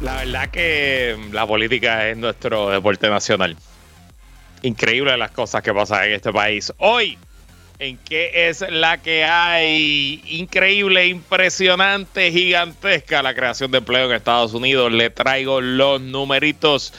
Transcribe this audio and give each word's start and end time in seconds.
La 0.00 0.16
verdad 0.16 0.50
que 0.50 1.16
la 1.32 1.46
política 1.46 2.08
es 2.08 2.16
nuestro 2.18 2.70
deporte 2.70 3.08
nacional. 3.08 3.56
Increíble 4.62 5.16
las 5.16 5.30
cosas 5.30 5.62
que 5.62 5.72
pasan 5.72 6.04
en 6.04 6.12
este 6.12 6.32
país. 6.32 6.70
Hoy, 6.78 7.16
¿en 7.78 7.96
qué 7.98 8.48
es 8.48 8.62
la 8.68 8.98
que 8.98 9.24
hay? 9.24 10.22
Increíble, 10.26 11.06
impresionante, 11.06 12.30
gigantesca 12.30 13.22
la 13.22 13.34
creación 13.34 13.70
de 13.70 13.78
empleo 13.78 14.10
en 14.10 14.16
Estados 14.16 14.52
Unidos. 14.52 14.92
Le 14.92 15.08
traigo 15.08 15.62
los 15.62 16.00
numeritos 16.00 16.92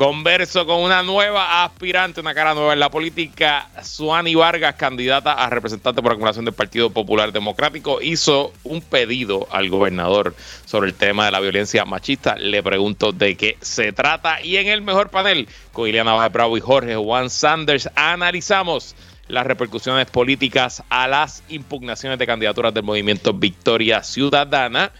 Converso 0.00 0.64
con 0.64 0.80
una 0.80 1.02
nueva 1.02 1.62
aspirante, 1.62 2.22
una 2.22 2.32
cara 2.32 2.54
nueva 2.54 2.72
en 2.72 2.80
la 2.80 2.88
política. 2.88 3.68
Suani 3.82 4.34
Vargas, 4.34 4.76
candidata 4.76 5.34
a 5.34 5.50
representante 5.50 6.00
por 6.00 6.12
acumulación 6.12 6.46
del 6.46 6.54
Partido 6.54 6.88
Popular 6.88 7.32
Democrático, 7.32 8.00
hizo 8.00 8.50
un 8.64 8.80
pedido 8.80 9.46
al 9.50 9.68
gobernador 9.68 10.34
sobre 10.64 10.88
el 10.88 10.94
tema 10.94 11.26
de 11.26 11.32
la 11.32 11.40
violencia 11.40 11.84
machista. 11.84 12.36
Le 12.36 12.62
pregunto 12.62 13.12
de 13.12 13.36
qué 13.36 13.58
se 13.60 13.92
trata. 13.92 14.40
Y 14.40 14.56
en 14.56 14.68
el 14.68 14.80
mejor 14.80 15.10
panel, 15.10 15.46
con 15.70 15.86
Ileana 15.86 16.14
Baja 16.14 16.30
Bravo 16.30 16.56
y 16.56 16.62
Jorge 16.62 16.96
Juan 16.96 17.28
Sanders, 17.28 17.90
analizamos 17.94 18.96
las 19.28 19.46
repercusiones 19.46 20.06
políticas 20.06 20.82
a 20.88 21.08
las 21.08 21.42
impugnaciones 21.50 22.18
de 22.18 22.26
candidaturas 22.26 22.72
del 22.72 22.84
movimiento 22.84 23.34
Victoria 23.34 24.02
Ciudadana 24.02 24.92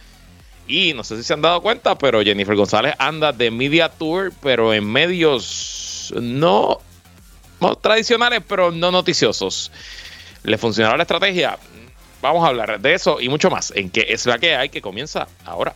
y 0.71 0.93
no 0.93 1.03
sé 1.03 1.17
si 1.17 1.23
se 1.23 1.33
han 1.33 1.41
dado 1.41 1.61
cuenta, 1.61 1.97
pero 1.97 2.21
Jennifer 2.21 2.55
González 2.55 2.95
anda 2.97 3.33
de 3.33 3.51
media 3.51 3.89
tour, 3.89 4.31
pero 4.41 4.73
en 4.73 4.89
medios 4.89 6.13
no, 6.15 6.79
tradicionales, 7.81 8.41
pero 8.47 8.71
no 8.71 8.89
noticiosos. 8.89 9.71
¿Le 10.43 10.57
funcionará 10.57 10.95
la 10.95 11.03
estrategia? 11.03 11.59
Vamos 12.21 12.45
a 12.45 12.47
hablar 12.47 12.79
de 12.79 12.93
eso 12.93 13.19
y 13.19 13.27
mucho 13.27 13.49
más 13.49 13.73
en 13.75 13.89
que 13.89 14.05
es 14.09 14.25
la 14.25 14.39
que 14.39 14.55
hay 14.55 14.69
que 14.69 14.81
comienza 14.81 15.27
ahora. 15.45 15.75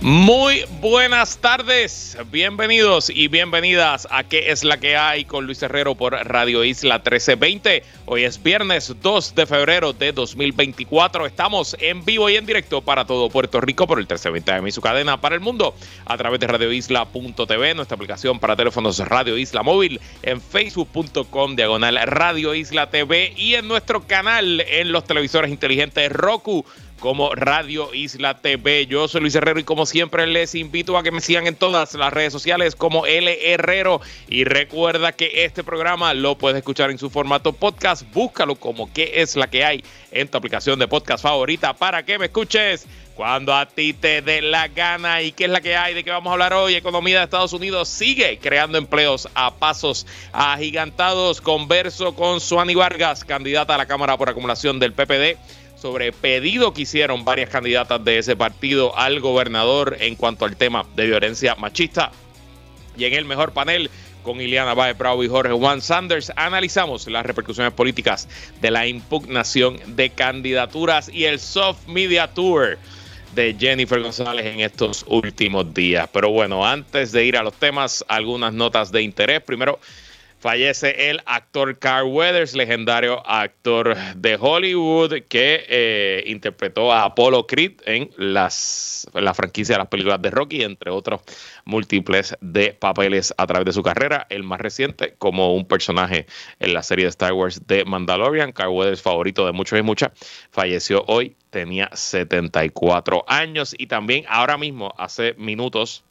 Muy 0.00 0.64
buenas 0.80 1.38
tardes, 1.38 2.16
bienvenidos 2.30 3.10
y 3.10 3.26
bienvenidas 3.26 4.06
a 4.12 4.22
¿Qué 4.22 4.52
es 4.52 4.62
la 4.62 4.78
que 4.78 4.96
hay? 4.96 5.24
con 5.24 5.44
Luis 5.44 5.60
Herrero 5.60 5.96
por 5.96 6.12
Radio 6.12 6.62
Isla 6.62 6.98
1320. 6.98 7.82
Hoy 8.06 8.22
es 8.22 8.40
viernes 8.40 8.94
2 9.02 9.34
de 9.34 9.46
febrero 9.46 9.92
de 9.92 10.12
2024. 10.12 11.26
Estamos 11.26 11.76
en 11.80 12.04
vivo 12.04 12.30
y 12.30 12.36
en 12.36 12.46
directo 12.46 12.80
para 12.80 13.06
todo 13.06 13.28
Puerto 13.28 13.60
Rico 13.60 13.88
por 13.88 13.98
el 13.98 14.04
1320 14.04 14.52
AM 14.52 14.68
y 14.68 14.70
su 14.70 14.80
cadena 14.80 15.20
para 15.20 15.34
el 15.34 15.40
mundo 15.40 15.74
a 16.06 16.16
través 16.16 16.38
de 16.38 16.46
radioisla.tv, 16.46 17.74
nuestra 17.74 17.96
aplicación 17.96 18.38
para 18.38 18.54
teléfonos 18.54 19.00
Radio 19.00 19.36
Isla 19.36 19.64
Móvil, 19.64 20.00
en 20.22 20.40
facebook.com 20.40 21.56
diagonal 21.56 21.98
Radio 22.04 22.54
Isla 22.54 22.88
TV 22.88 23.32
y 23.36 23.56
en 23.56 23.66
nuestro 23.66 24.06
canal 24.06 24.60
en 24.60 24.92
los 24.92 25.02
televisores 25.04 25.50
inteligentes 25.50 26.12
Roku 26.12 26.64
como 26.98 27.34
Radio 27.34 27.94
Isla 27.94 28.34
TV. 28.38 28.86
Yo 28.86 29.08
soy 29.08 29.20
Luis 29.20 29.34
Herrero 29.34 29.60
y 29.60 29.64
como 29.64 29.86
siempre 29.86 30.26
les 30.26 30.54
invito 30.54 30.96
a 30.98 31.02
que 31.02 31.10
me 31.10 31.20
sigan 31.20 31.46
en 31.46 31.54
todas 31.54 31.94
las 31.94 32.12
redes 32.12 32.32
sociales 32.32 32.74
como 32.74 33.06
L 33.06 33.52
Herrero 33.52 34.00
y 34.28 34.44
recuerda 34.44 35.12
que 35.12 35.44
este 35.44 35.64
programa 35.64 36.14
lo 36.14 36.36
puedes 36.36 36.58
escuchar 36.58 36.90
en 36.90 36.98
su 36.98 37.10
formato 37.10 37.52
podcast. 37.52 38.02
Búscalo 38.12 38.56
como 38.56 38.92
qué 38.92 39.12
es 39.16 39.36
la 39.36 39.48
que 39.48 39.64
hay 39.64 39.84
en 40.10 40.28
tu 40.28 40.38
aplicación 40.38 40.78
de 40.78 40.88
podcast 40.88 41.22
favorita 41.22 41.74
para 41.74 42.04
que 42.04 42.18
me 42.18 42.26
escuches 42.26 42.86
cuando 43.14 43.52
a 43.52 43.66
ti 43.66 43.94
te 43.94 44.22
dé 44.22 44.40
la 44.42 44.68
gana 44.68 45.22
y 45.22 45.32
qué 45.32 45.44
es 45.44 45.50
la 45.50 45.60
que 45.60 45.76
hay, 45.76 45.92
de 45.92 46.04
qué 46.04 46.10
vamos 46.10 46.30
a 46.30 46.34
hablar 46.34 46.52
hoy. 46.52 46.76
Economía 46.76 47.18
de 47.18 47.24
Estados 47.24 47.52
Unidos 47.52 47.88
sigue 47.88 48.38
creando 48.38 48.78
empleos 48.78 49.28
a 49.34 49.54
pasos 49.54 50.06
agigantados. 50.32 51.40
Converso 51.40 52.14
con 52.14 52.40
Suani 52.40 52.76
Vargas, 52.76 53.24
candidata 53.24 53.74
a 53.74 53.78
la 53.78 53.86
Cámara 53.86 54.16
por 54.16 54.28
acumulación 54.28 54.78
del 54.78 54.92
PPD 54.92 55.36
sobre 55.80 56.12
pedido 56.12 56.72
que 56.72 56.82
hicieron 56.82 57.24
varias 57.24 57.50
candidatas 57.50 58.04
de 58.04 58.18
ese 58.18 58.36
partido 58.36 58.96
al 58.98 59.20
gobernador 59.20 59.96
en 60.00 60.16
cuanto 60.16 60.44
al 60.44 60.56
tema 60.56 60.86
de 60.96 61.06
violencia 61.06 61.54
machista. 61.54 62.10
Y 62.96 63.04
en 63.04 63.14
el 63.14 63.24
mejor 63.24 63.52
panel, 63.52 63.90
con 64.24 64.40
Ileana 64.40 64.74
Baez 64.74 64.98
Bravo 64.98 65.22
y 65.22 65.28
Jorge 65.28 65.52
Juan 65.52 65.80
Sanders, 65.80 66.32
analizamos 66.34 67.06
las 67.06 67.24
repercusiones 67.24 67.72
políticas 67.72 68.28
de 68.60 68.72
la 68.72 68.86
impugnación 68.86 69.78
de 69.94 70.10
candidaturas 70.10 71.08
y 71.08 71.24
el 71.24 71.38
soft 71.38 71.86
media 71.86 72.26
tour 72.34 72.76
de 73.34 73.54
Jennifer 73.58 74.00
González 74.00 74.46
en 74.46 74.60
estos 74.60 75.04
últimos 75.06 75.72
días. 75.72 76.08
Pero 76.12 76.30
bueno, 76.30 76.66
antes 76.66 77.12
de 77.12 77.24
ir 77.24 77.36
a 77.36 77.42
los 77.44 77.54
temas, 77.54 78.04
algunas 78.08 78.52
notas 78.52 78.90
de 78.90 79.02
interés. 79.02 79.42
Primero, 79.42 79.78
Fallece 80.40 81.10
el 81.10 81.20
actor 81.26 81.76
Carl 81.80 82.06
Weathers, 82.06 82.54
legendario 82.54 83.26
actor 83.26 83.96
de 84.14 84.38
Hollywood 84.40 85.22
que 85.28 85.64
eh, 85.68 86.22
interpretó 86.26 86.92
a 86.92 87.02
Apollo 87.02 87.48
Creed 87.48 87.72
en 87.86 88.10
las, 88.16 89.08
la 89.14 89.34
franquicia 89.34 89.74
de 89.74 89.78
las 89.80 89.88
películas 89.88 90.22
de 90.22 90.30
Rocky, 90.30 90.62
entre 90.62 90.92
otros 90.92 91.22
múltiples 91.64 92.36
de 92.40 92.72
papeles 92.72 93.34
a 93.36 93.48
través 93.48 93.66
de 93.66 93.72
su 93.72 93.82
carrera. 93.82 94.28
El 94.30 94.44
más 94.44 94.60
reciente 94.60 95.16
como 95.18 95.54
un 95.56 95.66
personaje 95.66 96.26
en 96.60 96.72
la 96.72 96.84
serie 96.84 97.06
de 97.06 97.10
Star 97.10 97.32
Wars 97.32 97.66
de 97.66 97.84
Mandalorian. 97.84 98.52
Carl 98.52 98.70
Weathers, 98.70 99.02
favorito 99.02 99.44
de 99.44 99.50
muchos 99.50 99.76
y 99.76 99.82
muchas, 99.82 100.12
falleció 100.52 101.04
hoy, 101.08 101.34
tenía 101.50 101.90
74 101.92 103.24
años 103.26 103.74
y 103.76 103.88
también 103.88 104.24
ahora 104.28 104.56
mismo, 104.56 104.94
hace 104.98 105.34
minutos, 105.34 106.04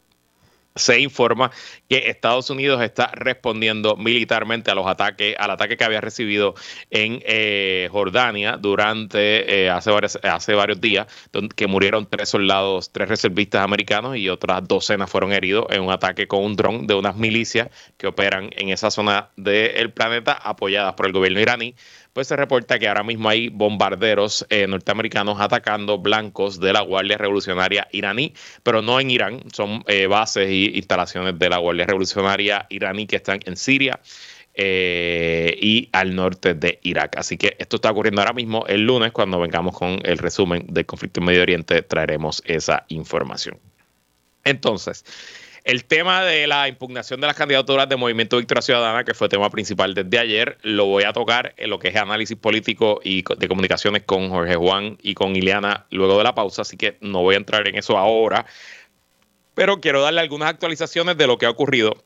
se 0.78 1.00
informa 1.00 1.50
que 1.88 2.08
Estados 2.08 2.50
Unidos 2.50 2.82
está 2.82 3.10
respondiendo 3.12 3.96
militarmente 3.96 4.70
a 4.70 4.74
los 4.74 4.86
ataques, 4.86 5.36
al 5.38 5.50
ataque 5.50 5.76
que 5.76 5.84
había 5.84 6.00
recibido 6.00 6.54
en 6.90 7.20
eh, 7.24 7.88
Jordania 7.90 8.56
durante 8.56 9.64
eh, 9.64 9.70
hace, 9.70 9.90
varios, 9.90 10.80
días, 10.80 11.06
donde, 11.32 11.54
que 11.54 11.66
murieron 11.66 12.06
tres 12.06 12.28
soldados, 12.28 12.92
tres 12.92 13.08
reservistas 13.08 13.62
americanos 13.62 14.16
y 14.16 14.28
otras 14.28 14.66
docenas 14.66 15.10
fueron 15.10 15.32
heridos 15.32 15.66
en 15.70 15.82
un 15.82 15.90
ataque 15.90 16.28
con 16.28 16.42
un 16.44 16.56
dron 16.56 16.86
de 16.86 16.94
unas 16.94 17.16
milicias 17.16 17.68
que 17.96 18.06
operan 18.06 18.50
en 18.56 18.70
esa 18.70 18.90
zona 18.90 19.30
del 19.36 19.92
planeta 19.92 20.32
apoyadas 20.32 20.94
por 20.94 21.06
el 21.06 21.12
gobierno 21.12 21.40
iraní 21.40 21.74
se 22.26 22.36
reporta 22.36 22.78
que 22.78 22.88
ahora 22.88 23.02
mismo 23.02 23.28
hay 23.28 23.48
bombarderos 23.48 24.46
eh, 24.50 24.66
norteamericanos 24.66 25.40
atacando 25.40 25.98
blancos 25.98 26.58
de 26.58 26.72
la 26.72 26.80
Guardia 26.80 27.18
Revolucionaria 27.18 27.88
iraní, 27.92 28.34
pero 28.62 28.82
no 28.82 28.98
en 29.00 29.10
Irán, 29.10 29.42
son 29.52 29.84
eh, 29.86 30.06
bases 30.06 30.48
e 30.48 30.76
instalaciones 30.76 31.38
de 31.38 31.48
la 31.48 31.58
Guardia 31.58 31.86
Revolucionaria 31.86 32.66
iraní 32.70 33.06
que 33.06 33.16
están 33.16 33.40
en 33.44 33.56
Siria. 33.56 34.00
Eh, 34.60 35.56
y 35.62 35.88
al 35.92 36.16
norte 36.16 36.52
de 36.54 36.80
Irak. 36.82 37.16
Así 37.16 37.36
que 37.36 37.54
esto 37.60 37.76
está 37.76 37.92
ocurriendo 37.92 38.20
ahora 38.20 38.32
mismo. 38.32 38.66
El 38.66 38.84
lunes, 38.84 39.12
cuando 39.12 39.38
vengamos 39.38 39.78
con 39.78 40.00
el 40.02 40.18
resumen 40.18 40.66
del 40.68 40.84
conflicto 40.84 41.20
en 41.20 41.26
Medio 41.26 41.42
Oriente, 41.42 41.80
traeremos 41.82 42.42
esa 42.44 42.84
información. 42.88 43.60
Entonces, 44.42 45.04
el 45.68 45.84
tema 45.84 46.24
de 46.24 46.46
la 46.46 46.66
impugnación 46.66 47.20
de 47.20 47.26
las 47.26 47.36
candidaturas 47.36 47.86
de 47.90 47.96
Movimiento 47.96 48.38
Victoria 48.38 48.62
Ciudadana, 48.62 49.04
que 49.04 49.12
fue 49.12 49.28
tema 49.28 49.50
principal 49.50 49.92
desde 49.92 50.18
ayer, 50.18 50.56
lo 50.62 50.86
voy 50.86 51.04
a 51.04 51.12
tocar 51.12 51.52
en 51.58 51.68
lo 51.68 51.78
que 51.78 51.88
es 51.88 51.96
análisis 51.96 52.38
político 52.38 53.00
y 53.04 53.22
de 53.36 53.48
comunicaciones 53.48 54.02
con 54.04 54.30
Jorge 54.30 54.56
Juan 54.56 54.96
y 55.02 55.12
con 55.12 55.36
Ileana 55.36 55.84
luego 55.90 56.16
de 56.16 56.24
la 56.24 56.34
pausa, 56.34 56.62
así 56.62 56.78
que 56.78 56.96
no 57.02 57.20
voy 57.20 57.34
a 57.34 57.36
entrar 57.36 57.68
en 57.68 57.76
eso 57.76 57.98
ahora. 57.98 58.46
Pero 59.52 59.78
quiero 59.78 60.00
darle 60.00 60.22
algunas 60.22 60.48
actualizaciones 60.48 61.18
de 61.18 61.26
lo 61.26 61.36
que 61.36 61.44
ha 61.44 61.50
ocurrido 61.50 62.02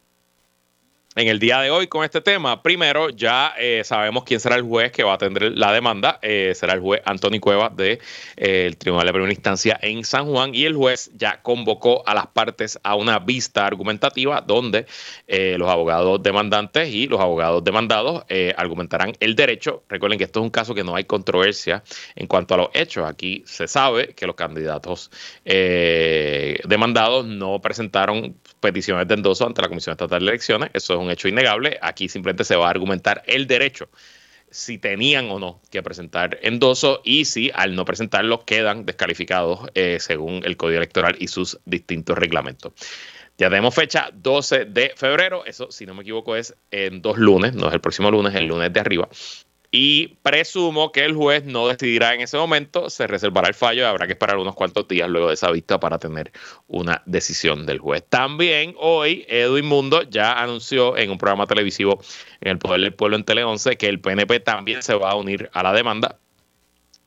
en 1.15 1.29
el 1.29 1.39
día 1.39 1.61
de 1.61 1.71
hoy 1.71 1.89
con 1.89 2.05
este 2.05 2.21
tema. 2.21 2.63
Primero, 2.63 3.11
ya 3.11 3.55
eh, 3.59 3.83
sabemos 3.85 4.25
quién 4.25 4.41
será 4.41 4.57
el 4.57 4.63
juez 4.63 4.93
que 4.93 5.03
va 5.03 5.13
a 5.13 5.15
atender 5.17 5.53
la 5.57 5.73
demanda. 5.73 6.19
Eh, 6.23 6.53
será 6.55 6.73
el 6.73 6.81
juez 6.81 7.03
Antonio 7.05 7.41
Cuevas 7.41 7.77
del 7.77 7.99
de, 7.99 8.01
eh, 8.37 8.75
Tribunal 8.79 9.07
de 9.07 9.13
Primera 9.13 9.33
Instancia 9.33 9.79
en 9.83 10.05
San 10.05 10.27
Juan. 10.27 10.55
Y 10.55 10.65
el 10.65 10.75
juez 10.75 11.11
ya 11.15 11.43
convocó 11.43 12.03
a 12.07 12.15
las 12.15 12.29
partes 12.29 12.79
a 12.83 12.95
una 12.95 13.19
vista 13.19 13.67
argumentativa 13.67 14.41
donde 14.41 14.87
los 15.29 15.69
abogados 15.69 16.23
demandantes 16.23 16.89
y 16.89 17.07
los 17.07 17.21
abogados 17.21 17.65
demandados 17.65 18.25
argumentarán 18.57 19.13
el 19.21 19.35
derecho. 19.35 19.83
Recuerden 19.89 20.19
que 20.19 20.25
esto 20.25 20.41
es 20.41 20.45
un 20.45 20.51
caso 20.51 20.75
que 20.75 20.85
no 20.85 20.95
hay 20.95 21.05
controversia 21.05 21.83
en 22.17 22.27
cuanto 22.27 22.55
a 22.55 22.59
los 22.59 22.69
hechos. 22.75 23.09
Aquí 23.09 23.43
se 23.47 23.67
sabe 23.67 24.09
que 24.15 24.27
los 24.27 24.37
candidatos 24.37 25.11
demandados 25.45 27.25
no 27.25 27.61
presentaron 27.61 28.37
peticiones 28.61 29.09
de 29.09 29.15
endoso 29.15 29.47
ante 29.47 29.63
la 29.63 29.69
Comisión 29.69 29.93
Estatal 29.93 30.21
de 30.21 30.31
Elecciones. 30.31 30.71
Eso 30.73 30.95
es 30.95 31.02
un 31.03 31.11
hecho 31.11 31.29
innegable. 31.29 31.79
Aquí 31.83 32.09
simplemente 32.09 32.45
se 32.45 32.57
va 32.57 32.67
a 32.67 32.71
argumentar 32.71 33.23
el 33.27 33.47
derecho 33.47 33.89
si 34.53 34.77
tenían 34.79 35.31
o 35.31 35.39
no 35.39 35.61
que 35.71 35.83
presentar 35.83 36.39
endoso 36.43 37.01
y 37.05 37.25
si 37.25 37.51
al 37.55 37.75
no 37.75 37.85
presentarlo 37.85 38.45
quedan 38.45 38.85
descalificados 38.85 39.71
eh, 39.75 39.97
según 39.99 40.43
el 40.45 40.57
Código 40.57 40.77
Electoral 40.77 41.17
y 41.19 41.29
sus 41.29 41.59
distintos 41.65 42.19
reglamentos. 42.19 42.73
Ya 43.39 43.49
tenemos 43.49 43.75
fecha 43.75 44.11
12 44.13 44.67
de 44.67 44.93
febrero. 44.95 45.45
Eso, 45.47 45.73
si 45.73 45.87
no 45.87 45.95
me 45.95 46.03
equivoco, 46.03 46.37
es 46.37 46.55
en 46.71 47.01
dos 47.01 47.17
lunes, 47.17 47.55
no 47.55 47.69
es 47.69 47.75
el 47.75 47.81
próximo 47.81 48.11
lunes, 48.11 48.35
el 48.35 48.47
lunes 48.47 48.73
de 48.73 48.81
arriba. 48.81 49.09
Y 49.75 50.19
presumo 50.23 50.93
que 50.93 51.03
el 51.03 51.15
juez 51.15 51.47
no 51.47 51.67
decidirá 51.67 52.13
en 52.13 52.21
ese 52.21 52.37
momento, 52.37 52.91
se 52.91 53.07
reservará 53.07 53.49
el 53.49 53.55
fallo 53.55 53.81
y 53.81 53.85
habrá 53.87 54.07
que 54.07 54.13
esperar 54.13 54.37
unos 54.37 54.55
cuantos 54.55 54.87
días 54.87 55.09
luego 55.09 55.29
de 55.29 55.35
esa 55.35 55.51
vista 55.51 55.81
para 55.81 55.99
tener 55.99 56.31
una 56.69 57.03
decisión 57.07 57.65
del 57.65 57.79
juez. 57.79 58.05
También 58.07 58.75
hoy 58.79 59.25
Edwin 59.29 59.65
Mundo 59.65 60.03
ya 60.03 60.35
anunció 60.35 60.99
en 60.99 61.11
un 61.11 61.17
programa 61.17 61.47
televisivo 61.47 62.03
en 62.43 62.51
el 62.51 62.59
Poder 62.59 62.83
del 62.83 62.93
Pueblo 62.93 63.17
en 63.17 63.25
Tele 63.25 63.45
11 63.45 63.79
que 63.79 63.87
el 63.87 63.99
PNP 63.99 64.41
también 64.41 64.83
se 64.83 64.95
va 64.95 65.13
a 65.13 65.15
unir 65.15 65.49
a 65.55 65.63
la 65.63 65.73
demanda 65.73 66.19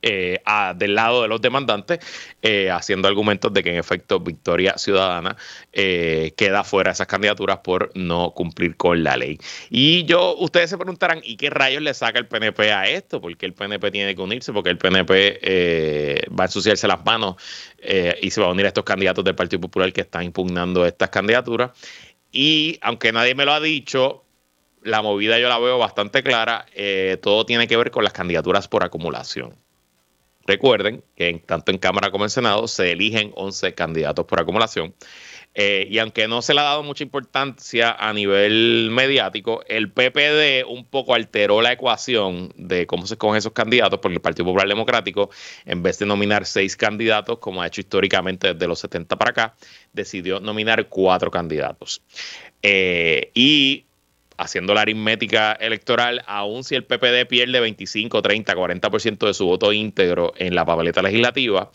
eh, 0.07 0.39
del 0.75 0.93
lado 0.93 1.23
de 1.23 1.27
los 1.27 1.41
demandantes, 1.41 1.97
eh, 2.43 2.69
haciendo 2.69 3.07
argumentos 3.07 3.51
de 3.51 3.63
que 3.63 3.71
en 3.71 3.77
efecto 3.77 4.19
Victoria 4.19 4.77
Ciudadana 4.77 5.35
eh, 5.73 6.31
queda 6.37 6.63
fuera 6.63 6.91
de 6.91 6.93
esas 6.93 7.07
candidaturas 7.07 7.57
por 7.63 7.89
no 7.95 8.29
cumplir 8.35 8.77
con 8.77 9.03
la 9.03 9.17
ley. 9.17 9.39
Y 9.71 10.05
yo, 10.05 10.35
ustedes 10.37 10.69
se 10.69 10.77
preguntarán, 10.77 11.21
¿y 11.23 11.37
qué 11.37 11.49
rayos 11.49 11.81
le 11.81 11.91
saca 11.95 12.19
el 12.19 12.27
PNP 12.27 12.71
a 12.71 12.87
esto? 12.87 13.19
Porque 13.19 13.47
el 13.47 13.53
PNP 13.53 13.89
tiene 13.89 14.15
que 14.15 14.21
unirse, 14.21 14.53
porque 14.53 14.69
el 14.69 14.77
PNP 14.77 16.29
va 16.39 16.43
a 16.43 16.45
ensuciarse 16.45 16.87
las 16.87 17.03
manos 17.03 17.37
y 18.21 18.29
se 18.29 18.41
va 18.41 18.47
a 18.47 18.51
unir 18.51 18.65
a 18.65 18.67
estos 18.67 18.83
candidatos 18.83 19.25
del 19.25 19.33
Partido 19.33 19.61
Popular 19.61 19.91
que 19.91 20.01
están 20.01 20.21
impugnando 20.21 20.85
estas 20.85 21.09
candidaturas. 21.09 21.71
Y 22.31 22.77
aunque 22.81 23.11
nadie 23.11 23.33
me 23.33 23.45
lo 23.45 23.53
ha 23.53 23.59
dicho, 23.59 24.23
la 24.83 25.01
movida 25.01 25.39
yo 25.39 25.49
la 25.49 25.57
veo 25.57 25.79
bastante 25.79 26.21
clara. 26.21 26.67
todo 27.23 27.43
tiene 27.47 27.67
que 27.67 27.75
ver 27.75 27.89
con 27.89 28.03
las 28.03 28.13
candidaturas 28.13 28.67
por 28.67 28.83
acumulación. 28.83 29.64
Recuerden 30.45 31.03
que 31.15 31.41
tanto 31.45 31.71
en 31.71 31.77
Cámara 31.77 32.11
como 32.11 32.25
en 32.25 32.29
Senado 32.29 32.67
se 32.67 32.91
eligen 32.91 33.31
11 33.35 33.73
candidatos 33.73 34.25
por 34.25 34.39
acumulación. 34.39 34.93
Eh, 35.57 35.87
y 35.89 35.99
aunque 35.99 36.27
no 36.27 36.41
se 36.41 36.53
le 36.53 36.59
ha 36.59 36.63
dado 36.63 36.83
mucha 36.83 37.03
importancia 37.03 37.93
a 37.93 38.11
nivel 38.11 38.89
mediático, 38.91 39.63
el 39.69 39.89
PPD 39.89 40.65
un 40.67 40.83
poco 40.83 41.15
alteró 41.15 41.61
la 41.61 41.71
ecuación 41.71 42.51
de 42.57 42.85
cómo 42.85 43.07
se 43.07 43.13
escogen 43.13 43.37
esos 43.37 43.53
candidatos, 43.53 43.99
porque 44.01 44.15
el 44.15 44.21
Partido 44.21 44.45
Popular 44.45 44.67
Democrático, 44.67 45.29
en 45.65 45.81
vez 45.81 45.97
de 45.97 46.05
nominar 46.05 46.45
seis 46.45 46.75
candidatos, 46.75 47.39
como 47.39 47.61
ha 47.61 47.67
hecho 47.67 47.79
históricamente 47.79 48.53
desde 48.53 48.67
los 48.67 48.79
70 48.79 49.15
para 49.15 49.31
acá, 49.31 49.55
decidió 49.93 50.41
nominar 50.41 50.89
cuatro 50.89 51.31
candidatos. 51.31 52.01
Eh, 52.61 53.31
y 53.33 53.85
haciendo 54.37 54.73
la 54.73 54.81
aritmética 54.81 55.53
electoral, 55.53 56.23
aun 56.27 56.63
si 56.63 56.75
el 56.75 56.83
PPD 56.83 57.27
pierde 57.27 57.59
25, 57.59 58.21
30, 58.21 58.55
40% 58.55 59.27
de 59.27 59.33
su 59.33 59.45
voto 59.45 59.73
íntegro 59.73 60.33
en 60.37 60.55
la 60.55 60.65
papeleta 60.65 61.01
legislativa, 61.01 61.71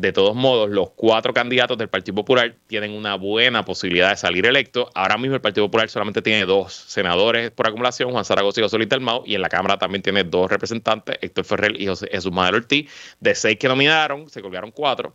de 0.00 0.12
todos 0.12 0.34
modos, 0.34 0.70
los 0.70 0.90
cuatro 0.90 1.34
candidatos 1.34 1.76
del 1.76 1.88
Partido 1.88 2.14
Popular 2.14 2.54
tienen 2.66 2.92
una 2.92 3.16
buena 3.16 3.64
posibilidad 3.66 4.10
de 4.10 4.16
salir 4.16 4.46
electos. 4.46 4.88
Ahora 4.94 5.18
mismo 5.18 5.34
el 5.34 5.42
Partido 5.42 5.66
Popular 5.66 5.90
solamente 5.90 6.22
tiene 6.22 6.46
dos 6.46 6.72
senadores 6.72 7.50
por 7.50 7.68
acumulación, 7.68 8.10
Juan 8.10 8.24
Zaragoza 8.24 8.60
y 8.60 8.62
José 8.62 8.78
Luis 8.78 8.88
Dalmau, 8.88 9.24
y 9.26 9.34
en 9.34 9.42
la 9.42 9.50
Cámara 9.50 9.78
también 9.78 10.00
tiene 10.00 10.24
dos 10.24 10.50
representantes, 10.50 11.18
Héctor 11.20 11.44
Ferrer 11.44 11.78
y 11.78 11.86
José, 11.86 12.08
Jesús 12.10 12.32
Madero 12.32 12.56
Ortiz. 12.56 12.90
De 13.20 13.34
seis 13.34 13.58
que 13.58 13.68
nominaron, 13.68 14.30
se 14.30 14.40
colgaron 14.40 14.70
cuatro. 14.70 15.14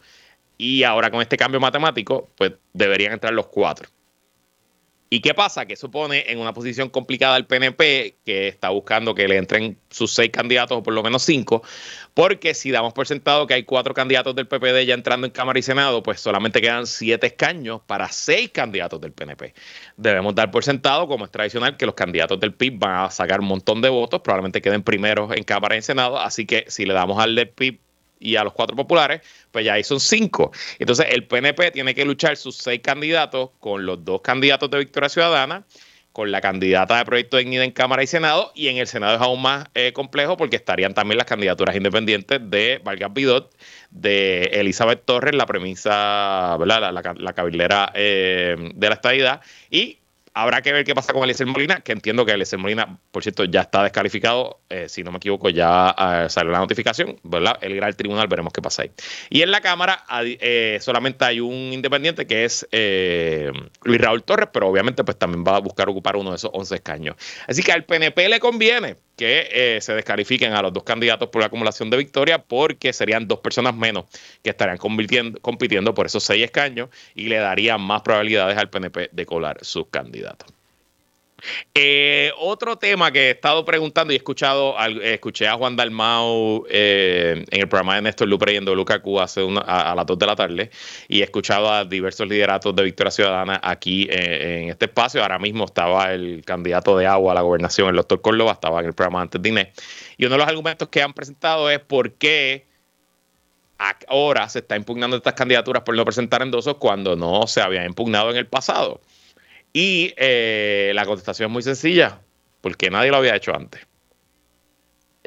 Y 0.57 0.83
ahora 0.83 1.09
con 1.09 1.21
este 1.21 1.35
cambio 1.35 1.59
matemático, 1.59 2.29
pues 2.37 2.53
deberían 2.73 3.13
entrar 3.13 3.33
los 3.33 3.47
cuatro. 3.47 3.89
¿Y 5.15 5.21
qué 5.21 5.33
pasa? 5.33 5.65
Que 5.65 5.77
supone 5.77 6.25
en 6.27 6.39
una 6.39 6.53
posición 6.53 6.89
complicada 6.89 7.35
al 7.35 7.47
PNP, 7.47 8.17
que 8.25 8.49
está 8.49 8.67
buscando 8.71 9.15
que 9.15 9.29
le 9.29 9.37
entren 9.37 9.77
sus 9.89 10.11
seis 10.11 10.29
candidatos 10.29 10.77
o 10.77 10.83
por 10.83 10.93
lo 10.93 11.01
menos 11.03 11.23
cinco, 11.23 11.63
porque 12.13 12.53
si 12.53 12.69
damos 12.69 12.91
por 12.91 13.07
sentado 13.07 13.47
que 13.47 13.53
hay 13.53 13.63
cuatro 13.63 13.93
candidatos 13.93 14.35
del 14.35 14.45
PPD 14.45 14.85
ya 14.85 14.93
entrando 14.93 15.25
en 15.25 15.31
Cámara 15.31 15.57
y 15.57 15.61
Senado, 15.61 16.03
pues 16.03 16.19
solamente 16.19 16.59
quedan 16.59 16.85
siete 16.85 17.27
escaños 17.27 17.79
para 17.87 18.09
seis 18.09 18.49
candidatos 18.49 18.99
del 18.99 19.13
PNP. 19.13 19.53
Debemos 19.95 20.35
dar 20.35 20.51
por 20.51 20.65
sentado, 20.65 21.07
como 21.07 21.23
es 21.23 21.31
tradicional, 21.31 21.77
que 21.77 21.85
los 21.85 21.95
candidatos 21.95 22.37
del 22.41 22.53
PIB 22.53 22.77
van 22.77 23.05
a 23.05 23.09
sacar 23.09 23.39
un 23.39 23.47
montón 23.47 23.81
de 23.81 23.87
votos, 23.87 24.19
probablemente 24.19 24.61
queden 24.61 24.83
primeros 24.83 25.33
en 25.33 25.45
Cámara 25.45 25.75
y 25.75 25.77
en 25.77 25.83
Senado, 25.83 26.19
así 26.19 26.45
que 26.45 26.65
si 26.67 26.85
le 26.85 26.93
damos 26.93 27.23
al 27.23 27.35
del 27.35 27.47
PIB 27.47 27.84
y 28.19 28.35
a 28.35 28.43
los 28.43 28.53
cuatro 28.53 28.75
populares, 28.75 29.21
pues 29.51 29.65
ya 29.65 29.73
ahí 29.73 29.83
son 29.83 29.99
cinco. 29.99 30.51
Entonces 30.79 31.07
el 31.09 31.25
PNP 31.27 31.71
tiene 31.71 31.93
que 31.93 32.05
luchar 32.05 32.37
sus 32.37 32.57
seis 32.57 32.81
candidatos 32.83 33.51
con 33.59 33.85
los 33.85 34.03
dos 34.03 34.21
candidatos 34.21 34.69
de 34.69 34.79
Victoria 34.79 35.09
Ciudadana, 35.09 35.65
con 36.15 36.31
la 36.31 36.39
candidata 36.39 36.97
de 36.97 37.03
Proyecto 37.03 37.35
de 37.35 37.43
Dignidad 37.43 37.65
en 37.65 37.71
Cámara 37.71 38.01
y 38.01 38.07
Senado, 38.07 38.53
y 38.55 38.69
en 38.69 38.77
el 38.77 38.87
Senado 38.87 39.15
es 39.15 39.21
aún 39.21 39.41
más 39.41 39.65
eh, 39.75 39.91
complejo 39.91 40.37
porque 40.37 40.55
estarían 40.55 40.93
también 40.93 41.17
las 41.17 41.27
candidaturas 41.27 41.75
independientes 41.75 42.39
de 42.41 42.79
Vargas 42.85 43.13
Bidot, 43.13 43.53
de 43.91 44.43
Elizabeth 44.53 45.03
Torres, 45.03 45.35
la 45.35 45.45
premisa, 45.45 46.55
¿verdad? 46.57 46.93
La, 46.93 47.13
la, 47.17 47.33
cabildera 47.33 47.91
eh, 47.93 48.55
de 48.75 48.87
la 48.87 48.95
estadidad, 48.95 49.41
y 49.69 49.99
Habrá 50.37 50.61
que 50.61 50.73
ver 50.73 50.83
qué 50.83 50.93
pasa 50.93 51.13
con 51.13 51.23
Eliezer 51.23 51.47
Molina, 51.47 51.79
que 51.79 51.93
entiendo 51.93 52.25
que 52.25 52.33
Eliezer 52.33 52.59
Molina, 52.59 52.99
por 53.11 53.23
cierto, 53.23 53.45
ya 53.45 53.61
está 53.61 53.83
descalificado. 53.83 54.59
Eh, 54.69 54.89
si 54.89 55.01
no 55.01 55.11
me 55.11 55.17
equivoco, 55.17 55.47
ya 55.47 55.95
uh, 55.97 56.29
salió 56.29 56.51
la 56.51 56.59
notificación, 56.59 57.17
¿verdad? 57.23 57.57
Él 57.61 57.71
irá 57.71 57.87
al 57.87 57.95
tribunal, 57.95 58.27
veremos 58.27 58.51
qué 58.51 58.61
pasa 58.61 58.81
ahí. 58.81 58.91
Y 59.29 59.43
en 59.43 59.51
la 59.51 59.61
Cámara 59.61 60.03
eh, 60.11 60.77
solamente 60.81 61.23
hay 61.23 61.39
un 61.39 61.71
independiente 61.71 62.27
que 62.27 62.43
es 62.43 62.67
eh, 62.73 63.49
Luis 63.83 64.01
Raúl 64.01 64.23
Torres, 64.23 64.49
pero 64.51 64.67
obviamente 64.67 65.05
pues 65.05 65.17
también 65.17 65.45
va 65.47 65.55
a 65.55 65.59
buscar 65.59 65.87
ocupar 65.87 66.17
uno 66.17 66.31
de 66.31 66.35
esos 66.35 66.51
11 66.53 66.75
escaños. 66.75 67.15
Así 67.47 67.63
que 67.63 67.71
al 67.71 67.85
PNP 67.85 68.27
le 68.27 68.41
conviene 68.41 68.97
que 69.15 69.47
eh, 69.51 69.81
se 69.81 69.93
descalifiquen 69.93 70.53
a 70.53 70.61
los 70.61 70.73
dos 70.73 70.83
candidatos 70.83 71.29
por 71.29 71.41
la 71.41 71.47
acumulación 71.47 71.89
de 71.89 71.97
victoria 71.97 72.39
porque 72.39 72.93
serían 72.93 73.27
dos 73.27 73.39
personas 73.39 73.75
menos 73.75 74.05
que 74.43 74.49
estarían 74.49 74.77
compitiendo 74.77 75.93
por 75.93 76.05
esos 76.05 76.23
seis 76.23 76.43
escaños 76.43 76.89
y 77.13 77.27
le 77.27 77.37
darían 77.37 77.81
más 77.81 78.01
probabilidades 78.01 78.57
al 78.57 78.69
PNP 78.69 79.09
de 79.11 79.25
colar 79.25 79.57
sus 79.61 79.87
candidatos. 79.87 80.54
Eh, 81.73 82.31
otro 82.37 82.77
tema 82.77 83.11
que 83.11 83.27
he 83.27 83.31
estado 83.31 83.65
preguntando 83.65 84.13
y 84.13 84.15
he 84.15 84.17
escuchado, 84.17 84.75
escuché 85.01 85.47
a 85.47 85.55
Juan 85.55 85.75
Dalmau 85.75 86.65
eh, 86.69 87.43
en 87.51 87.61
el 87.61 87.67
programa 87.67 87.95
de 87.95 88.03
Néstor 88.03 88.27
Lupre 88.27 88.53
y 88.53 88.55
en 88.55 88.65
WKQ 88.65 89.19
hace 89.19 89.41
a, 89.65 89.93
las 89.95 90.05
2 90.05 90.17
de 90.17 90.25
la 90.25 90.35
tarde 90.35 90.71
y 91.07 91.21
he 91.21 91.23
escuchado 91.23 91.71
a 91.71 91.83
diversos 91.85 92.27
lideratos 92.27 92.75
de 92.75 92.83
Victoria 92.83 93.11
Ciudadana 93.11 93.59
aquí 93.61 94.07
eh, 94.09 94.61
en 94.63 94.69
este 94.69 94.85
espacio. 94.85 95.21
Ahora 95.21 95.37
mismo 95.37 95.65
estaba 95.65 96.13
el 96.13 96.43
candidato 96.45 96.97
de 96.97 97.05
agua 97.05 97.33
a 97.33 97.35
la 97.35 97.41
gobernación, 97.41 97.89
el 97.89 97.97
doctor 97.97 98.21
Córdoba, 98.21 98.53
estaba 98.53 98.79
en 98.79 98.87
el 98.87 98.93
programa 98.93 99.21
antes 99.21 99.41
de 99.41 99.49
Inés. 99.49 99.67
Y 100.17 100.25
uno 100.25 100.35
de 100.35 100.39
los 100.39 100.47
argumentos 100.47 100.87
que 100.87 101.01
han 101.01 101.13
presentado 101.13 101.69
es 101.69 101.79
por 101.79 102.13
qué 102.13 102.65
ahora 104.07 104.47
se 104.49 104.59
está 104.59 104.77
impugnando 104.77 105.17
estas 105.17 105.33
candidaturas 105.33 105.83
por 105.83 105.95
no 105.95 106.05
presentar 106.05 106.41
endosos 106.41 106.77
cuando 106.77 107.15
no 107.15 107.45
se 107.47 107.61
habían 107.61 107.85
impugnado 107.85 108.31
en 108.31 108.37
el 108.37 108.47
pasado. 108.47 109.01
Y 109.77 110.13
eh, 110.15 110.93
la 110.95 111.05
contestación 111.05 111.49
es 111.49 111.51
muy 111.51 111.61
sencilla, 111.61 112.21
porque 112.61 112.89
nadie 112.89 113.11
lo 113.11 113.17
había 113.17 113.35
hecho 113.35 113.53
antes. 113.53 113.85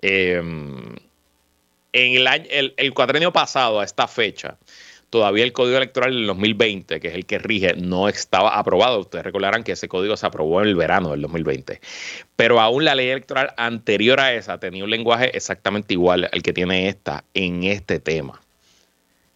Em, 0.00 0.96
en 1.92 2.14
el, 2.14 2.26
año, 2.26 2.46
el, 2.50 2.94
cuatrenio 2.94 3.30
pasado, 3.30 3.78
a 3.78 3.84
esta 3.84 4.08
fecha, 4.08 4.56
todavía 5.10 5.44
el 5.44 5.52
código 5.52 5.76
electoral 5.76 6.14
del 6.14 6.26
2020, 6.28 6.98
que 6.98 7.08
es 7.08 7.14
el 7.14 7.26
que 7.26 7.38
rige, 7.38 7.74
no 7.74 8.08
estaba 8.08 8.58
aprobado. 8.58 9.00
Ustedes 9.00 9.26
recordarán 9.26 9.64
que 9.64 9.72
ese 9.72 9.86
código 9.86 10.16
se 10.16 10.24
aprobó 10.24 10.62
en 10.62 10.68
el 10.68 10.76
verano 10.76 11.10
del 11.10 11.20
2020. 11.20 11.82
Pero 12.34 12.58
aún 12.58 12.86
la 12.86 12.94
ley 12.94 13.10
electoral 13.10 13.52
anterior 13.58 14.18
a 14.18 14.32
esa 14.32 14.58
tenía 14.58 14.82
un 14.82 14.88
lenguaje 14.88 15.36
exactamente 15.36 15.92
igual 15.92 16.26
al 16.32 16.42
que 16.42 16.54
tiene 16.54 16.88
esta 16.88 17.22
en 17.34 17.64
este 17.64 18.00
tema. 18.00 18.40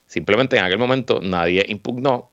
Simplemente 0.06 0.56
en 0.56 0.64
aquel 0.64 0.78
momento 0.78 1.20
nadie 1.20 1.66
impugnó 1.68 2.31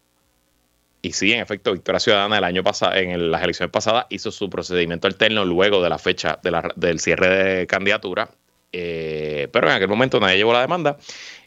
y 1.01 1.13
sí, 1.13 1.31
en 1.31 1.39
efecto, 1.39 1.71
Victoria 1.71 1.99
Ciudadana 1.99 2.37
el 2.37 2.43
año 2.43 2.63
pasado, 2.63 2.95
en 2.95 3.31
las 3.31 3.41
elecciones 3.43 3.71
pasadas, 3.71 4.05
hizo 4.09 4.31
su 4.31 4.49
procedimiento 4.49 5.07
alterno 5.07 5.45
luego 5.45 5.81
de 5.81 5.89
la 5.89 5.97
fecha 5.97 6.39
del 6.75 6.99
cierre 6.99 7.29
de 7.29 7.67
candidatura. 7.67 8.29
Eh, 8.71 9.47
pero 9.51 9.67
en 9.67 9.73
aquel 9.73 9.87
momento 9.87 10.19
nadie 10.19 10.37
llevó 10.37 10.53
la 10.53 10.61
demanda 10.61 10.97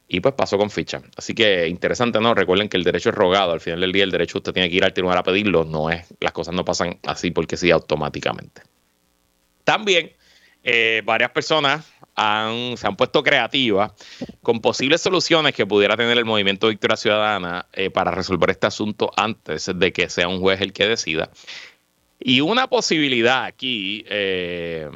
y 0.09 0.21
pues 0.21 0.35
pasó 0.35 0.57
con 0.57 0.71
ficha. 0.71 1.03
Así 1.17 1.35
que 1.35 1.69
interesante, 1.69 2.19
¿no? 2.21 2.35
Recuerden 2.35 2.69
que 2.69 2.79
el 2.79 2.85
derecho 2.85 3.11
es 3.11 3.15
rogado. 3.15 3.53
Al 3.53 3.61
final 3.61 3.81
del 3.81 3.93
día, 3.93 4.05
el 4.05 4.11
derecho 4.11 4.39
usted 4.39 4.53
tiene 4.53 4.71
que 4.71 4.77
ir 4.77 4.85
al 4.85 4.95
tribunal 4.95 5.19
a 5.19 5.23
pedirlo. 5.23 5.65
No 5.65 5.91
es, 5.91 6.07
las 6.21 6.33
cosas 6.33 6.55
no 6.55 6.65
pasan 6.65 6.99
así 7.07 7.31
porque 7.31 7.59
sí 7.59 7.71
automáticamente. 7.71 8.63
También 9.65 10.13
eh, 10.65 11.03
varias 11.05 11.31
personas 11.31 11.87
se 12.15 12.87
han 12.87 12.97
puesto 12.97 13.23
creativas 13.23 13.93
con 14.43 14.61
posibles 14.61 15.01
soluciones 15.01 15.55
que 15.55 15.67
pudiera 15.67 15.97
tener 15.97 16.19
el 16.19 16.25
movimiento 16.25 16.69
Victoria 16.69 16.97
Ciudadana 16.97 17.67
eh, 17.73 17.91
para 17.91 18.11
resolver 18.11 18.51
este 18.51 18.67
asunto 18.67 19.11
antes 19.17 19.71
de 19.75 19.93
que 19.93 20.09
sea 20.09 20.29
un 20.29 20.41
juez 20.41 20.61
el 20.61 20.73
que 20.73 20.87
decida. 20.87 21.31
Y 22.19 22.41
una 22.41 22.69
posibilidad 22.69 23.45
aquí 23.45 24.05
eh, 24.09 24.89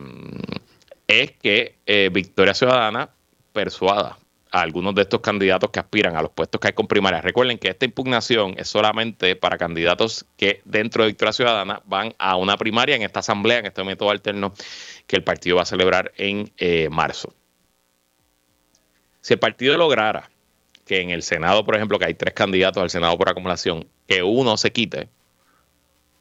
es 1.09 1.33
que 1.33 1.77
eh, 1.87 2.11
Victoria 2.13 2.55
Ciudadana 2.55 3.11
persuada 3.53 4.19
a 4.51 4.61
algunos 4.61 4.95
de 4.95 5.03
estos 5.03 5.21
candidatos 5.21 5.71
que 5.71 5.81
aspiran 5.81 6.17
a 6.17 6.23
los 6.23 6.31
puestos 6.31 6.61
que 6.61 6.69
hay 6.69 6.73
con 6.73 6.87
primaria. 6.87 7.21
Recuerden 7.21 7.59
que 7.59 7.69
esta 7.69 7.85
impugnación 7.85 8.55
es 8.59 8.69
solamente 8.69 9.35
para 9.37 9.59
candidatos 9.59 10.25
que 10.37 10.61
dentro 10.65 11.03
de 11.03 11.09
Victoria 11.09 11.33
Ciudadana 11.33 11.83
van 11.85 12.15
a 12.19 12.37
una 12.37 12.57
primaria 12.57 12.97
en 12.97 13.03
esta 13.03 13.21
asamblea, 13.21 13.59
en 13.59 13.67
este 13.67 13.83
método 13.85 14.11
alterno 14.11 14.55
que 15.07 15.17
el 15.17 15.25
partido 15.25 15.57
va 15.57 15.63
a 15.63 15.67
celebrar 15.67 16.13
en 16.17 16.53
eh, 16.59 16.89
marzo. 16.91 17.35
Si 19.27 19.33
el 19.33 19.41
partido 19.41 19.77
lograra 19.77 20.31
que 20.85 21.01
en 21.01 21.11
el 21.11 21.25
Senado, 21.25 21.65
por 21.65 21.75
ejemplo, 21.75 21.99
que 21.99 22.05
hay 22.05 22.15
tres 22.15 22.33
candidatos 22.33 22.81
al 22.81 22.91
Senado 22.91 23.19
por 23.19 23.29
acumulación, 23.29 23.89
que 24.07 24.23
uno 24.23 24.57
se 24.57 24.71
quite, 24.71 25.09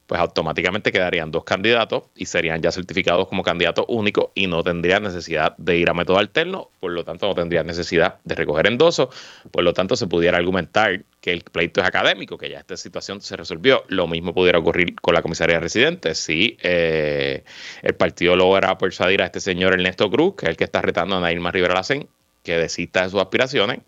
pues 0.08 0.20
automáticamente 0.20 0.92
quedarían 0.92 1.30
dos 1.30 1.44
candidatos 1.44 2.06
y 2.16 2.26
serían 2.26 2.64
ya 2.64 2.72
certificados 2.72 3.28
como 3.28 3.44
candidatos 3.44 3.86
únicos 3.90 4.30
y 4.34 4.48
no 4.48 4.64
tendrían 4.64 5.04
necesidad 5.04 5.56
de 5.58 5.78
ir 5.78 5.88
a 5.88 5.94
método 5.94 6.18
alterno, 6.18 6.72
por 6.80 6.94
lo 6.94 7.04
tanto 7.04 7.28
no 7.28 7.36
tendrían 7.36 7.68
necesidad 7.68 8.16
de 8.24 8.34
recoger 8.34 8.66
endosos, 8.66 9.10
por 9.52 9.64
lo 9.64 9.72
tanto 9.72 9.96
se 9.96 10.08
pudiera 10.08 10.40
argumentar 10.40 11.04
que 11.22 11.32
el 11.32 11.44
pleito 11.44 11.82
es 11.82 11.88
académico, 11.88 12.40
que 12.40 12.50
ya 12.50 12.58
esta 12.58 12.76
situación 12.76 13.22
se 13.22 13.38
resolvió. 13.38 13.84
Lo 13.88 14.08
mismo 14.08 14.34
pudiera 14.34 14.58
ocurrir 14.58 14.96
con 14.96 15.14
la 15.14 15.22
comisaría 15.22 15.60
residente 15.60 16.16
si 16.16 16.58
eh, 16.64 17.44
el 17.84 17.94
partido 17.94 18.36
logra 18.36 18.76
persuadir 18.80 19.22
a 19.22 19.26
este 19.26 19.42
señor 19.42 19.74
Ernesto 19.74 20.10
Cruz, 20.10 20.38
que 20.38 20.48
es 20.48 20.50
el 20.50 20.58
que 20.58 20.64
está 20.64 20.82
retando 20.82 21.18
a 21.18 21.20
Nailma 21.20 21.52
Rivera 21.52 21.76
Lacén, 21.76 22.10
que 22.46 22.58
desista 22.58 23.04
de 23.04 23.10
sus 23.10 23.20
aspiraciones, 23.20 23.80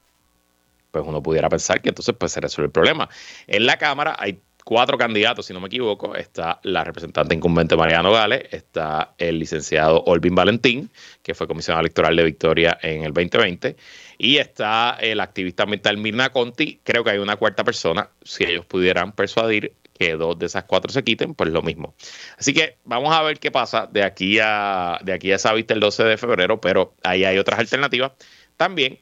pues 0.91 1.05
uno 1.07 1.23
pudiera 1.23 1.47
pensar 1.47 1.81
que 1.81 1.89
entonces 1.89 2.15
pues 2.17 2.33
se 2.33 2.41
resuelve 2.41 2.67
el 2.67 2.71
problema. 2.71 3.07
En 3.45 3.65
la 3.65 3.77
Cámara 3.77 4.15
hay 4.19 4.41
cuatro 4.67 4.97
candidatos, 4.97 5.45
si 5.45 5.53
no 5.53 5.61
me 5.61 5.67
equivoco. 5.67 6.13
Está 6.15 6.59
la 6.63 6.83
representante 6.83 7.33
incumbente 7.33 7.77
Mariano 7.77 8.11
Gales, 8.11 8.43
está 8.51 9.13
el 9.17 9.39
licenciado 9.39 10.03
Olvin 10.03 10.35
Valentín, 10.35 10.89
que 11.23 11.33
fue 11.33 11.47
comisionado 11.47 11.79
electoral 11.79 12.17
de 12.17 12.23
Victoria 12.25 12.77
en 12.81 13.03
el 13.03 13.13
2020, 13.13 13.77
y 14.17 14.37
está 14.37 14.97
el 14.99 15.21
activista 15.21 15.63
ambiental 15.63 15.95
Mirna 15.95 16.31
Conti. 16.31 16.81
Creo 16.83 17.05
que 17.05 17.11
hay 17.11 17.19
una 17.19 17.37
cuarta 17.37 17.63
persona, 17.63 18.09
si 18.23 18.43
ellos 18.43 18.65
pudieran 18.65 19.13
persuadir 19.13 19.71
que 19.97 20.15
dos 20.15 20.37
de 20.37 20.47
esas 20.47 20.65
cuatro 20.65 20.91
se 20.91 21.03
quiten, 21.03 21.33
pues 21.33 21.49
lo 21.49 21.61
mismo. 21.61 21.95
Así 22.37 22.53
que 22.53 22.75
vamos 22.83 23.15
a 23.15 23.21
ver 23.23 23.39
qué 23.39 23.51
pasa 23.51 23.87
de 23.89 24.03
aquí 24.03 24.37
a, 24.41 24.99
de 25.01 25.13
aquí 25.13 25.31
a 25.31 25.37
esa 25.37 25.53
vista 25.53 25.73
el 25.73 25.79
12 25.79 26.03
de 26.03 26.17
febrero, 26.17 26.59
pero 26.59 26.93
ahí 27.03 27.23
hay 27.23 27.37
otras 27.37 27.59
alternativas. 27.59 28.11
También 28.57 28.99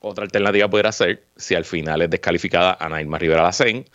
otra 0.00 0.24
alternativa 0.24 0.68
pudiera 0.68 0.92
ser, 0.92 1.24
si 1.36 1.54
al 1.54 1.64
final 1.64 2.02
es 2.02 2.10
descalificada 2.10 2.76
Ana 2.78 3.00
Irma 3.00 3.18
Rivera 3.18 3.42
Lacén, 3.42 3.86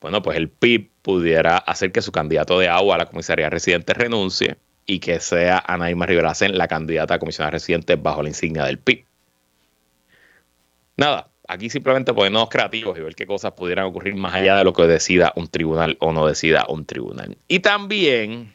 bueno, 0.00 0.22
pues 0.22 0.36
el 0.36 0.48
PIB 0.48 0.90
pudiera 1.02 1.56
hacer 1.56 1.92
que 1.92 2.02
su 2.02 2.10
candidato 2.10 2.58
de 2.58 2.68
agua 2.68 2.96
a 2.96 2.98
la 2.98 3.06
comisaría 3.06 3.48
residente 3.48 3.94
renuncie 3.94 4.56
y 4.84 4.98
que 4.98 5.20
sea 5.20 5.62
Ana 5.66 5.90
Irma 5.90 6.06
Rivera 6.06 6.28
Lacén 6.28 6.58
la 6.58 6.68
candidata 6.68 7.14
a 7.14 7.18
comisionada 7.18 7.52
residente 7.52 7.96
bajo 7.96 8.22
la 8.22 8.28
insignia 8.28 8.64
del 8.64 8.78
PIB. 8.78 9.04
Nada, 10.96 11.30
aquí 11.48 11.70
simplemente 11.70 12.12
ponernos 12.12 12.48
creativos 12.48 12.98
y 12.98 13.02
ver 13.02 13.14
qué 13.14 13.26
cosas 13.26 13.52
pudieran 13.52 13.86
ocurrir 13.86 14.14
más 14.16 14.34
allá 14.34 14.56
de 14.56 14.64
lo 14.64 14.72
que 14.72 14.82
decida 14.82 15.32
un 15.36 15.48
tribunal 15.48 15.96
o 16.00 16.12
no 16.12 16.26
decida 16.26 16.66
un 16.68 16.84
tribunal. 16.84 17.38
Y 17.46 17.60
también 17.60 18.52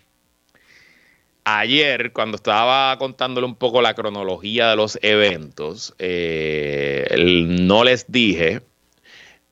ayer, 1.48 2.12
cuando 2.12 2.36
estaba 2.36 2.98
contándole 2.98 3.48
un 3.48 3.56
poco 3.56 3.82
la 3.82 3.94
cronología 3.94 4.70
de 4.70 4.76
los 4.76 5.00
eventos, 5.02 5.96
eh, 5.98 7.08
no 7.48 7.86
les 7.86 8.12
dije 8.12 8.62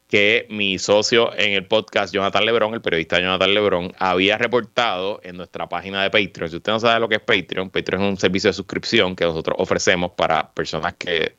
que 0.08 0.46
mi 0.50 0.78
socio 0.78 1.34
en 1.38 1.54
el 1.54 1.66
podcast, 1.66 2.14
Jonathan 2.14 2.46
Lebrón, 2.46 2.74
el 2.74 2.82
periodista 2.82 3.20
Jonathan 3.20 3.54
Lebrón, 3.54 3.94
había 3.98 4.38
reportado 4.38 5.22
en 5.24 5.38
nuestra 5.38 5.70
página 5.70 6.04
de 6.04 6.10
Patreon. 6.10 6.50
Si 6.50 6.58
usted 6.58 6.74
no 6.74 6.80
sabe 6.80 7.00
lo 7.00 7.08
que 7.08 7.16
es 7.16 7.22
Patreon, 7.22 7.70
Patreon 7.70 8.04
es 8.04 8.10
un 8.10 8.18
servicio 8.18 8.50
de 8.50 8.54
suscripción 8.54 9.16
que 9.16 9.24
nosotros 9.24 9.56
ofrecemos 9.58 10.12
para 10.12 10.54
personas 10.54 10.96
que 10.96 11.38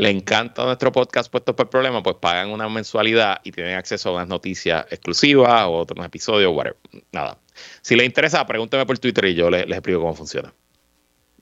le 0.00 0.08
encanta 0.08 0.64
nuestro 0.64 0.90
podcast 0.92 1.30
puesto 1.30 1.54
por 1.54 1.68
problema, 1.68 2.02
pues 2.02 2.16
pagan 2.16 2.50
una 2.50 2.68
mensualidad 2.68 3.40
y 3.44 3.52
tienen 3.52 3.76
acceso 3.76 4.08
a 4.08 4.12
unas 4.12 4.28
noticias 4.28 4.86
exclusivas 4.90 5.64
o 5.66 5.72
otros 5.72 6.04
episodios, 6.04 6.52
whatever. 6.54 6.78
Nada. 7.12 7.38
Si 7.82 7.94
les 7.94 8.06
interesa, 8.06 8.46
pregúnteme 8.46 8.86
por 8.86 8.98
Twitter 8.98 9.26
y 9.26 9.34
yo 9.34 9.50
les, 9.50 9.64
explico 9.64 10.00
cómo 10.00 10.14
funciona. 10.14 10.54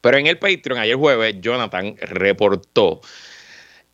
Pero 0.00 0.16
en 0.18 0.26
el 0.26 0.38
Patreon, 0.38 0.80
ayer 0.80 0.96
jueves, 0.96 1.36
Jonathan 1.40 1.96
reportó 2.00 3.00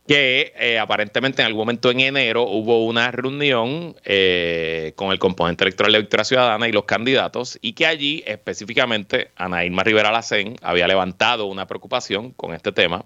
que 0.07 0.53
eh, 0.57 0.79
aparentemente 0.79 1.41
en 1.41 1.47
algún 1.47 1.61
momento 1.61 1.89
en 1.91 1.99
enero 1.99 2.43
hubo 2.43 2.85
una 2.85 3.11
reunión 3.11 3.95
eh, 4.03 4.93
con 4.95 5.11
el 5.11 5.19
componente 5.19 5.63
electoral 5.63 5.93
de 5.93 5.99
Victoria 5.99 6.23
Ciudadana 6.23 6.67
y 6.67 6.71
los 6.71 6.85
candidatos 6.85 7.57
y 7.61 7.73
que 7.73 7.87
allí 7.87 8.23
específicamente 8.27 9.31
Ana 9.35 9.65
Irma 9.65 9.83
Rivera 9.83 10.11
Lacén 10.11 10.57
había 10.61 10.87
levantado 10.87 11.47
una 11.47 11.65
preocupación 11.65 12.31
con 12.31 12.53
este 12.53 12.71
tema 12.71 13.05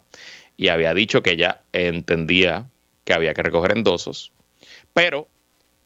y 0.59 0.67
había 0.67 0.93
dicho 0.93 1.23
que 1.23 1.31
ella 1.31 1.61
entendía 1.71 2.65
que 3.05 3.13
había 3.13 3.33
que 3.33 3.43
recoger 3.43 3.77
endosos, 3.77 4.33
pero 4.93 5.29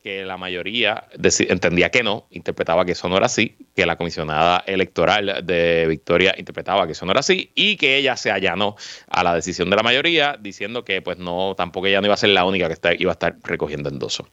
que 0.02 0.26
la 0.26 0.36
mayoría 0.36 1.06
entendía 1.48 1.92
que 1.92 2.02
no, 2.02 2.26
interpretaba 2.32 2.84
que 2.84 2.94
eso 2.94 3.08
no 3.08 3.16
era 3.16 3.28
así, 3.28 3.56
que 3.76 3.86
la 3.86 3.98
comisionada 3.98 4.64
electoral 4.66 5.46
de 5.46 5.86
Victoria 5.88 6.34
interpretaba 6.40 6.88
que 6.88 6.94
eso 6.94 7.06
no 7.06 7.12
era 7.12 7.20
así 7.20 7.52
y 7.54 7.78
que 7.78 7.98
ella 7.98 8.18
se 8.18 8.32
allanó 8.32 8.76
a 9.10 9.24
la 9.24 9.36
decisión 9.36 9.70
de 9.70 9.76
la 9.76 9.84
mayoría 9.84 10.38
diciendo 10.42 10.84
que 10.84 11.04
pues 11.04 11.20
no, 11.20 11.54
tampoco 11.56 11.86
ella 11.86 12.02
no 12.02 12.08
iba 12.08 12.16
a 12.16 12.18
ser 12.18 12.32
la 12.32 12.44
única 12.44 12.68
que 12.68 12.96
iba 12.98 13.12
a 13.12 13.14
estar 13.14 13.36
recogiendo 13.44 13.90
endosos. 13.90 14.26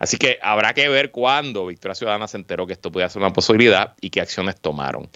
Así 0.00 0.16
que 0.16 0.40
habrá 0.42 0.74
que 0.74 0.88
ver 0.88 1.12
cuándo 1.12 1.66
Victoria 1.66 1.94
Ciudadana 1.94 2.26
se 2.26 2.36
enteró 2.36 2.66
que 2.66 2.72
esto 2.72 2.90
podía 2.90 3.08
ser 3.08 3.22
una 3.22 3.32
posibilidad 3.32 3.94
y 4.00 4.10
qué 4.10 4.20
acciones 4.20 4.60
tomaron. 4.60 5.08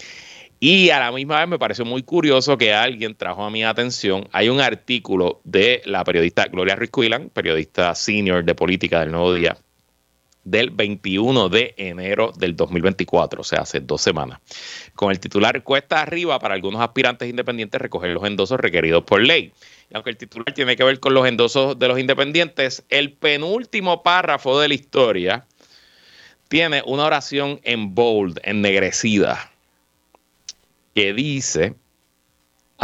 Y 0.65 0.91
a 0.91 0.99
la 1.01 1.11
misma 1.11 1.39
vez 1.39 1.49
me 1.49 1.59
pareció 1.59 1.83
muy 1.83 2.03
curioso 2.03 2.57
que 2.57 2.73
alguien 2.73 3.15
trajo 3.15 3.43
a 3.43 3.49
mi 3.49 3.65
atención, 3.65 4.29
hay 4.31 4.47
un 4.47 4.61
artículo 4.61 5.41
de 5.43 5.81
la 5.83 6.05
periodista 6.05 6.45
Gloria 6.45 6.77
Ruiz 6.77 6.89
periodista 7.33 7.93
senior 7.95 8.45
de 8.45 8.55
política 8.55 9.01
del 9.01 9.11
Nuevo 9.11 9.33
Día, 9.33 9.57
del 10.45 10.69
21 10.69 11.49
de 11.49 11.73
enero 11.75 12.31
del 12.37 12.55
2024, 12.55 13.41
o 13.41 13.43
sea, 13.43 13.59
hace 13.59 13.81
dos 13.81 14.01
semanas, 14.01 14.39
con 14.95 15.11
el 15.11 15.19
titular 15.19 15.61
Cuesta 15.63 16.01
arriba 16.01 16.39
para 16.39 16.53
algunos 16.53 16.81
aspirantes 16.81 17.29
independientes 17.29 17.81
recoger 17.81 18.11
los 18.11 18.23
endosos 18.23 18.57
requeridos 18.57 19.03
por 19.03 19.21
ley. 19.21 19.51
Y 19.89 19.95
aunque 19.95 20.11
el 20.11 20.15
titular 20.15 20.53
tiene 20.53 20.77
que 20.77 20.85
ver 20.85 21.01
con 21.01 21.13
los 21.13 21.27
endosos 21.27 21.77
de 21.77 21.89
los 21.89 21.99
independientes, 21.99 22.85
el 22.87 23.11
penúltimo 23.11 24.01
párrafo 24.01 24.57
de 24.61 24.69
la 24.69 24.75
historia 24.75 25.45
tiene 26.47 26.83
una 26.85 27.03
oración 27.03 27.59
en 27.65 27.93
bold, 27.93 28.39
ennegrecida, 28.43 29.49
que 30.93 31.13
dice 31.13 31.75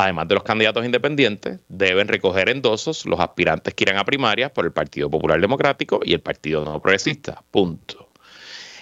Además 0.02 0.30
de 0.30 0.36
los 0.36 0.44
candidatos 0.44 0.86
independientes, 0.86 1.60
deben 1.68 2.08
recoger 2.08 2.48
endosos 2.48 3.06
los 3.06 3.20
aspirantes 3.20 3.74
que 3.74 3.84
irán 3.84 3.98
a 3.98 4.06
primarias 4.06 4.50
por 4.52 4.64
el 4.64 4.72
Partido 4.72 5.10
Popular 5.10 5.42
Democrático 5.42 6.00
y 6.04 6.14
el 6.14 6.22
Partido 6.22 6.64
No 6.64 6.82
Progresista. 6.82 7.44
Punto. 7.52 8.10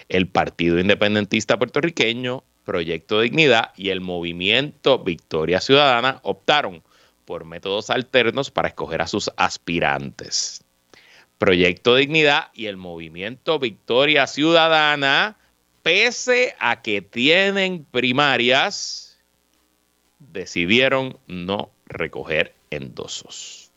El 0.09 0.27
Partido 0.27 0.79
Independentista 0.79 1.57
Puertorriqueño, 1.57 2.43
Proyecto 2.65 3.21
Dignidad 3.21 3.71
y 3.75 3.89
el 3.89 3.99
Movimiento 3.99 4.99
Victoria 4.99 5.59
Ciudadana 5.59 6.19
optaron 6.21 6.83
por 7.25 7.45
métodos 7.45 7.89
alternos 7.89 8.51
para 8.51 8.67
escoger 8.67 9.01
a 9.01 9.07
sus 9.07 9.31
aspirantes. 9.37 10.63
Proyecto 11.39 11.95
Dignidad 11.95 12.49
y 12.53 12.67
el 12.67 12.77
Movimiento 12.77 13.57
Victoria 13.57 14.27
Ciudadana, 14.27 15.37
pese 15.81 16.55
a 16.59 16.81
que 16.83 17.01
tienen 17.01 17.85
primarias, 17.89 19.06
decidieron 20.19 21.17
no 21.27 21.71
recoger 21.85 22.53
endosos. 22.69 23.67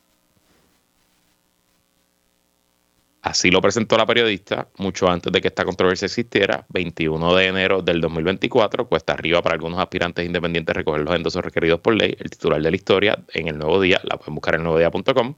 Así 3.22 3.50
lo 3.50 3.60
presentó 3.60 3.98
la 3.98 4.06
periodista 4.06 4.68
mucho 4.78 5.10
antes 5.10 5.30
de 5.30 5.42
que 5.42 5.48
esta 5.48 5.66
controversia 5.66 6.06
existiera, 6.06 6.64
21 6.70 7.34
de 7.34 7.46
enero 7.46 7.82
del 7.82 8.00
2024, 8.00 8.88
cuesta 8.88 9.12
arriba 9.12 9.42
para 9.42 9.56
algunos 9.56 9.78
aspirantes 9.78 10.24
independientes 10.24 10.74
recoger 10.74 11.02
los 11.02 11.14
endosos 11.14 11.44
requeridos 11.44 11.80
por 11.80 11.94
ley, 11.94 12.16
el 12.18 12.30
titular 12.30 12.62
de 12.62 12.70
la 12.70 12.76
historia 12.76 13.18
en 13.34 13.48
el 13.48 13.58
Nuevo 13.58 13.78
Día, 13.78 14.00
la 14.04 14.16
pueden 14.16 14.36
buscar 14.36 14.54
en 14.54 14.62
nuevodía.com. 14.62 15.34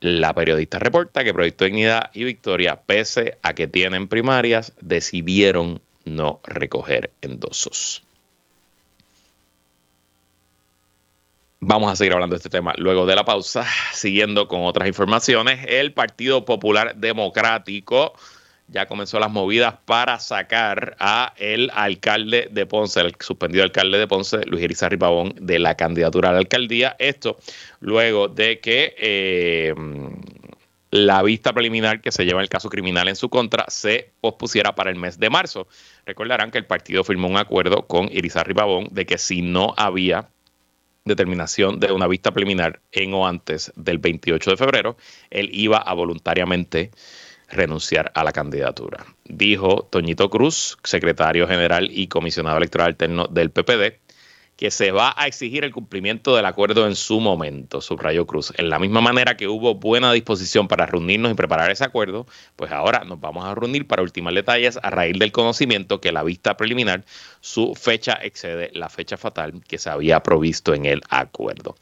La 0.00 0.34
periodista 0.34 0.80
reporta 0.80 1.22
que 1.22 1.32
Proyecto 1.32 1.64
Dignidad 1.64 2.10
y 2.12 2.24
Victoria, 2.24 2.82
pese 2.84 3.38
a 3.42 3.54
que 3.54 3.68
tienen 3.68 4.08
primarias, 4.08 4.72
decidieron 4.80 5.80
no 6.04 6.40
recoger 6.42 7.12
endosos. 7.20 8.02
Vamos 11.64 11.92
a 11.92 11.94
seguir 11.94 12.12
hablando 12.12 12.34
de 12.34 12.38
este 12.38 12.50
tema 12.50 12.74
luego 12.76 13.06
de 13.06 13.14
la 13.14 13.24
pausa, 13.24 13.64
siguiendo 13.92 14.48
con 14.48 14.62
otras 14.64 14.88
informaciones. 14.88 15.64
El 15.68 15.92
Partido 15.92 16.44
Popular 16.44 16.96
Democrático 16.96 18.14
ya 18.66 18.86
comenzó 18.86 19.20
las 19.20 19.30
movidas 19.30 19.76
para 19.84 20.18
sacar 20.18 20.96
a 20.98 21.34
el 21.36 21.70
alcalde 21.72 22.48
de 22.50 22.66
Ponce, 22.66 22.98
el 22.98 23.14
suspendido 23.20 23.62
alcalde 23.62 23.98
de 23.98 24.08
Ponce, 24.08 24.44
Luis 24.44 24.64
Irizarry 24.64 24.96
Pavón, 24.96 25.36
de 25.40 25.60
la 25.60 25.76
candidatura 25.76 26.30
a 26.30 26.32
la 26.32 26.38
alcaldía. 26.38 26.96
Esto 26.98 27.38
luego 27.78 28.26
de 28.26 28.58
que 28.58 28.96
eh, 28.98 29.72
la 30.90 31.22
vista 31.22 31.52
preliminar 31.52 32.00
que 32.00 32.10
se 32.10 32.24
lleva 32.24 32.42
el 32.42 32.48
caso 32.48 32.70
criminal 32.70 33.06
en 33.06 33.14
su 33.14 33.28
contra 33.28 33.66
se 33.68 34.10
pospusiera 34.20 34.74
para 34.74 34.90
el 34.90 34.96
mes 34.96 35.20
de 35.20 35.30
marzo. 35.30 35.68
Recordarán 36.06 36.50
que 36.50 36.58
el 36.58 36.66
partido 36.66 37.04
firmó 37.04 37.28
un 37.28 37.36
acuerdo 37.36 37.86
con 37.86 38.10
Irizarry 38.10 38.52
Pavón 38.52 38.88
de 38.90 39.06
que 39.06 39.16
si 39.16 39.42
no 39.42 39.74
había 39.76 40.31
determinación 41.04 41.80
de 41.80 41.92
una 41.92 42.06
vista 42.06 42.30
preliminar 42.30 42.80
en 42.92 43.14
o 43.14 43.26
antes 43.26 43.72
del 43.76 43.98
28 43.98 44.50
de 44.50 44.56
febrero, 44.56 44.96
él 45.30 45.50
iba 45.52 45.78
a 45.78 45.94
voluntariamente 45.94 46.90
renunciar 47.48 48.10
a 48.14 48.24
la 48.24 48.32
candidatura. 48.32 49.04
Dijo 49.24 49.88
Toñito 49.90 50.30
Cruz, 50.30 50.78
secretario 50.82 51.46
general 51.46 51.90
y 51.92 52.08
comisionado 52.08 52.56
electoral 52.56 52.88
alterno 52.88 53.26
del 53.26 53.50
PPD, 53.50 54.01
que 54.62 54.70
se 54.70 54.92
va 54.92 55.12
a 55.16 55.26
exigir 55.26 55.64
el 55.64 55.72
cumplimiento 55.72 56.36
del 56.36 56.46
acuerdo 56.46 56.86
en 56.86 56.94
su 56.94 57.18
momento, 57.18 57.80
subrayó 57.80 58.28
Cruz. 58.28 58.52
En 58.56 58.70
la 58.70 58.78
misma 58.78 59.00
manera 59.00 59.36
que 59.36 59.48
hubo 59.48 59.74
buena 59.74 60.12
disposición 60.12 60.68
para 60.68 60.86
reunirnos 60.86 61.32
y 61.32 61.34
preparar 61.34 61.72
ese 61.72 61.82
acuerdo, 61.82 62.28
pues 62.54 62.70
ahora 62.70 63.02
nos 63.02 63.18
vamos 63.18 63.44
a 63.44 63.56
reunir 63.56 63.88
para 63.88 64.02
ultimar 64.02 64.32
detalles 64.34 64.78
a 64.80 64.90
raíz 64.90 65.18
del 65.18 65.32
conocimiento 65.32 66.00
que 66.00 66.12
la 66.12 66.22
vista 66.22 66.56
preliminar, 66.56 67.04
su 67.40 67.74
fecha 67.74 68.12
excede 68.22 68.70
la 68.72 68.88
fecha 68.88 69.16
fatal 69.16 69.64
que 69.66 69.78
se 69.78 69.90
había 69.90 70.22
provisto 70.22 70.74
en 70.74 70.86
el 70.86 71.02
acuerdo. 71.08 71.74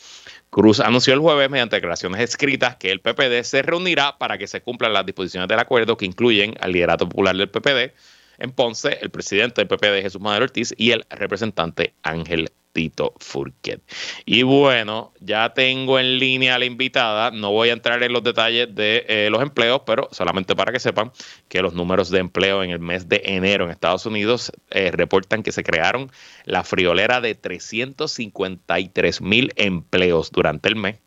Cruz 0.49 0.81
anunció 0.81 1.13
el 1.13 1.21
jueves 1.21 1.51
mediante 1.51 1.77
declaraciones 1.77 2.23
escritas 2.23 2.77
que 2.77 2.91
el 2.93 3.01
PPD 3.01 3.43
se 3.43 3.61
reunirá 3.61 4.17
para 4.17 4.39
que 4.39 4.47
se 4.47 4.63
cumplan 4.63 4.95
las 4.95 5.05
disposiciones 5.05 5.51
del 5.51 5.59
acuerdo 5.59 5.99
que 5.99 6.07
incluyen 6.07 6.55
al 6.63 6.73
liderato 6.73 7.07
popular 7.07 7.37
del 7.37 7.51
PPD 7.51 7.93
en 8.39 8.53
Ponce, 8.53 8.97
el 9.03 9.11
presidente 9.11 9.61
del 9.61 9.69
PPD 9.69 10.01
Jesús 10.01 10.23
Madero 10.23 10.47
Ortiz 10.47 10.73
y 10.79 10.93
el 10.93 11.05
representante 11.11 11.93
Ángel 12.03 12.51
Tito 12.73 13.15
Furquet. 13.19 13.83
Y 14.25 14.43
bueno, 14.43 15.12
ya 15.21 15.53
tengo 15.55 15.99
en 15.99 16.19
línea 16.19 16.55
a 16.55 16.59
la 16.59 16.65
invitada. 16.65 17.31
No 17.31 17.50
voy 17.50 17.71
a 17.71 17.73
entrar 17.73 18.03
en 18.03 18.12
los 18.12 18.23
detalles 18.23 18.75
de 18.75 19.05
eh, 19.09 19.29
los 19.31 19.43
empleos, 19.43 19.83
pero 19.87 20.09
solamente 20.12 20.55
para 20.57 20.73
que 20.73 20.81
sepan 20.81 21.12
que 21.49 21.62
los 21.62 21.75
números 21.75 22.11
de 22.11 22.21
empleo 22.21 22.62
en 22.62 22.71
el 22.71 22.81
mes 22.81 23.09
de 23.09 23.23
enero 23.25 23.65
en 23.65 23.71
Estados 23.71 24.07
Unidos 24.07 24.53
eh, 24.71 24.91
reportan 24.91 25.43
que 25.43 25.53
se 25.53 25.62
crearon 25.62 26.11
la 26.45 26.65
friolera 26.65 27.21
de 27.21 27.35
353 27.35 29.21
mil 29.21 29.53
empleos 29.57 30.31
durante 30.31 30.69
el 30.69 30.77
mes 30.77 30.99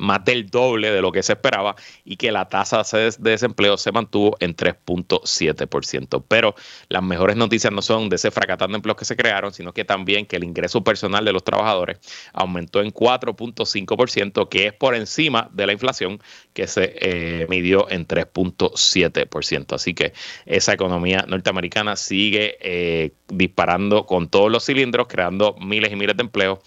más 0.00 0.24
del 0.24 0.48
doble 0.48 0.90
de 0.90 1.00
lo 1.00 1.12
que 1.12 1.22
se 1.22 1.34
esperaba 1.34 1.76
y 2.04 2.16
que 2.16 2.32
la 2.32 2.48
tasa 2.48 2.82
de 2.92 3.12
desempleo 3.18 3.76
se 3.76 3.92
mantuvo 3.92 4.36
en 4.40 4.56
3.7%. 4.56 6.24
Pero 6.26 6.54
las 6.88 7.02
mejores 7.02 7.36
noticias 7.36 7.72
no 7.72 7.82
son 7.82 8.08
de 8.08 8.16
ese 8.16 8.30
fracatán 8.30 8.70
de 8.70 8.76
empleos 8.76 8.96
que 8.96 9.04
se 9.04 9.16
crearon, 9.16 9.52
sino 9.52 9.72
que 9.72 9.84
también 9.84 10.26
que 10.26 10.36
el 10.36 10.44
ingreso 10.44 10.82
personal 10.82 11.24
de 11.24 11.32
los 11.32 11.44
trabajadores 11.44 11.98
aumentó 12.32 12.80
en 12.80 12.92
4.5%, 12.92 14.48
que 14.48 14.66
es 14.66 14.72
por 14.72 14.94
encima 14.94 15.48
de 15.52 15.66
la 15.66 15.72
inflación 15.72 16.20
que 16.52 16.66
se 16.66 16.94
eh, 17.00 17.46
midió 17.48 17.90
en 17.90 18.06
3.7%. 18.06 19.74
Así 19.74 19.94
que 19.94 20.12
esa 20.46 20.72
economía 20.72 21.24
norteamericana 21.28 21.96
sigue 21.96 22.56
eh, 22.60 23.12
disparando 23.28 24.06
con 24.06 24.28
todos 24.28 24.50
los 24.50 24.64
cilindros, 24.64 25.06
creando 25.08 25.56
miles 25.60 25.92
y 25.92 25.96
miles 25.96 26.16
de 26.16 26.22
empleos. 26.22 26.58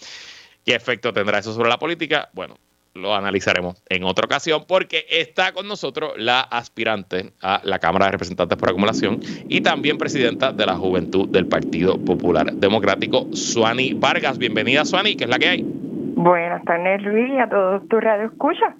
¿Qué 0.64 0.74
efecto 0.74 1.12
tendrá 1.12 1.38
eso 1.38 1.54
sobre 1.54 1.70
la 1.70 1.78
política? 1.78 2.28
Bueno, 2.34 2.58
lo 2.94 3.14
analizaremos 3.14 3.82
en 3.88 4.04
otra 4.04 4.26
ocasión 4.26 4.64
porque 4.66 5.06
está 5.10 5.52
con 5.52 5.68
nosotros 5.68 6.12
la 6.16 6.40
aspirante 6.40 7.32
a 7.42 7.60
la 7.64 7.78
Cámara 7.78 8.06
de 8.06 8.12
Representantes 8.12 8.58
por 8.58 8.70
acumulación 8.70 9.20
y 9.48 9.60
también 9.60 9.98
presidenta 9.98 10.52
de 10.52 10.66
la 10.66 10.76
Juventud 10.76 11.28
del 11.28 11.46
Partido 11.46 11.98
Popular 11.98 12.52
Democrático, 12.52 13.28
Suani 13.32 13.94
Vargas. 13.94 14.38
Bienvenida, 14.38 14.84
Suani, 14.84 15.16
¿qué 15.16 15.24
es 15.24 15.30
la 15.30 15.38
que 15.38 15.48
hay? 15.48 15.62
Buenas 15.64 16.64
tardes, 16.64 17.02
Luis, 17.02 17.30
a 17.40 17.48
todos 17.48 17.88
tu 17.88 18.00
radio 18.00 18.26
escucha. 18.26 18.76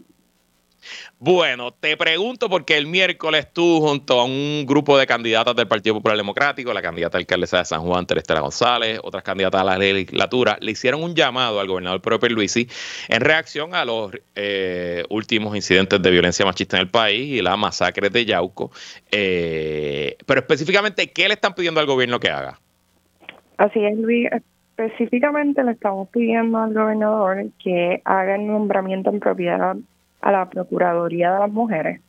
Bueno, 1.18 1.72
te 1.72 1.96
pregunto 1.96 2.48
porque 2.48 2.76
el 2.76 2.86
miércoles 2.86 3.48
tú 3.52 3.80
junto 3.80 4.20
a 4.20 4.24
un 4.24 4.64
grupo 4.66 4.96
de 4.96 5.06
candidatas 5.06 5.56
del 5.56 5.66
Partido 5.66 5.96
Popular 5.96 6.16
Democrático, 6.16 6.72
la 6.72 6.82
candidata 6.82 7.18
alcaldesa 7.18 7.58
de 7.58 7.64
San 7.64 7.80
Juan, 7.82 8.06
Terestela 8.06 8.40
González, 8.40 9.00
otras 9.02 9.22
candidatas 9.22 9.60
a 9.62 9.64
la 9.64 9.78
legislatura, 9.78 10.56
le 10.60 10.72
hicieron 10.72 11.02
un 11.02 11.14
llamado 11.14 11.60
al 11.60 11.66
gobernador 11.66 12.00
Pedro 12.00 12.28
Luisi 12.28 12.68
en 13.08 13.20
reacción 13.20 13.74
a 13.74 13.84
los 13.84 14.12
eh, 14.34 15.04
últimos 15.08 15.56
incidentes 15.56 16.00
de 16.00 16.10
violencia 16.10 16.44
machista 16.44 16.76
en 16.76 16.82
el 16.82 16.88
país 16.88 17.38
y 17.38 17.42
la 17.42 17.56
masacre 17.56 18.10
de 18.10 18.24
Yauco. 18.24 18.70
Eh, 19.10 20.16
pero 20.26 20.40
específicamente, 20.40 21.10
¿qué 21.10 21.28
le 21.28 21.34
están 21.34 21.54
pidiendo 21.54 21.80
al 21.80 21.86
gobierno 21.86 22.20
que 22.20 22.30
haga? 22.30 22.58
Así 23.56 23.84
es, 23.84 23.98
Luis. 23.98 24.28
Específicamente 24.76 25.64
le 25.64 25.72
estamos 25.72 26.08
pidiendo 26.10 26.58
al 26.58 26.72
gobernador 26.72 27.46
que 27.62 28.00
haga 28.04 28.36
el 28.36 28.46
nombramiento 28.46 29.10
en 29.10 29.18
propiedad 29.18 29.76
a 30.20 30.32
la 30.32 30.48
Procuraduría 30.48 31.32
de 31.32 31.38
las 31.40 31.50
Mujeres, 31.50 32.00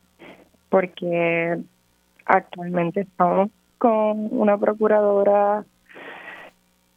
porque 0.68 1.58
actualmente 2.24 3.00
estamos 3.00 3.50
con 3.78 4.28
una 4.30 4.58
procuradora 4.58 5.64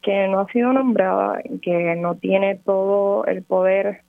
que 0.02 0.28
no 0.28 0.40
ha 0.40 0.46
sido 0.48 0.72
nombrada, 0.72 1.40
que 1.62 1.96
no 1.96 2.14
tiene 2.16 2.56
todo 2.56 3.24
el 3.24 3.42
poder 3.42 4.02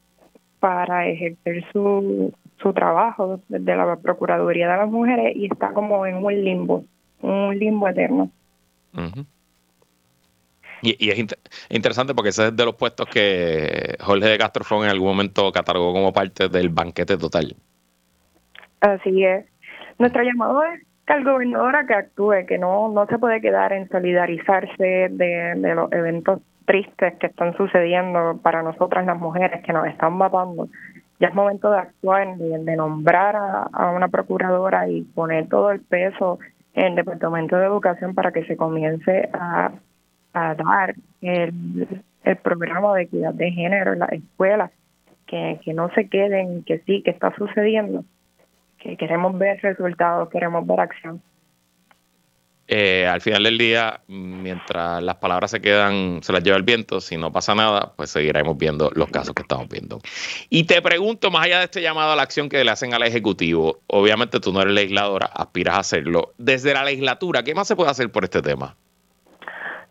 para 0.60 1.08
ejercer 1.08 1.64
su, 1.72 2.34
su 2.58 2.74
trabajo 2.74 3.40
desde 3.48 3.76
la 3.76 3.96
Procuraduría 3.96 4.70
de 4.70 4.78
las 4.78 4.90
Mujeres 4.90 5.36
y 5.36 5.46
está 5.46 5.74
como 5.74 6.06
en 6.06 6.16
un 6.16 6.44
limbo, 6.44 6.84
un 7.22 7.58
limbo 7.58 7.88
eterno. 7.88 8.30
Y, 10.82 11.10
es 11.10 11.26
interesante 11.70 12.14
porque 12.14 12.30
ese 12.30 12.48
es 12.48 12.56
de 12.56 12.66
los 12.66 12.76
puestos 12.76 13.08
que 13.08 13.96
Jorge 14.02 14.28
de 14.28 14.38
Castro 14.38 14.84
en 14.84 14.90
algún 14.90 15.10
momento 15.10 15.52
catalogó 15.52 15.94
como 15.94 16.14
parte 16.14 16.50
del 16.50 16.70
banquete 16.70 17.18
total. 17.18 17.56
Así 18.82 19.24
es. 19.24 19.46
Nuestro 19.98 20.24
llamado 20.24 20.64
es 20.64 20.86
que 21.06 21.14
al 21.14 21.24
gobernador 21.24 21.76
a 21.76 21.86
que 21.86 21.94
actúe, 21.94 22.46
que 22.48 22.58
no, 22.58 22.90
no 22.92 23.06
se 23.08 23.18
puede 23.18 23.42
quedar 23.42 23.74
en 23.74 23.88
solidarizarse 23.90 25.08
de, 25.12 25.74
los 25.76 25.92
eventos 25.92 26.42
tristes 26.66 27.14
que 27.20 27.28
están 27.28 27.56
sucediendo 27.56 28.40
para 28.42 28.64
nosotras 28.64 29.06
las 29.06 29.20
mujeres 29.20 29.64
que 29.64 29.74
nos 29.74 29.88
están 29.88 30.14
matando. 30.14 30.68
Ya 31.20 31.30
es 31.30 31.34
momento 31.34 31.72
de 31.72 31.78
actuar, 31.78 32.36
de, 32.38 32.60
de 32.60 32.76
nombrar 32.76 33.36
a, 33.36 33.92
una 33.92 34.08
procuradora 34.10 34.90
y 34.90 35.04
poner 35.04 35.48
todo 35.48 35.72
el 35.72 35.80
peso 35.80 36.40
en 36.74 36.88
el 36.88 36.96
Departamento 36.96 37.56
de 37.56 37.66
Educación 37.66 38.16
para 38.16 38.32
que 38.32 38.46
se 38.46 38.58
comience 38.58 39.30
a 39.34 39.72
a 40.36 40.54
dar 40.54 40.96
el, 41.22 42.04
el 42.24 42.38
programa 42.38 42.94
de 42.96 43.04
equidad 43.04 43.34
de 43.34 43.52
género 43.52 43.94
en 43.94 44.00
las 44.00 44.12
escuelas, 44.12 44.72
que, 45.26 45.60
que 45.64 45.74
no 45.74 45.90
se 45.96 46.08
queden, 46.08 46.64
que 46.64 46.80
sí, 46.86 47.02
que 47.02 47.12
está 47.12 47.34
sucediendo, 47.36 48.04
que 48.80 48.98
queremos 48.98 49.38
ver 49.38 49.60
resultados, 49.62 50.30
queremos 50.30 50.68
ver 50.68 50.80
acción. 50.80 51.22
Eh, 52.68 53.06
al 53.06 53.22
final 53.22 53.44
del 53.44 53.60
día, 53.60 54.02
mientras 54.08 55.02
las 55.04 55.18
palabras 55.18 55.52
se 55.52 55.62
quedan, 55.62 56.22
se 56.24 56.34
las 56.34 56.44
lleva 56.44 56.58
el 56.58 56.64
viento, 56.64 57.00
si 57.00 57.16
no 57.16 57.32
pasa 57.32 57.54
nada, 57.54 57.94
pues 57.96 58.10
seguiremos 58.10 58.58
viendo 58.58 58.90
los 58.96 59.10
casos 59.10 59.36
que 59.36 59.44
estamos 59.44 59.70
viendo. 59.70 60.02
Y 60.50 60.64
te 60.64 60.82
pregunto, 60.82 61.30
más 61.30 61.46
allá 61.46 61.60
de 61.60 61.66
este 61.66 61.82
llamado 61.84 62.14
a 62.14 62.16
la 62.16 62.24
acción 62.24 62.50
que 62.50 62.64
le 62.64 62.72
hacen 62.72 62.94
al 62.96 63.04
Ejecutivo, 63.04 63.82
obviamente 63.86 64.40
tú 64.40 64.52
no 64.52 64.62
eres 64.62 64.74
legisladora, 64.74 65.28
aspiras 65.28 65.76
a 65.76 65.80
hacerlo. 65.80 66.34
Desde 66.40 66.74
la 66.74 66.84
legislatura, 66.84 67.44
¿qué 67.44 67.54
más 67.54 67.68
se 67.68 67.76
puede 67.76 67.92
hacer 67.92 68.12
por 68.12 68.24
este 68.24 68.42
tema? 68.42 68.76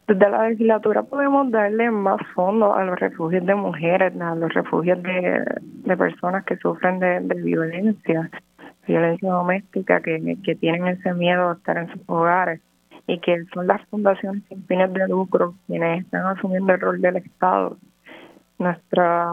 Desde 0.07 0.29
la 0.29 0.49
legislatura 0.49 1.03
podemos 1.03 1.51
darle 1.51 1.91
más 1.91 2.21
fondos 2.35 2.77
a 2.77 2.85
los 2.85 3.01
refugios 3.01 3.47
de 3.47 3.55
mujeres, 3.55 4.13
a 4.21 4.35
los 4.35 4.53
refugios 4.53 5.03
de, 5.03 5.97
personas 5.97 6.45
que 6.45 6.59
sufren 6.59 6.99
de, 6.99 7.21
violencia, 7.43 8.31
violencia 8.87 9.31
doméstica, 9.31 10.03
que, 10.03 10.37
que 10.45 10.55
tienen 10.57 10.89
ese 10.89 11.15
miedo 11.15 11.49
a 11.49 11.53
estar 11.55 11.79
en 11.79 11.89
sus 11.89 12.03
hogares 12.07 12.61
y 13.07 13.19
que 13.21 13.45
son 13.55 13.67
las 13.67 13.83
fundaciones 13.89 14.43
sin 14.49 14.63
fines 14.67 14.93
de 14.93 15.09
lucro 15.09 15.55
quienes 15.67 16.05
están 16.05 16.27
asumiendo 16.27 16.75
el 16.75 16.81
rol 16.81 17.01
del 17.01 17.17
Estado. 17.17 17.79
Nuestra 18.59 19.31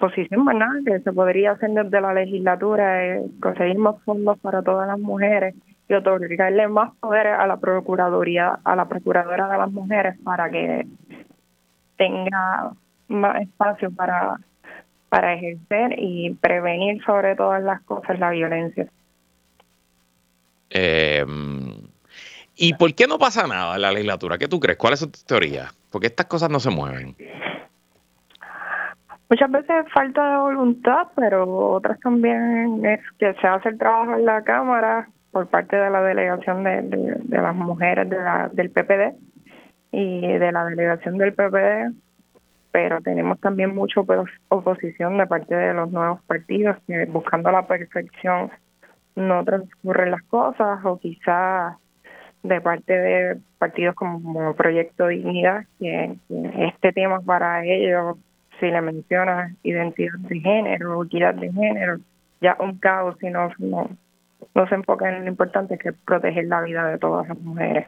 posición, 0.00 0.44
¿verdad?, 0.44 0.66
que 0.84 0.98
se 0.98 1.12
podría 1.12 1.52
hacer 1.52 1.70
desde 1.70 2.00
la 2.00 2.12
legislatura 2.12 3.04
es 3.04 3.22
conseguir 3.40 3.78
más 3.78 4.02
fondos 4.02 4.36
para 4.40 4.62
todas 4.62 4.88
las 4.88 4.98
mujeres 4.98 5.54
y 5.88 5.94
otorgarle 5.94 6.68
más 6.68 6.94
poder 6.96 7.28
a 7.28 7.46
la 7.46 7.56
procuraduría, 7.56 8.58
a 8.62 8.76
la 8.76 8.88
procuradora 8.88 9.48
de 9.48 9.58
las 9.58 9.72
mujeres 9.72 10.16
para 10.22 10.50
que 10.50 10.86
tenga 11.96 12.72
más 13.08 13.42
espacio 13.42 13.90
para 13.90 14.38
para 15.08 15.34
ejercer 15.34 15.94
y 15.96 16.34
prevenir 16.34 17.02
sobre 17.04 17.34
todas 17.34 17.62
las 17.62 17.80
cosas 17.82 18.18
la 18.18 18.30
violencia. 18.30 18.86
Eh, 20.70 21.24
¿Y 22.56 22.74
por 22.74 22.94
qué 22.94 23.06
no 23.06 23.18
pasa 23.18 23.46
nada 23.46 23.76
en 23.76 23.82
la 23.82 23.92
legislatura? 23.92 24.36
¿Qué 24.36 24.48
tú 24.48 24.60
crees? 24.60 24.76
¿Cuál 24.76 24.94
es 24.94 25.00
tu 25.00 25.26
teoría? 25.26 25.68
Porque 25.90 26.08
estas 26.08 26.26
cosas 26.26 26.50
no 26.50 26.60
se 26.60 26.70
mueven. 26.70 27.16
Muchas 29.30 29.50
veces 29.50 29.86
falta 29.92 30.30
de 30.30 30.36
voluntad, 30.38 31.08
pero 31.14 31.70
otras 31.70 31.98
también 32.00 32.84
es 32.84 33.00
que 33.18 33.34
se 33.34 33.46
hace 33.46 33.70
el 33.70 33.78
trabajo 33.78 34.14
en 34.14 34.24
la 34.24 34.42
Cámara 34.42 35.08
por 35.30 35.48
parte 35.48 35.76
de 35.76 35.90
la 35.90 36.02
delegación 36.02 36.64
de, 36.64 36.82
de, 36.82 37.38
las 37.38 37.54
mujeres 37.54 38.08
de 38.08 38.16
la, 38.16 38.50
del 38.52 38.70
PPD 38.70 39.14
y 39.92 40.26
de 40.26 40.52
la 40.52 40.64
delegación 40.64 41.18
del 41.18 41.34
PPD, 41.34 41.94
pero 42.72 43.00
tenemos 43.00 43.40
también 43.40 43.74
mucha 43.74 44.00
oposición 44.48 45.18
de 45.18 45.26
parte 45.26 45.54
de 45.54 45.74
los 45.74 45.90
nuevos 45.90 46.20
partidos 46.22 46.76
que 46.86 47.06
buscando 47.06 47.50
la 47.50 47.66
perfección 47.66 48.50
no 49.16 49.44
transcurren 49.44 50.12
las 50.12 50.22
cosas 50.24 50.78
o 50.84 50.98
quizás 50.98 51.76
de 52.42 52.60
parte 52.60 52.92
de 52.92 53.36
partidos 53.58 53.94
como, 53.94 54.54
Proyecto 54.54 55.08
Dignidad, 55.08 55.64
que, 55.78 56.16
este 56.28 56.92
tema 56.92 57.20
para 57.20 57.64
ellos, 57.64 58.16
si 58.60 58.66
le 58.66 58.80
menciona 58.80 59.54
identidad 59.62 60.18
de 60.18 60.40
género 60.40 60.98
o 60.98 61.04
equidad 61.04 61.34
de 61.34 61.52
género, 61.52 61.98
ya 62.40 62.56
un 62.60 62.78
caos 62.78 63.16
si 63.20 63.28
no, 63.28 63.50
no 64.58 64.68
se 64.68 64.74
enfoca 64.74 65.08
en 65.08 65.24
lo 65.24 65.28
importante 65.28 65.78
que 65.78 65.90
es 65.90 65.94
proteger 66.04 66.46
la 66.46 66.60
vida 66.62 66.86
de 66.88 66.98
todas 66.98 67.28
las 67.28 67.38
mujeres. 67.38 67.86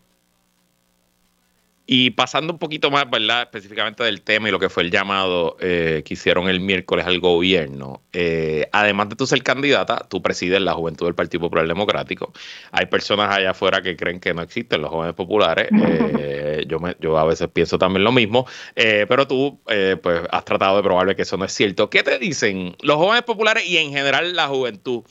Y 1.93 2.11
pasando 2.11 2.53
un 2.53 2.61
poquito 2.61 2.89
más, 2.93 3.11
¿verdad? 3.11 3.43
Específicamente 3.43 4.05
del 4.05 4.23
tema 4.23 4.49
y 4.49 4.53
lo 4.53 4.61
que 4.61 4.69
fue 4.69 4.85
el 4.85 4.93
llamado 4.93 5.57
eh, 5.59 6.05
que 6.05 6.15
hicieron 6.15 6.49
el 6.49 6.61
miércoles 6.61 7.05
al 7.05 7.19
gobierno. 7.19 8.01
Eh, 8.13 8.69
además 8.71 9.09
de 9.09 9.17
tú 9.17 9.27
ser 9.27 9.43
candidata, 9.43 10.07
tú 10.09 10.23
presides 10.23 10.61
la 10.61 10.75
juventud 10.75 11.07
del 11.07 11.17
Partido 11.17 11.41
Popular 11.41 11.67
Democrático. 11.67 12.33
Hay 12.71 12.87
personas 12.87 13.35
allá 13.37 13.51
afuera 13.51 13.83
que 13.83 13.97
creen 13.97 14.21
que 14.21 14.33
no 14.33 14.43
existen 14.43 14.83
los 14.83 14.91
jóvenes 14.91 15.15
populares. 15.15 15.69
Eh, 16.23 16.65
yo, 16.67 16.79
me, 16.81 16.97
yo 17.01 17.17
a 17.17 17.25
veces 17.25 17.49
pienso 17.49 17.79
también 17.79 18.05
lo 18.05 18.13
mismo. 18.13 18.47
pero 18.75 19.27
tú, 19.27 19.59
pues, 19.65 20.21
has 20.31 20.45
tratado 20.45 20.77
de 20.77 20.83
probarme 20.83 21.17
que 21.17 21.23
eso 21.23 21.37
no 21.37 21.45
es 21.45 21.53
cierto. 21.53 21.89
¿Qué 21.89 22.03
te 22.03 22.19
dicen 22.19 22.77
los 22.83 22.97
jóvenes 22.97 23.23
populares 23.23 23.67
y 23.67 23.79
en 23.79 23.91
general 23.93 24.35
la 24.37 24.49
juventud? 24.49 25.05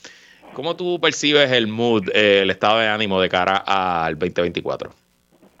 ¿Cómo 0.54 0.74
tú 0.76 0.98
percibes 1.00 1.50
el 1.52 1.68
mood, 1.68 2.08
el 2.14 2.50
estado 2.50 2.80
de 2.80 2.88
ánimo 2.88 3.20
de 3.20 3.28
cara 3.28 3.62
al 3.66 4.18
2024? 4.18 4.90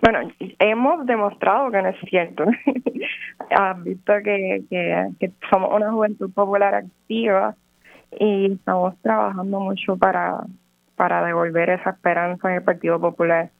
Bueno, 0.02 0.32
hemos 0.58 1.06
demostrado 1.06 1.70
que 1.70 1.82
no 1.82 1.88
es 1.88 1.96
cierto. 2.08 2.44
Has 3.50 3.82
visto 3.84 4.12
que, 4.24 4.62
que, 4.68 5.30
somos 5.50 5.72
una 5.74 5.92
juventud 5.92 6.30
popular 6.32 6.74
activa 6.74 7.54
y 8.18 8.52
estamos 8.52 8.94
trabajando 9.02 9.60
mucho 9.60 9.96
para, 9.96 10.44
para 10.96 11.24
devolver 11.24 11.70
esa 11.70 11.90
esperanza 11.90 12.48
en 12.48 12.56
el 12.56 12.62
Partido 12.62 13.00
Popular. 13.00 13.50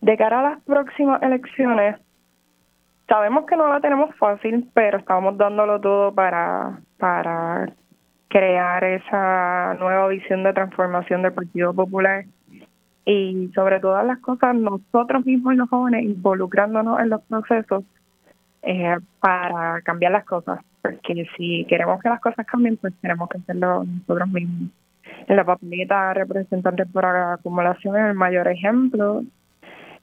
De 0.00 0.16
cara 0.16 0.40
a 0.40 0.50
las 0.50 0.62
próximas 0.62 1.22
elecciones, 1.22 1.96
sabemos 3.08 3.46
que 3.46 3.56
no 3.56 3.68
la 3.68 3.80
tenemos 3.80 4.14
fácil, 4.16 4.68
pero 4.74 4.98
estamos 4.98 5.38
dándolo 5.38 5.80
todo 5.80 6.12
para, 6.12 6.80
para 6.98 7.72
crear 8.32 8.82
esa 8.82 9.74
nueva 9.78 10.08
visión 10.08 10.42
de 10.42 10.54
transformación 10.54 11.20
del 11.20 11.34
Partido 11.34 11.74
Popular. 11.74 12.24
Y 13.04 13.50
sobre 13.54 13.78
todas 13.78 14.06
las 14.06 14.20
cosas 14.20 14.54
nosotros 14.54 15.26
mismos 15.26 15.56
los 15.56 15.68
jóvenes 15.68 16.04
involucrándonos 16.04 17.00
en 17.00 17.10
los 17.10 17.20
procesos 17.22 17.84
eh, 18.62 18.96
para 19.20 19.82
cambiar 19.82 20.12
las 20.12 20.24
cosas. 20.24 20.60
Porque 20.80 21.28
si 21.36 21.66
queremos 21.68 22.00
que 22.00 22.08
las 22.08 22.20
cosas 22.20 22.46
cambien 22.46 22.78
pues 22.78 22.94
tenemos 23.02 23.28
que 23.28 23.38
hacerlo 23.38 23.84
nosotros 23.84 24.28
mismos. 24.28 24.70
En 25.26 25.36
la 25.36 25.44
papeleta 25.44 26.14
representantes 26.14 26.88
por 26.90 27.04
acumulación 27.04 27.96
el 27.96 28.14
mayor 28.14 28.48
ejemplo 28.48 29.22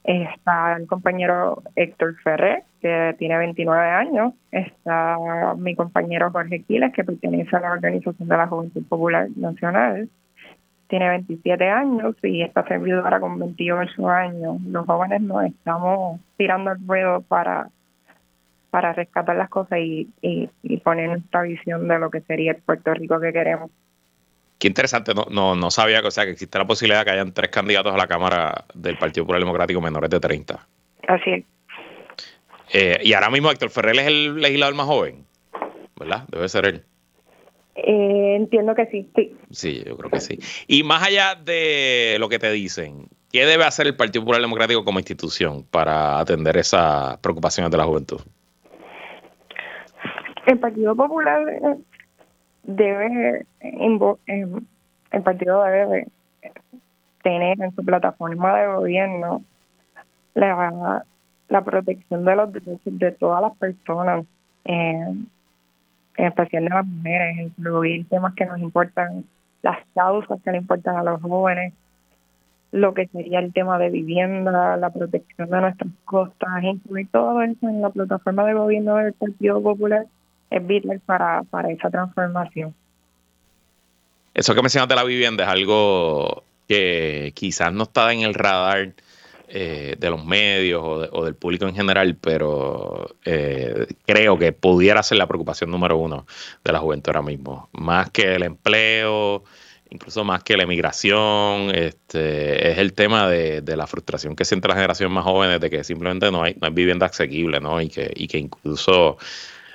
está 0.10 0.76
el 0.76 0.88
compañero 0.88 1.62
Héctor 1.76 2.16
Ferrer 2.24 2.64
que 2.82 3.16
tiene 3.20 3.38
29 3.38 3.90
años 3.90 4.34
está 4.52 5.18
mi 5.58 5.76
compañero 5.76 6.32
Jorge 6.32 6.64
Quiles 6.64 6.94
que 6.94 7.04
pertenece 7.04 7.56
a 7.56 7.60
la 7.60 7.74
Organización 7.74 8.28
de 8.28 8.38
la 8.38 8.48
Juventud 8.48 8.84
Popular 8.88 9.28
Nacional 9.36 10.10
tiene 10.90 11.08
27 11.08 11.70
años 11.70 12.16
y 12.24 12.42
esta 12.42 12.68
servidora 12.68 13.20
con 13.20 13.38
28 13.40 14.10
años. 14.10 14.60
Los 14.64 14.86
jóvenes 14.88 15.22
nos 15.22 15.46
estamos 15.46 16.20
tirando 16.36 16.72
el 16.72 16.86
ruedo 16.86 17.22
para, 17.22 17.70
para 18.72 18.94
rescatar 18.94 19.36
las 19.36 19.50
cosas 19.50 19.80
y, 19.80 20.10
y, 20.22 20.78
poner 20.78 21.10
nuestra 21.10 21.44
visión 21.44 21.88
de 21.88 22.00
lo 22.00 22.10
que 22.10 22.22
sería 22.22 22.54
el 22.54 22.62
Puerto 22.64 22.92
Rico 22.96 23.20
que 23.20 23.32
queremos. 23.32 23.70
Qué 24.60 24.68
interesante, 24.68 25.14
no, 25.14 25.26
no, 25.32 25.56
no 25.56 25.72
sabía 25.72 26.02
que, 26.02 26.10
o 26.10 26.12
sea, 26.12 26.26
que 26.26 26.32
existe 26.32 26.58
la 26.58 26.68
posibilidad 26.68 27.00
de 27.00 27.06
que 27.06 27.12
hayan 27.12 27.34
tres 27.34 27.50
candidatos 27.50 27.94
a 27.94 27.98
la 27.98 28.08
Cámara 28.08 28.66
del 28.74 28.98
Partido 28.98 29.24
Popular 29.24 29.42
Democrático 29.42 29.80
menores 29.80 30.10
de 30.10 30.20
30. 30.20 30.68
Así 31.08 31.32
es. 31.32 31.46
Eh, 32.74 33.00
y 33.02 33.14
ahora 33.14 33.30
mismo 33.30 33.50
Héctor 33.50 33.70
Ferrer 33.70 33.98
es 34.00 34.08
el 34.08 34.36
legislador 34.36 34.76
más 34.76 34.86
joven, 34.86 35.26
¿verdad? 35.98 36.26
Debe 36.28 36.50
ser 36.50 36.66
él. 36.66 36.84
Eh, 37.76 38.36
entiendo 38.36 38.76
que 38.76 38.86
sí, 38.88 39.10
sí. 39.16 39.34
Sí, 39.50 39.84
yo 39.86 39.98
creo 39.98 40.12
que 40.12 40.20
sí. 40.20 40.38
Y 40.68 40.84
más 40.84 41.04
allá 41.04 41.36
de 41.36 42.18
lo 42.20 42.28
que 42.28 42.38
te 42.38 42.52
dicen, 42.52 43.08
¿qué 43.32 43.46
debe 43.46 43.64
hacer 43.64 43.88
el 43.88 43.96
Partido 43.96 44.24
Popular 44.24 44.42
Democrático 44.42 44.84
como 44.84 45.00
institución 45.00 45.64
para 45.72 46.20
atender 46.20 46.58
esas 46.58 47.18
preocupaciones 47.20 47.72
de 47.72 47.78
la 47.78 47.86
juventud? 47.86 48.20
El 50.46 50.60
Partido 50.60 50.96
Popular 50.96 51.48
eh, 51.48 51.78
debe, 52.64 53.46
eh, 53.62 54.48
el 55.12 55.22
partido 55.24 55.64
debe 55.64 56.08
tener 57.24 57.62
en 57.62 57.76
su 57.76 57.84
plataforma 57.84 58.58
de 58.58 58.68
gobierno 58.68 59.44
la, 60.34 61.04
la 61.50 61.64
protección 61.64 62.26
de 62.26 62.36
los 62.36 62.54
derechos 62.54 62.80
de 62.86 63.12
todas 63.12 63.42
las 63.42 63.58
personas. 63.58 64.26
Eh, 64.66 65.14
en 66.20 66.26
especial 66.26 66.66
de 66.66 66.70
las 66.70 66.86
mujeres, 66.86 67.38
incluir 67.40 68.06
temas 68.10 68.34
que 68.36 68.46
nos 68.46 68.60
importan, 68.60 69.24
las 69.62 69.78
causas 69.96 70.42
que 70.44 70.52
le 70.52 70.58
importan 70.58 70.98
a 70.98 71.04
los 71.04 71.22
jóvenes, 71.22 71.74
lo 72.72 72.94
que 72.94 73.08
sería 73.08 73.40
el 73.40 73.54
tema 73.54 73.80
de 73.80 73.90
vivienda, 73.90 74.76
la 74.76 74.90
protección 74.90 75.50
de 75.50 75.62
nuestras 75.62 75.92
costas, 76.04 76.64
incluir 76.64 77.08
todo 77.10 77.42
eso 77.42 77.70
en 77.70 77.82
la 77.82 77.90
plataforma 77.90 78.46
de 78.46 78.54
gobierno 78.54 78.98
del 78.98 79.14
Partido 79.14 79.62
Popular 79.64 80.06
es 80.50 80.66
vital 80.66 81.00
para, 81.06 81.44
para 81.44 81.72
esa 81.72 81.90
transformación. 81.90 82.74
Eso 84.34 84.56
que 84.56 84.62
mencionas 84.62 84.90
de 84.90 84.96
la 84.96 85.04
vivienda 85.04 85.44
es 85.44 85.50
algo 85.50 86.44
que 86.68 87.32
quizás 87.36 87.74
no 87.74 87.84
está 87.84 88.14
en 88.14 88.22
el 88.22 88.34
radar 88.34 88.94
eh, 89.52 89.96
de 89.98 90.10
los 90.12 90.24
medios 90.24 90.84
o, 90.84 91.26
del 91.26 91.34
público 91.34 91.68
en 91.68 91.74
general, 91.74 92.16
pero 92.16 93.16
eh, 93.26 93.88
creo 94.06 94.38
que 94.38 94.54
pudiera 94.54 95.02
ser 95.02 95.18
la 95.18 95.26
preocupación 95.28 95.72
número 95.72 95.98
uno 95.98 96.28
de 96.64 96.72
la 96.72 96.78
juventud 96.78 97.10
ahora 97.10 97.24
mismo, 97.24 97.68
más 97.72 98.12
que 98.12 98.36
el 98.36 98.44
empleo, 98.44 99.44
incluso 99.90 100.24
más 100.24 100.44
que 100.44 100.56
la 100.56 100.64
emigración, 100.64 101.74
este, 101.74 102.72
es 102.72 102.78
el 102.78 102.94
tema 102.94 103.28
de, 103.28 103.64
la 103.76 103.88
frustración 103.88 104.36
que 104.36 104.46
siente 104.46 104.68
la 104.68 104.76
generación 104.76 105.12
más 105.12 105.24
jóvenes 105.24 105.60
de 105.60 105.72
que 105.72 105.84
simplemente 105.84 106.32
no 106.32 106.44
hay, 106.44 106.56
no 106.62 106.68
hay 106.68 106.74
vivienda 106.74 107.08
asequible, 107.08 107.60
¿no? 107.60 107.82
Y 107.82 107.90
que, 107.90 108.12
y 108.16 108.28
que 108.28 108.38
incluso 108.38 109.18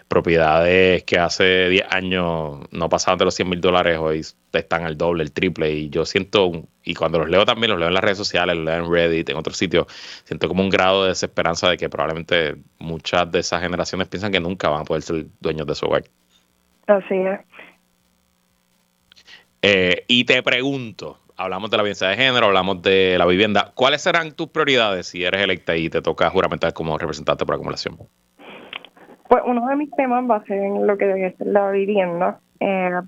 propiedades 0.08 1.02
que 1.04 1.18
hace 1.18 1.68
10 1.68 1.86
años 1.90 2.60
no 2.70 2.88
pasaban 2.88 3.18
de 3.18 3.24
los 3.24 3.34
100 3.34 3.48
mil 3.48 3.60
dólares, 3.60 3.98
hoy 3.98 4.22
están 4.52 4.84
al 4.84 4.96
doble, 4.96 5.22
el 5.22 5.32
triple. 5.32 5.70
Y 5.72 5.90
yo 5.90 6.04
siento, 6.04 6.52
y 6.84 6.94
cuando 6.94 7.18
los 7.18 7.28
leo 7.28 7.44
también, 7.44 7.70
los 7.70 7.78
leo 7.78 7.88
en 7.88 7.94
las 7.94 8.04
redes 8.04 8.18
sociales, 8.18 8.56
los 8.56 8.64
leo 8.64 8.84
en 8.84 8.92
Reddit, 8.92 9.28
en 9.30 9.36
otros 9.36 9.56
sitios, 9.56 9.86
siento 10.24 10.48
como 10.48 10.62
un 10.62 10.70
grado 10.70 11.02
de 11.04 11.10
desesperanza 11.10 11.68
de 11.70 11.76
que 11.76 11.88
probablemente 11.88 12.56
muchas 12.78 13.30
de 13.30 13.40
esas 13.40 13.62
generaciones 13.62 14.08
piensan 14.08 14.32
que 14.32 14.40
nunca 14.40 14.68
van 14.68 14.82
a 14.82 14.84
poder 14.84 15.02
ser 15.02 15.26
dueños 15.40 15.66
de 15.66 15.74
su 15.74 15.86
hogar. 15.86 16.04
Así 16.86 17.14
es. 17.14 17.40
Eh, 19.62 20.04
y 20.08 20.24
te 20.24 20.42
pregunto, 20.42 21.18
hablamos 21.36 21.70
de 21.70 21.76
la 21.76 21.82
violencia 21.82 22.08
de 22.08 22.16
género, 22.16 22.46
hablamos 22.46 22.82
de 22.82 23.16
la 23.18 23.26
vivienda, 23.26 23.72
¿cuáles 23.74 24.02
serán 24.02 24.32
tus 24.32 24.48
prioridades 24.48 25.06
si 25.06 25.24
eres 25.24 25.42
electa 25.42 25.74
y 25.76 25.88
te 25.88 26.02
toca 26.02 26.28
juramentar 26.30 26.72
como 26.74 26.98
representante 26.98 27.46
por 27.46 27.54
acumulación? 27.54 27.98
Pues 29.28 29.42
uno 29.46 29.66
de 29.68 29.76
mis 29.76 29.90
temas 29.92 30.28
va 30.30 30.36
a 30.36 30.44
ser 30.44 30.58
en 30.58 30.86
lo 30.86 30.98
que 30.98 31.06
debe 31.06 31.34
ser 31.36 31.46
la 31.46 31.70
vivienda, 31.70 32.40
eh, 32.60 33.00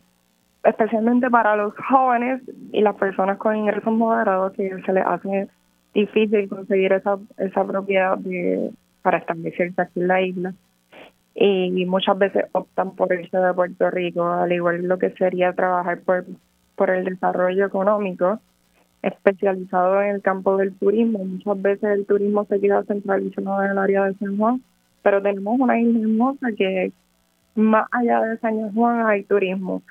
especialmente 0.64 1.30
para 1.30 1.56
los 1.56 1.74
jóvenes 1.88 2.42
y 2.72 2.80
las 2.80 2.96
personas 2.96 3.38
con 3.38 3.56
ingresos 3.56 3.92
moderados 3.92 4.52
que 4.54 4.70
se 4.84 4.92
les 4.92 5.06
hace 5.06 5.48
difícil 5.94 6.48
conseguir 6.48 6.92
esa, 6.92 7.18
esa 7.38 7.64
propiedad 7.64 8.18
de, 8.18 8.70
para 9.02 9.18
establecerse 9.18 9.80
aquí 9.80 10.00
en 10.00 10.08
la 10.08 10.22
isla. 10.22 10.54
Y 11.38 11.84
muchas 11.84 12.16
veces 12.16 12.46
optan 12.52 12.96
por 12.96 13.12
irse 13.12 13.36
de 13.36 13.52
Puerto 13.52 13.90
Rico, 13.90 14.26
al 14.26 14.50
igual 14.52 14.82
lo 14.86 14.98
que 14.98 15.10
sería 15.10 15.52
trabajar 15.52 16.00
por, 16.00 16.24
por 16.76 16.88
el 16.88 17.04
desarrollo 17.04 17.66
económico 17.66 18.40
especializado 19.02 20.00
en 20.00 20.16
el 20.16 20.22
campo 20.22 20.56
del 20.56 20.74
turismo. 20.74 21.18
Muchas 21.24 21.60
veces 21.60 21.90
el 21.90 22.06
turismo 22.06 22.46
se 22.46 22.58
queda 22.58 22.82
centralizado 22.84 23.62
en 23.62 23.70
el 23.72 23.78
área 23.78 24.04
de 24.04 24.14
San 24.14 24.38
Juan 24.38 24.62
pero 25.06 25.22
tenemos 25.22 25.60
una 25.60 25.78
isla 25.78 26.00
hermosa 26.00 26.48
que 26.58 26.90
más 27.54 27.86
allá 27.92 28.22
de 28.22 28.38
San 28.38 28.74
Juan 28.74 29.06
hay 29.06 29.22
turismo. 29.22 29.84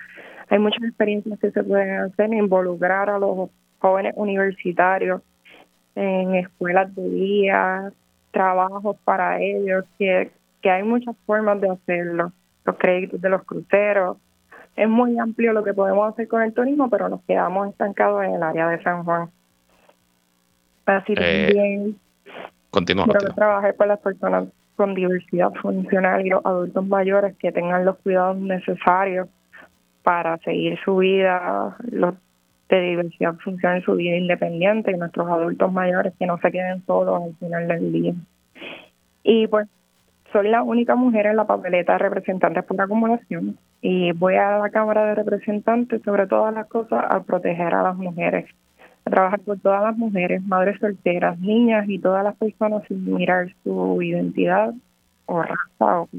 Hay 0.49 0.59
muchas 0.59 0.83
experiencias 0.83 1.39
que 1.39 1.51
se 1.51 1.63
pueden 1.63 2.01
hacer, 2.01 2.33
involucrar 2.33 3.09
a 3.09 3.17
los 3.17 3.49
jóvenes 3.79 4.13
universitarios 4.17 5.21
en 5.95 6.35
escuelas 6.35 6.93
de 6.93 7.09
día, 7.09 7.93
trabajos 8.31 8.97
para 9.05 9.39
ellos, 9.39 9.85
que, 9.97 10.31
que 10.61 10.69
hay 10.69 10.83
muchas 10.83 11.15
formas 11.25 11.61
de 11.61 11.69
hacerlo. 11.69 12.33
Los 12.65 12.75
créditos 12.75 13.21
de 13.21 13.29
los 13.29 13.43
cruceros. 13.45 14.17
Es 14.75 14.89
muy 14.89 15.17
amplio 15.17 15.53
lo 15.53 15.63
que 15.63 15.73
podemos 15.73 16.11
hacer 16.11 16.27
con 16.27 16.41
el 16.41 16.53
turismo, 16.53 16.89
pero 16.89 17.07
nos 17.07 17.21
quedamos 17.21 17.69
estancados 17.69 18.21
en 18.25 18.33
el 18.33 18.43
área 18.43 18.67
de 18.67 18.83
San 18.83 19.05
Juan. 19.05 19.29
Así 20.85 21.13
eh, 21.15 21.45
también 21.47 21.99
continúa, 22.69 23.05
trabajar 23.33 23.77
con 23.77 23.87
las 23.87 23.99
personas 23.99 24.49
con 24.75 24.93
diversidad 24.93 25.51
funcional 25.61 26.25
y 26.25 26.29
los 26.29 26.45
adultos 26.45 26.85
mayores 26.85 27.35
que 27.37 27.51
tengan 27.51 27.85
los 27.85 27.97
cuidados 27.97 28.37
necesarios 28.37 29.27
para 30.03 30.37
seguir 30.39 30.77
su 30.83 30.97
vida, 30.97 31.75
los 31.91 32.15
de 32.69 32.81
diversidad 32.81 33.35
funcional, 33.35 33.83
su 33.83 33.95
vida 33.95 34.17
independiente, 34.17 34.91
y 34.91 34.97
nuestros 34.97 35.27
adultos 35.27 35.71
mayores 35.71 36.13
que 36.17 36.25
no 36.25 36.37
se 36.39 36.51
queden 36.51 36.83
solos 36.85 37.23
al 37.23 37.35
final 37.35 37.67
del 37.67 37.91
día. 37.91 38.13
Y 39.23 39.47
pues 39.47 39.67
soy 40.31 40.49
la 40.49 40.63
única 40.63 40.95
mujer 40.95 41.27
en 41.27 41.37
la 41.37 41.45
papeleta 41.45 41.93
de 41.93 41.99
representantes 41.99 42.63
por 42.63 42.79
acumulación 42.81 43.57
y 43.81 44.11
voy 44.13 44.35
a 44.35 44.57
la 44.57 44.69
Cámara 44.69 45.05
de 45.05 45.15
Representantes 45.15 46.01
sobre 46.03 46.27
todas 46.27 46.53
las 46.53 46.67
cosas 46.67 47.05
a 47.07 47.23
proteger 47.23 47.73
a 47.73 47.83
las 47.83 47.95
mujeres, 47.95 48.45
a 49.05 49.09
trabajar 49.09 49.39
por 49.41 49.59
todas 49.59 49.83
las 49.83 49.97
mujeres, 49.97 50.41
madres 50.43 50.79
solteras, 50.79 51.39
niñas 51.39 51.85
y 51.87 51.99
todas 51.99 52.23
las 52.23 52.35
personas 52.35 52.83
sin 52.87 53.13
mirar 53.13 53.53
su 53.63 54.01
identidad 54.01 54.73
o 55.27 55.41
raza 55.41 56.01
o 56.01 56.09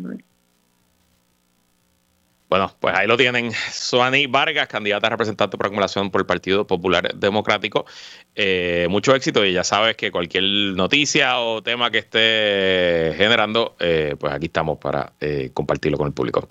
bueno, 2.48 2.70
pues 2.78 2.94
ahí 2.96 3.08
lo 3.08 3.16
tienen. 3.16 3.50
Suani 3.52 4.26
Vargas, 4.26 4.68
candidata 4.68 5.08
a 5.08 5.10
representante 5.10 5.56
por 5.56 5.66
acumulación 5.66 6.10
por 6.10 6.20
el 6.20 6.26
Partido 6.26 6.66
Popular 6.66 7.12
Democrático. 7.14 7.86
Eh, 8.36 8.86
mucho 8.88 9.14
éxito 9.14 9.44
y 9.44 9.52
ya 9.52 9.64
sabes 9.64 9.96
que 9.96 10.12
cualquier 10.12 10.44
noticia 10.76 11.40
o 11.40 11.62
tema 11.62 11.90
que 11.90 11.98
esté 11.98 13.14
generando, 13.16 13.74
eh, 13.80 14.14
pues 14.18 14.32
aquí 14.32 14.46
estamos 14.46 14.78
para 14.78 15.12
eh, 15.20 15.50
compartirlo 15.52 15.98
con 15.98 16.06
el 16.06 16.12
público. 16.12 16.48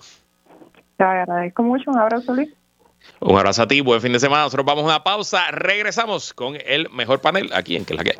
Te 0.98 1.04
agradezco 1.04 1.62
mucho. 1.62 1.90
Un 1.90 1.98
abrazo, 1.98 2.34
Luis. 2.34 2.50
Un 3.20 3.36
abrazo 3.36 3.62
a 3.62 3.68
ti. 3.68 3.80
Buen 3.80 4.00
fin 4.00 4.12
de 4.12 4.20
semana. 4.20 4.44
Nosotros 4.44 4.66
vamos 4.66 4.82
a 4.82 4.86
una 4.86 5.04
pausa. 5.04 5.50
Regresamos 5.50 6.32
con 6.32 6.56
el 6.64 6.90
mejor 6.90 7.20
panel 7.20 7.50
aquí 7.52 7.76
en 7.76 7.84
Que 7.84 7.94
la 7.94 8.04
que. 8.04 8.18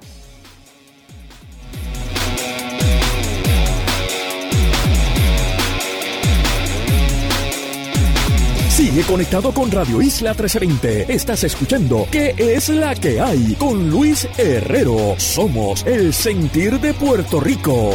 Sigue 8.76 9.02
conectado 9.04 9.52
con 9.52 9.70
Radio 9.70 10.02
Isla 10.02 10.32
1320. 10.32 11.10
Estás 11.10 11.44
escuchando 11.44 12.06
¿Qué 12.12 12.34
es 12.36 12.68
la 12.68 12.94
que 12.94 13.18
hay? 13.18 13.54
Con 13.54 13.88
Luis 13.88 14.28
Herrero. 14.36 15.14
Somos 15.16 15.86
el 15.86 16.12
sentir 16.12 16.78
de 16.78 16.92
Puerto 16.92 17.40
Rico. 17.40 17.92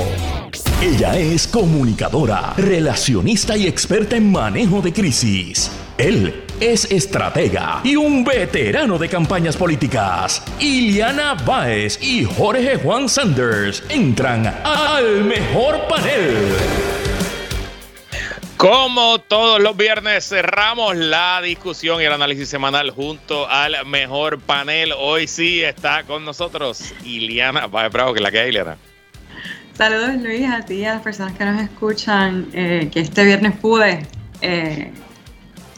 Ella 0.82 1.20
es 1.20 1.46
comunicadora, 1.46 2.56
relacionista 2.58 3.56
y 3.56 3.68
experta 3.68 4.18
en 4.18 4.32
manejo 4.32 4.82
de 4.82 4.92
crisis. 4.92 5.72
Él 6.00 6.46
es 6.62 6.86
estratega 6.92 7.82
y 7.84 7.96
un 7.96 8.24
veterano 8.24 9.00
de 9.00 9.10
campañas 9.10 9.58
políticas. 9.58 10.44
Iliana 10.60 11.34
Báez 11.34 11.98
y 12.02 12.24
Jorge 12.24 12.78
Juan 12.78 13.10
Sanders 13.10 13.84
entran 13.90 14.46
al 14.64 15.24
mejor 15.24 15.88
panel. 15.88 16.56
Como 18.58 19.18
todos 19.22 19.60
los 19.60 19.76
viernes 19.76 20.30
cerramos 20.30 20.96
la 20.96 21.42
discusión 21.42 22.00
y 22.00 22.06
el 22.06 22.14
análisis 22.14 22.48
semanal 22.48 22.92
junto 22.92 23.50
al 23.50 23.84
mejor 23.88 24.40
panel. 24.40 24.94
Hoy 24.96 25.28
sí 25.28 25.64
está 25.64 26.04
con 26.04 26.24
nosotros 26.24 26.94
Iliana. 27.04 27.66
Bravo, 27.66 28.14
que 28.14 28.20
la 28.20 28.30
que 28.30 28.40
hay, 28.40 28.50
Iliana. 28.50 28.78
Saludos 29.74 30.22
Luis 30.22 30.48
a 30.48 30.64
ti 30.64 30.76
y 30.76 30.86
a 30.86 30.94
las 30.94 31.02
personas 31.02 31.36
que 31.36 31.44
nos 31.44 31.60
escuchan, 31.60 32.50
eh, 32.54 32.88
que 32.94 33.00
este 33.00 33.24
viernes 33.26 33.54
pude 33.58 34.06
eh, 34.42 34.92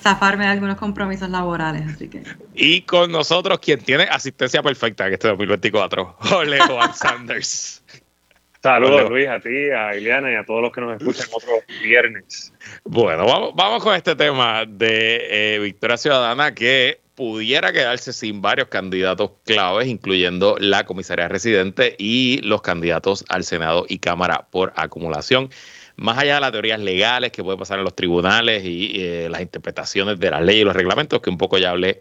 zafarme 0.04 0.46
de 0.46 0.52
algunos 0.52 0.78
compromisos 0.78 1.30
laborales, 1.30 1.84
así 1.88 2.10
que... 2.10 2.24
Y 2.54 2.82
con 2.82 3.12
nosotros 3.12 3.60
quien 3.60 3.80
tiene 3.80 4.04
asistencia 4.04 4.62
perfecta 4.62 5.08
en 5.08 5.14
este 5.14 5.30
2024, 5.30 6.18
Jorge 6.20 6.60
Juan 6.60 6.94
Sanders. 6.94 7.84
Saludos 8.62 9.10
Luis, 9.10 9.28
a 9.28 9.40
ti, 9.40 9.72
a 9.72 9.96
Ileana 9.96 10.32
y 10.32 10.36
a 10.36 10.46
todos 10.46 10.62
los 10.62 10.72
que 10.72 10.80
nos 10.80 10.96
escuchan 10.96 11.28
otro 11.34 11.52
viernes. 11.82 12.54
Bueno, 12.86 13.26
vamos, 13.26 13.52
vamos 13.56 13.84
con 13.84 13.94
este 13.94 14.16
tema 14.16 14.64
de 14.66 15.56
eh, 15.56 15.60
Victoria 15.60 15.98
Ciudadana 15.98 16.54
que 16.54 17.02
pudiera 17.16 17.74
quedarse 17.74 18.14
sin 18.14 18.42
varios 18.42 18.70
candidatos 18.70 19.32
claves, 19.46 19.88
incluyendo 19.88 20.56
la 20.60 20.86
comisaría 20.86 21.28
residente 21.28 21.96
y 22.00 22.40
los 22.42 22.62
candidatos 22.62 23.26
al 23.30 23.44
Senado 23.44 23.86
y 23.88 24.00
Cámara 24.00 24.48
por 24.50 24.74
acumulación. 24.76 25.50
Más 25.96 26.18
allá 26.18 26.36
de 26.36 26.42
las 26.42 26.52
teorías 26.52 26.80
legales 26.80 27.32
que 27.32 27.44
puede 27.44 27.58
pasar 27.58 27.78
en 27.78 27.86
los 27.86 27.96
tribunales 27.96 28.64
y 28.66 28.94
eh, 28.96 29.28
las 29.30 29.42
interpretaciones 29.42 30.20
de 30.20 30.32
la 30.32 30.42
ley 30.42 30.62
y 30.62 30.64
los 30.64 30.76
reglamentos, 30.76 31.22
que 31.22 31.30
un 31.30 31.38
poco 31.38 31.58
ya 31.58 31.70
hablé 31.70 32.00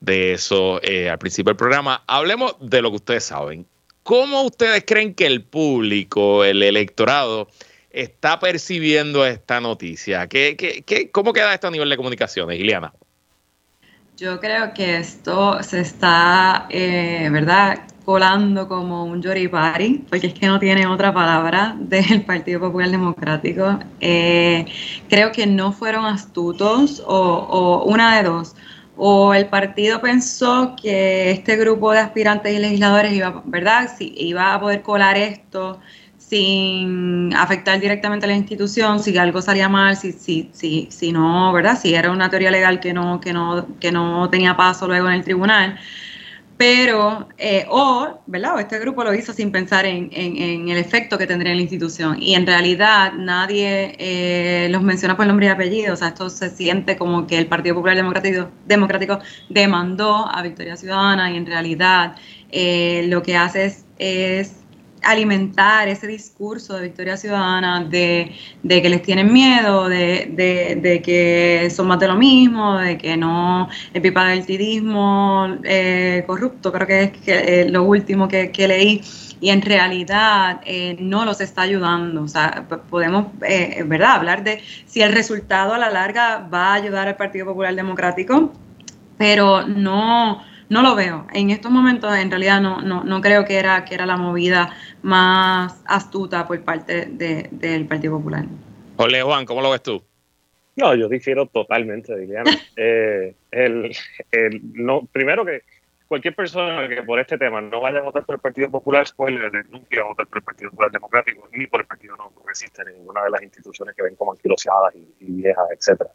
de 0.00 0.32
eso 0.32 0.80
eh, 0.82 1.10
al 1.10 1.18
principio 1.18 1.50
del 1.50 1.56
programa, 1.56 2.04
hablemos 2.06 2.54
de 2.60 2.82
lo 2.82 2.90
que 2.90 2.96
ustedes 2.96 3.24
saben. 3.24 3.66
¿Cómo 4.02 4.42
ustedes 4.42 4.84
creen 4.86 5.14
que 5.14 5.26
el 5.26 5.42
público, 5.42 6.44
el 6.44 6.62
electorado, 6.62 7.48
está 7.90 8.38
percibiendo 8.38 9.26
esta 9.26 9.60
noticia? 9.60 10.28
¿Qué, 10.28 10.56
qué, 10.56 11.10
cómo 11.10 11.32
queda 11.32 11.54
esto 11.54 11.68
a 11.68 11.70
nivel 11.70 11.88
de 11.88 11.96
comunicaciones, 11.96 12.58
Iliana? 12.58 12.92
Yo 14.16 14.38
creo 14.40 14.72
que 14.74 14.98
esto 14.98 15.62
se 15.62 15.80
está, 15.80 16.66
eh, 16.70 17.28
¿verdad?, 17.32 17.88
colando 18.04 18.68
como 18.68 19.04
un 19.04 19.22
yoripari, 19.22 20.06
porque 20.10 20.28
es 20.28 20.34
que 20.34 20.46
no 20.46 20.58
tiene 20.58 20.86
otra 20.86 21.14
palabra 21.14 21.76
del 21.80 22.24
Partido 22.24 22.60
Popular 22.60 22.90
Democrático. 22.90 23.78
Eh, 24.00 24.66
creo 25.08 25.32
que 25.32 25.46
no 25.46 25.72
fueron 25.72 26.04
astutos 26.04 27.02
o, 27.06 27.14
o 27.16 27.84
una 27.84 28.16
de 28.16 28.24
dos 28.24 28.54
o 28.94 29.32
el 29.34 29.48
partido 29.48 30.00
pensó 30.00 30.76
que 30.80 31.30
este 31.30 31.56
grupo 31.56 31.92
de 31.92 32.00
aspirantes 32.00 32.54
y 32.54 32.58
legisladores 32.58 33.12
iba, 33.12 33.42
¿verdad? 33.46 33.90
Sí, 33.96 34.14
iba 34.16 34.54
a 34.54 34.60
poder 34.60 34.82
colar 34.82 35.16
esto 35.16 35.80
sin 36.32 37.34
afectar 37.36 37.78
directamente 37.78 38.24
a 38.24 38.28
la 38.30 38.36
institución, 38.36 39.00
si 39.00 39.18
algo 39.18 39.42
salía 39.42 39.68
mal, 39.68 39.98
si, 39.98 40.12
si, 40.12 40.48
si, 40.54 40.88
si 40.90 41.12
no, 41.12 41.52
¿verdad? 41.52 41.78
Si 41.78 41.94
era 41.94 42.10
una 42.10 42.30
teoría 42.30 42.50
legal 42.50 42.80
que 42.80 42.94
no, 42.94 43.20
que 43.20 43.34
no, 43.34 43.66
que 43.78 43.92
no 43.92 44.30
tenía 44.30 44.56
paso 44.56 44.86
luego 44.88 45.08
en 45.08 45.14
el 45.14 45.24
tribunal 45.24 45.78
pero, 46.56 47.28
eh, 47.38 47.66
o, 47.68 48.20
¿verdad? 48.26 48.54
O 48.54 48.58
este 48.60 48.78
grupo 48.78 49.02
lo 49.02 49.12
hizo 49.12 49.32
sin 49.32 49.50
pensar 49.50 49.84
en, 49.84 50.10
el 50.12 50.76
efecto 50.78 51.18
que 51.18 51.26
tendría 51.26 51.50
en 51.50 51.56
la 51.56 51.62
institución. 51.62 52.22
Y 52.22 52.36
en 52.36 52.46
realidad 52.46 53.14
nadie 53.14 53.96
eh, 53.98 54.68
los 54.70 54.80
menciona 54.80 55.16
por 55.16 55.26
nombre 55.26 55.46
y 55.46 55.48
apellido. 55.48 55.94
O 55.94 55.96
sea, 55.96 56.08
esto 56.08 56.30
se 56.30 56.50
siente 56.50 56.96
como 56.96 57.26
que 57.26 57.36
el 57.36 57.46
Partido 57.48 57.74
Popular 57.74 57.96
Democrático, 57.96 58.48
Democrático 58.64 59.18
demandó 59.48 60.28
a 60.32 60.40
Victoria 60.42 60.76
Ciudadana 60.76 61.32
y 61.32 61.36
en 61.36 61.46
realidad 61.46 62.14
eh, 62.52 63.06
lo 63.08 63.24
que 63.24 63.36
hace 63.36 63.76
es 63.98 64.61
alimentar 65.02 65.88
ese 65.88 66.06
discurso 66.06 66.74
de 66.74 66.82
victoria 66.82 67.16
ciudadana, 67.16 67.84
de, 67.84 68.34
que 68.62 68.88
les 68.88 69.02
tienen 69.02 69.32
miedo, 69.32 69.88
de, 69.88 71.00
que 71.04 71.70
son 71.70 71.88
más 71.88 71.98
de 71.98 72.08
lo 72.08 72.16
mismo, 72.16 72.78
de 72.78 72.98
que 72.98 73.16
no, 73.16 73.68
el 73.92 74.02
pipa 74.02 74.34
eh, 75.64 76.24
corrupto, 76.26 76.72
creo 76.72 76.86
que 76.86 77.02
es 77.02 77.12
eh, 77.26 77.66
lo 77.68 77.84
último 77.84 78.28
que, 78.28 78.52
leí, 78.68 79.02
y 79.40 79.50
en 79.50 79.62
realidad 79.62 80.60
eh, 80.64 80.96
no 81.00 81.24
los 81.24 81.40
está 81.40 81.62
ayudando. 81.62 82.22
O 82.22 82.28
sea, 82.28 82.66
podemos, 82.90 83.26
¿verdad?, 83.38 84.12
hablar 84.12 84.44
de 84.44 84.62
si 84.86 85.02
el 85.02 85.12
resultado 85.12 85.74
a 85.74 85.78
la 85.78 85.90
larga 85.90 86.48
va 86.52 86.72
a 86.72 86.74
ayudar 86.74 87.08
al 87.08 87.16
Partido 87.16 87.46
Popular 87.46 87.74
Democrático, 87.74 88.52
pero 89.18 89.66
no 89.66 90.42
no 90.72 90.80
lo 90.80 90.94
veo. 90.94 91.26
En 91.34 91.50
estos 91.50 91.70
momentos, 91.70 92.16
en 92.16 92.30
realidad, 92.30 92.62
no, 92.62 92.80
no, 92.80 93.04
no 93.04 93.20
creo 93.20 93.44
que 93.44 93.58
era, 93.58 93.84
que 93.84 93.94
era 93.94 94.06
la 94.06 94.16
movida 94.16 94.74
más 95.02 95.82
astuta 95.86 96.46
por 96.46 96.58
parte 96.64 97.04
del 97.06 97.86
Partido 97.86 98.16
Popular. 98.16 98.46
Ole, 98.96 99.20
Juan, 99.20 99.44
¿cómo 99.44 99.60
lo 99.60 99.70
ves 99.70 99.82
tú? 99.82 100.02
No, 100.76 100.94
yo 100.94 101.10
difiero 101.10 101.44
totalmente, 101.44 102.16
Liliana. 102.16 102.50
eh, 102.76 103.34
el, 103.50 103.94
el, 104.30 104.60
no, 104.72 105.06
primero 105.12 105.44
que 105.44 105.62
cualquier 106.08 106.34
persona 106.34 106.88
que 106.88 107.02
por 107.02 107.20
este 107.20 107.36
tema 107.36 107.60
no 107.60 107.82
vaya 107.82 107.98
a 107.98 108.02
votar 108.02 108.24
por 108.24 108.36
el 108.36 108.40
Partido 108.40 108.70
Popular, 108.70 109.06
spoiler, 109.06 109.52
nunca 109.68 110.00
va 110.00 110.06
a 110.06 110.08
votar 110.08 110.26
por 110.26 110.38
el 110.38 110.44
Partido 110.44 110.70
Popular 110.70 110.90
Democrático 110.90 111.48
ni 111.52 111.66
por 111.66 111.82
el 111.82 111.86
Partido 111.86 112.16
No 112.16 112.30
Progresista, 112.30 112.82
ni 112.84 112.94
ninguna 112.94 113.24
de 113.24 113.30
las 113.30 113.42
instituciones 113.42 113.94
que 113.94 114.04
ven 114.04 114.16
como 114.16 114.32
anquiloseadas 114.32 114.94
y, 114.94 115.14
y 115.20 115.32
viejas, 115.32 115.66
etcétera. 115.70 116.10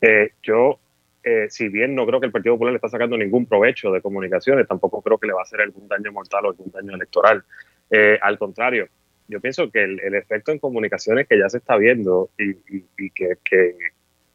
Eh, 0.00 0.32
yo 0.42 0.80
eh, 1.22 1.46
si 1.50 1.68
bien 1.68 1.94
no 1.94 2.06
creo 2.06 2.18
que 2.18 2.26
el 2.26 2.32
Partido 2.32 2.54
Popular 2.54 2.72
le 2.72 2.76
está 2.76 2.88
sacando 2.88 3.16
ningún 3.16 3.44
provecho 3.46 3.92
de 3.92 4.00
comunicaciones, 4.00 4.66
tampoco 4.66 5.02
creo 5.02 5.18
que 5.18 5.26
le 5.26 5.34
va 5.34 5.40
a 5.40 5.42
hacer 5.42 5.60
algún 5.60 5.86
daño 5.86 6.12
mortal 6.12 6.46
o 6.46 6.48
algún 6.48 6.70
daño 6.70 6.94
electoral. 6.94 7.44
Eh, 7.90 8.18
al 8.22 8.38
contrario, 8.38 8.88
yo 9.28 9.40
pienso 9.40 9.70
que 9.70 9.84
el, 9.84 10.14
efecto 10.14 10.50
en 10.50 10.58
comunicaciones 10.58 11.28
que 11.28 11.38
ya 11.38 11.48
se 11.50 11.58
está 11.58 11.76
viendo 11.76 12.30
y, 12.38 13.10
que, 13.10 13.36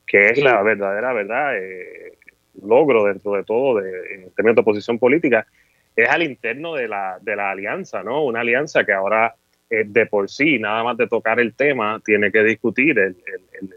es 0.07 0.37
la 0.37 0.61
verdadera 0.61 1.11
verdad, 1.13 1.57
eh, 1.57 2.17
logro 2.63 3.05
dentro 3.05 3.33
de 3.33 3.43
todo 3.43 3.81
de, 3.81 4.13
en 4.13 4.31
términos 4.31 4.55
de 4.55 4.61
oposición 4.61 4.99
política, 4.99 5.47
es 5.95 6.07
al 6.07 6.21
interno 6.21 6.75
de 6.75 6.87
la, 6.87 7.17
de 7.19 7.35
la 7.35 7.51
alianza, 7.51 8.03
¿no? 8.03 8.23
Una 8.23 8.41
alianza 8.41 8.85
que 8.85 8.93
ahora 8.93 9.35
de 9.69 10.05
por 10.05 10.29
sí, 10.29 10.59
nada 10.59 10.83
más 10.83 10.95
de 10.95 11.07
tocar 11.07 11.39
el 11.39 11.55
tema, 11.55 11.99
tiene 12.05 12.31
que 12.31 12.43
discutir 12.43 12.99
el, 12.99 13.17
el 13.59 13.69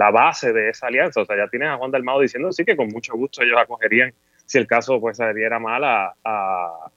la 0.00 0.10
base 0.10 0.54
de 0.54 0.70
esa 0.70 0.86
alianza. 0.86 1.20
O 1.20 1.26
sea, 1.26 1.36
ya 1.36 1.46
tienes 1.48 1.68
a 1.68 1.76
Juan 1.76 1.90
Dalmado 1.90 2.20
diciendo 2.20 2.50
sí 2.52 2.64
que 2.64 2.74
con 2.74 2.88
mucho 2.88 3.12
gusto 3.12 3.42
ellos 3.42 3.58
acogerían, 3.58 4.14
si 4.46 4.56
el 4.56 4.66
caso 4.66 4.98
pues 4.98 5.18
saliera 5.18 5.58
mal, 5.58 5.84
a, 5.84 6.14
a, 6.24 6.90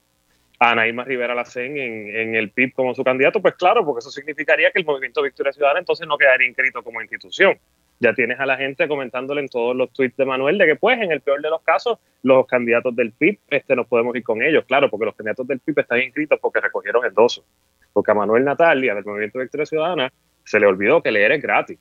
a 0.58 0.76
Rivera 1.04 1.36
Lacén 1.36 1.78
en, 1.78 2.16
en 2.16 2.36
el 2.36 2.52
PIB 2.52 2.72
como 2.72 2.96
su 2.96 3.04
candidato. 3.04 3.42
Pues 3.42 3.56
claro, 3.56 3.84
porque 3.84 4.00
eso 4.00 4.10
significaría 4.10 4.72
que 4.72 4.80
el 4.80 4.86
Movimiento 4.86 5.22
Victoria 5.22 5.52
Ciudadana 5.52 5.80
entonces 5.80 6.08
no 6.08 6.18
quedaría 6.18 6.48
inscrito 6.48 6.82
como 6.82 7.02
institución. 7.02 7.58
Ya 8.00 8.14
tienes 8.14 8.40
a 8.40 8.46
la 8.46 8.56
gente 8.56 8.88
comentándole 8.88 9.42
en 9.42 9.50
todos 9.50 9.76
los 9.76 9.92
tweets 9.92 10.16
de 10.16 10.24
Manuel 10.24 10.58
de 10.58 10.66
que 10.66 10.76
pues 10.78 10.98
en 10.98 11.12
el 11.12 11.20
peor 11.20 11.42
de 11.42 11.50
los 11.50 11.62
casos 11.62 12.00
los 12.22 12.48
candidatos 12.48 12.96
del 12.96 13.12
PIB 13.12 13.38
este, 13.50 13.76
nos 13.76 13.88
podemos 13.88 14.16
ir 14.16 14.24
con 14.24 14.42
ellos. 14.42 14.64
Claro, 14.66 14.90
porque 14.90 15.08
los 15.08 15.16
candidatos 15.16 15.46
del 15.46 15.60
PIB 15.60 15.80
están 15.80 16.00
inscritos 16.00 16.40
porque 16.40 16.62
recogieron 16.62 17.06
endosos. 17.06 17.44
Porque 17.92 18.12
a 18.12 18.14
Manuel 18.14 18.46
Natalia 18.46 18.96
del 18.96 19.04
Movimiento 19.04 19.40
Victoria 19.40 19.66
Ciudadana 19.66 20.14
se 20.46 20.58
le 20.58 20.68
olvidó 20.68 21.04
que 21.04 21.12
leer 21.12 21.34
es 21.34 21.42
gratis 21.42 21.78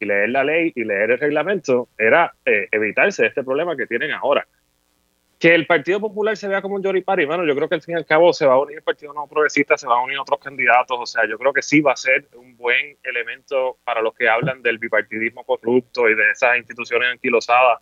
y 0.00 0.06
leer 0.06 0.30
la 0.30 0.42
ley 0.42 0.72
y 0.74 0.84
leer 0.84 1.12
el 1.12 1.18
reglamento 1.18 1.88
era 1.96 2.32
eh, 2.44 2.66
evitarse 2.72 3.26
este 3.26 3.44
problema 3.44 3.76
que 3.76 3.86
tienen 3.86 4.10
ahora. 4.12 4.46
que 5.38 5.54
el 5.54 5.66
Partido 5.66 6.00
Popular 6.00 6.36
se 6.36 6.48
vea 6.48 6.60
como 6.60 6.74
un 6.74 6.82
Yoripari, 6.82 7.24
bueno, 7.24 7.46
yo 7.46 7.54
creo 7.54 7.68
que 7.68 7.74
al 7.76 7.82
fin 7.82 7.94
y 7.94 7.98
al 7.98 8.04
cabo 8.04 8.32
se 8.32 8.46
va 8.46 8.54
a 8.54 8.58
unir 8.58 8.78
el 8.78 8.82
Partido 8.82 9.14
No 9.14 9.26
Progresista, 9.26 9.78
se 9.78 9.86
va 9.86 9.96
a 9.96 10.02
unir 10.02 10.18
otros 10.18 10.38
candidatos, 10.38 10.98
o 11.00 11.06
sea, 11.06 11.26
yo 11.26 11.38
creo 11.38 11.52
que 11.52 11.62
sí 11.62 11.80
va 11.80 11.92
a 11.92 11.96
ser 11.96 12.28
un 12.34 12.56
buen 12.58 12.98
elemento 13.02 13.78
para 13.84 14.02
los 14.02 14.14
que 14.14 14.28
hablan 14.28 14.60
del 14.60 14.78
bipartidismo 14.78 15.44
corrupto 15.44 16.10
y 16.10 16.14
de 16.14 16.30
esas 16.32 16.58
instituciones 16.58 17.12
anquilosadas. 17.12 17.78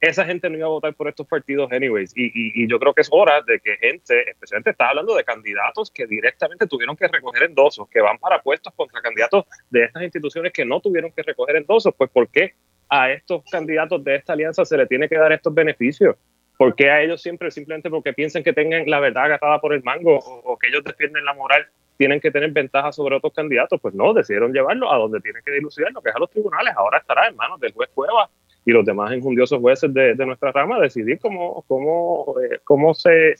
Esa 0.00 0.24
gente 0.24 0.48
no 0.48 0.56
iba 0.56 0.66
a 0.66 0.70
votar 0.70 0.94
por 0.94 1.08
estos 1.08 1.26
partidos 1.26 1.72
anyways, 1.72 2.12
y, 2.16 2.30
y, 2.34 2.68
yo 2.68 2.78
creo 2.78 2.94
que 2.94 3.00
es 3.00 3.08
hora 3.10 3.42
de 3.42 3.58
que 3.58 3.76
gente, 3.78 4.30
especialmente 4.30 4.70
está 4.70 4.90
hablando 4.90 5.16
de 5.16 5.24
candidatos 5.24 5.90
que 5.90 6.06
directamente 6.06 6.66
tuvieron 6.68 6.96
que 6.96 7.08
recoger 7.08 7.42
endosos, 7.42 7.88
que 7.88 8.00
van 8.00 8.18
para 8.18 8.40
puestos 8.40 8.72
contra 8.74 9.00
candidatos 9.00 9.44
de 9.70 9.84
estas 9.84 10.02
instituciones 10.04 10.52
que 10.52 10.64
no 10.64 10.80
tuvieron 10.80 11.10
que 11.10 11.22
recoger 11.22 11.56
endosos, 11.56 11.94
pues 11.96 12.10
¿por 12.10 12.28
qué 12.28 12.54
a 12.88 13.10
estos 13.10 13.42
candidatos 13.50 14.02
de 14.04 14.16
esta 14.16 14.34
alianza 14.34 14.64
se 14.64 14.76
le 14.76 14.86
tiene 14.86 15.08
que 15.08 15.16
dar 15.16 15.32
estos 15.32 15.52
beneficios? 15.52 16.16
¿Por 16.56 16.74
qué 16.74 16.90
a 16.90 17.02
ellos 17.02 17.22
siempre, 17.22 17.50
simplemente 17.50 17.90
porque 17.90 18.12
piensan 18.12 18.42
que 18.42 18.52
tengan 18.52 18.88
la 18.90 19.00
verdad 19.00 19.24
agarrada 19.24 19.60
por 19.60 19.72
el 19.72 19.82
mango 19.82 20.18
o, 20.18 20.58
que 20.58 20.68
ellos 20.68 20.82
defienden 20.82 21.24
la 21.24 21.32
moral, 21.32 21.66
tienen 21.96 22.20
que 22.20 22.30
tener 22.30 22.50
ventaja 22.50 22.90
sobre 22.90 23.14
otros 23.14 23.32
candidatos? 23.32 23.80
Pues 23.80 23.94
no, 23.94 24.12
decidieron 24.12 24.52
llevarlo 24.52 24.92
a 24.92 24.98
donde 24.98 25.20
tienen 25.20 25.42
que 25.44 25.52
dilucidarlo, 25.52 26.02
que 26.02 26.10
es 26.10 26.16
a 26.16 26.18
los 26.18 26.30
tribunales. 26.30 26.74
Ahora 26.76 26.98
estará 26.98 27.28
en 27.28 27.36
manos 27.36 27.60
del 27.60 27.72
juez 27.72 27.90
Cueva 27.94 28.28
y 28.68 28.72
los 28.72 28.84
demás 28.84 29.10
injundiosos 29.14 29.60
jueces 29.60 29.94
de, 29.94 30.14
nuestra 30.26 30.52
rama 30.52 30.78
decidir 30.78 31.18
cómo, 31.20 31.64
cómo, 31.66 32.34
eh, 32.38 32.60
cómo 32.64 32.92
se, 32.92 33.36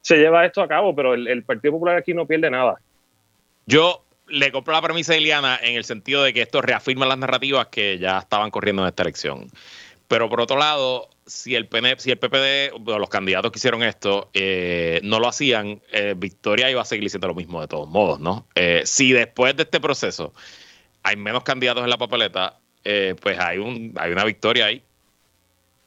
se 0.00 0.16
lleva 0.16 0.46
esto 0.46 0.62
a 0.62 0.68
cabo, 0.68 0.96
pero 0.96 1.12
el, 1.12 1.42
Partido 1.42 1.74
Popular 1.74 1.98
aquí 1.98 2.14
no 2.14 2.26
pierde 2.26 2.50
nada. 2.50 2.80
Yo 3.66 4.02
le 4.26 4.50
compro 4.50 4.72
la 4.72 4.80
premisa 4.80 5.12
de 5.12 5.20
Iliana 5.20 5.60
en 5.62 5.76
el 5.76 5.84
sentido 5.84 6.22
de 6.22 6.32
que 6.32 6.40
esto 6.40 6.62
reafirma 6.62 7.04
las 7.04 7.18
narrativas 7.18 7.66
que 7.66 7.98
ya 7.98 8.20
estaban 8.20 8.50
corriendo 8.50 8.80
en 8.80 8.88
esta 8.88 9.02
elección. 9.02 9.48
Pero 10.08 10.30
por 10.30 10.40
otro 10.40 10.56
lado, 10.56 11.10
si 11.26 11.56
el, 11.56 11.68
si 11.98 12.10
el 12.10 12.16
PPD, 12.16 12.72
los 12.86 13.10
candidatos 13.10 13.52
que 13.52 13.58
hicieron 13.58 13.82
esto, 13.82 14.30
eh, 14.32 15.00
no 15.04 15.20
lo 15.20 15.28
hacían, 15.28 15.82
eh, 15.92 16.14
Victoria 16.16 16.70
iba 16.70 16.80
a 16.80 16.86
seguir 16.86 17.04
diciendo 17.04 17.28
lo 17.28 17.34
mismo 17.34 17.60
de 17.60 17.68
todos 17.68 17.86
modos, 17.86 18.18
¿no? 18.18 18.46
Si 18.84 19.12
después 19.12 19.54
de 19.56 19.64
este 19.64 19.78
proceso 19.78 20.32
hay 21.02 21.16
menos 21.16 21.44
candidatos 21.44 21.84
en 21.84 21.90
la 21.90 21.98
papeleta, 21.98 22.56
pues 22.82 23.38
hay, 23.38 23.58
un, 23.58 23.92
hay 23.96 24.12
una 24.12 24.24
victoria 24.24 24.66
ahí 24.66 24.82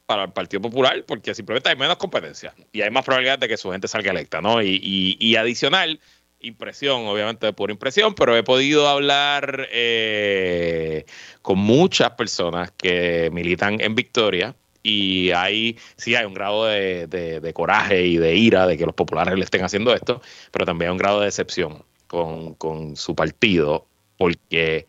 para 0.06 0.24
el 0.24 0.32
Partido 0.32 0.60
Popular, 0.60 1.02
porque 1.06 1.34
simplemente 1.34 1.68
hay 1.68 1.76
menos 1.76 1.96
competencia 1.96 2.54
y 2.72 2.82
hay 2.82 2.90
más 2.90 3.04
probabilidad 3.04 3.38
de 3.38 3.48
que 3.48 3.56
su 3.56 3.70
gente 3.70 3.88
salga 3.88 4.10
electa, 4.10 4.40
¿no? 4.40 4.62
Y, 4.62 4.78
y, 4.82 5.16
y 5.18 5.36
adicional, 5.36 5.98
impresión, 6.46 7.06
obviamente 7.06 7.46
de 7.46 7.52
pura 7.52 7.72
impresión, 7.72 8.14
pero 8.14 8.36
he 8.36 8.42
podido 8.42 8.88
hablar 8.88 9.68
eh, 9.72 11.04
con 11.42 11.58
muchas 11.58 12.10
personas 12.10 12.70
que 12.70 13.30
militan 13.32 13.80
en 13.80 13.94
Victoria 13.94 14.54
y 14.82 15.30
hay, 15.30 15.78
sí 15.96 16.14
hay 16.14 16.26
un 16.26 16.34
grado 16.34 16.66
de, 16.66 17.52
coraje 17.54 18.04
y 18.04 18.18
de 18.18 18.36
ira 18.36 18.66
de 18.66 18.76
que 18.76 18.84
los 18.84 18.94
populares 18.94 19.36
le 19.36 19.44
estén 19.44 19.64
haciendo 19.64 19.94
esto, 19.94 20.20
pero 20.50 20.66
también 20.66 20.90
hay 20.90 20.92
un 20.92 20.98
grado 20.98 21.20
de 21.20 21.26
decepción 21.26 21.82
con, 22.06 22.54
con 22.54 22.96
su 22.96 23.14
partido 23.14 23.86
porque 24.18 24.86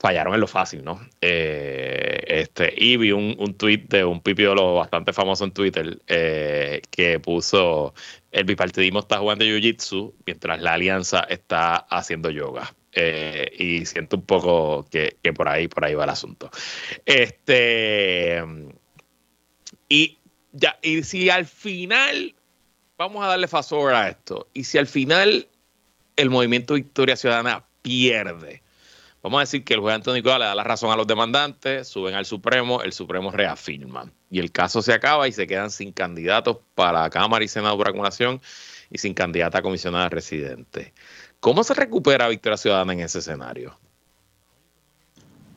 fallaron 0.00 0.34
en 0.34 0.40
lo 0.40 0.46
fácil, 0.46 0.82
¿no? 0.82 0.98
Eh, 1.20 2.24
este, 2.26 2.72
y 2.74 2.96
vi 2.96 3.12
un, 3.12 3.36
un 3.38 3.54
tweet 3.54 3.84
de 3.88 4.02
un 4.02 4.20
pipiolo 4.22 4.76
bastante 4.76 5.12
famoso 5.12 5.44
en 5.44 5.52
Twitter 5.52 6.00
eh, 6.06 6.80
que 6.90 7.20
puso 7.20 7.92
el 8.32 8.44
bipartidismo 8.44 9.00
está 9.00 9.18
jugando 9.18 9.44
jiu-jitsu 9.44 10.14
mientras 10.24 10.60
la 10.62 10.72
alianza 10.72 11.20
está 11.28 11.76
haciendo 11.76 12.30
yoga. 12.30 12.74
Eh, 12.92 13.52
y 13.56 13.86
siento 13.86 14.16
un 14.16 14.22
poco 14.22 14.86
que, 14.90 15.16
por 15.34 15.48
ahí, 15.48 15.68
por 15.68 15.84
ahí 15.84 15.94
va 15.94 16.04
el 16.04 16.10
asunto. 16.10 16.50
Este 17.04 18.42
y 19.88 20.18
ya, 20.52 20.78
y 20.82 21.02
si 21.02 21.28
al 21.28 21.46
final 21.46 22.34
vamos 22.96 23.22
a 23.22 23.28
darle 23.28 23.48
fast 23.48 23.72
a 23.72 24.08
esto, 24.08 24.48
y 24.54 24.64
si 24.64 24.78
al 24.78 24.86
final 24.86 25.46
el 26.16 26.30
movimiento 26.30 26.74
Victoria 26.74 27.16
Ciudadana 27.16 27.64
pierde, 27.82 28.62
Vamos 29.22 29.38
a 29.38 29.40
decir 29.40 29.64
que 29.64 29.74
el 29.74 29.80
juez 29.80 29.94
Antonio 29.94 30.16
Nicolás 30.16 30.38
le 30.38 30.44
da 30.46 30.54
la 30.54 30.64
razón 30.64 30.90
a 30.90 30.96
los 30.96 31.06
demandantes, 31.06 31.86
suben 31.88 32.14
al 32.14 32.24
Supremo, 32.24 32.82
el 32.82 32.92
Supremo 32.92 33.30
reafirma. 33.30 34.10
Y 34.30 34.38
el 34.38 34.50
caso 34.50 34.80
se 34.80 34.94
acaba 34.94 35.28
y 35.28 35.32
se 35.32 35.46
quedan 35.46 35.70
sin 35.70 35.92
candidatos 35.92 36.58
para 36.74 37.08
Cámara 37.10 37.44
y 37.44 37.48
Senado 37.48 37.76
por 37.76 37.88
acumulación 37.88 38.40
y 38.90 38.98
sin 38.98 39.12
candidata 39.12 39.58
a 39.58 39.62
comisionada 39.62 40.08
residente. 40.08 40.94
¿Cómo 41.40 41.64
se 41.64 41.74
recupera 41.74 42.28
Victoria 42.28 42.56
Ciudadana 42.56 42.94
en 42.94 43.00
ese 43.00 43.18
escenario? 43.18 43.78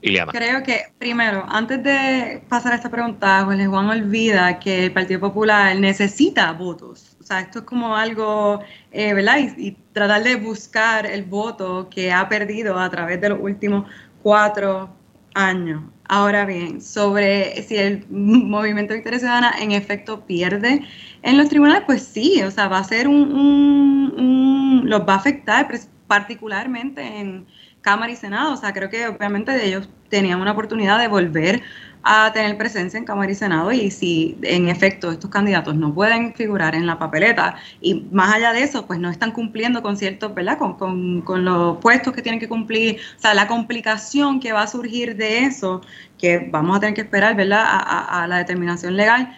Iliana. 0.01 0.33
Creo 0.33 0.61
que, 0.63 0.87
primero, 0.99 1.45
antes 1.47 1.81
de 1.81 2.43
pasar 2.49 2.73
a 2.73 2.75
esta 2.75 2.91
pregunta, 2.91 3.45
Juan 3.45 3.89
olvida 3.89 4.59
que 4.59 4.85
el 4.85 4.91
Partido 4.91 5.21
Popular 5.21 5.73
necesita 5.77 6.51
votos 6.51 7.12
o 7.23 7.25
sea, 7.25 7.39
esto 7.39 7.59
es 7.59 7.65
como 7.65 7.95
algo, 7.95 8.61
eh, 8.91 9.13
¿verdad? 9.13 9.37
Y, 9.57 9.77
tratar 9.93 10.23
de 10.23 10.35
buscar 10.35 11.05
el 11.05 11.23
voto 11.23 11.87
que 11.89 12.11
ha 12.11 12.27
perdido 12.27 12.79
a 12.79 12.89
través 12.89 13.21
de 13.21 13.29
los 13.29 13.39
últimos 13.39 13.87
cuatro 14.23 14.89
años. 15.35 15.83
Ahora 16.05 16.45
bien, 16.45 16.81
sobre 16.81 17.61
si 17.63 17.77
el 17.77 18.05
movimiento 18.09 18.93
Victoria 18.95 19.19
Ciudadana 19.19 19.53
en 19.61 19.71
efecto 19.71 20.25
pierde 20.25 20.81
en 21.21 21.37
los 21.37 21.47
tribunales, 21.47 21.83
pues 21.85 22.01
sí, 22.03 22.41
o 22.41 22.51
sea, 22.51 22.67
va 22.67 22.79
a 22.79 22.83
ser 22.83 23.07
un, 23.07 23.31
un 23.31 24.89
los 24.89 25.01
va 25.01 25.13
a 25.13 25.17
afectar 25.17 25.69
particularmente 26.07 27.01
en 27.01 27.45
Cámara 27.83 28.11
y 28.11 28.15
Senado. 28.15 28.53
O 28.53 28.57
sea, 28.57 28.73
creo 28.73 28.89
que 28.89 29.07
obviamente 29.07 29.63
ellos 29.63 29.87
tenían 30.09 30.41
una 30.41 30.53
oportunidad 30.53 30.97
de 30.97 31.07
volver 31.07 31.61
a 32.03 32.31
tener 32.33 32.57
presencia 32.57 32.97
en 32.97 33.05
Cámara 33.05 33.31
y 33.31 33.35
Senado 33.35 33.71
y 33.71 33.89
si 33.89 34.37
en 34.41 34.67
efecto 34.67 35.11
estos 35.11 35.29
candidatos 35.29 35.75
no 35.75 35.93
pueden 35.93 36.33
figurar 36.33 36.75
en 36.75 36.85
la 36.85 36.99
papeleta 36.99 37.55
y 37.79 38.01
más 38.11 38.33
allá 38.35 38.51
de 38.51 38.63
eso, 38.63 38.85
pues 38.85 38.99
no 38.99 39.09
están 39.09 39.31
cumpliendo 39.31 39.81
con 39.81 39.95
ciertos, 39.95 40.33
¿verdad? 40.35 40.57
Con, 40.57 41.21
con, 41.21 41.45
los 41.45 41.77
puestos 41.77 42.13
que 42.13 42.21
tienen 42.21 42.41
que 42.41 42.49
cumplir, 42.49 42.99
o 43.17 43.21
sea, 43.21 43.33
la 43.33 43.47
complicación 43.47 44.41
que 44.41 44.51
va 44.51 44.63
a 44.63 44.67
surgir 44.67 45.15
de 45.15 45.45
eso, 45.45 45.81
que 46.17 46.49
vamos 46.51 46.77
a 46.77 46.79
tener 46.81 46.95
que 46.95 47.01
esperar, 47.01 47.35
¿verdad? 47.35 47.63
A, 47.65 48.27
la 48.27 48.37
determinación 48.37 48.97
legal, 48.97 49.37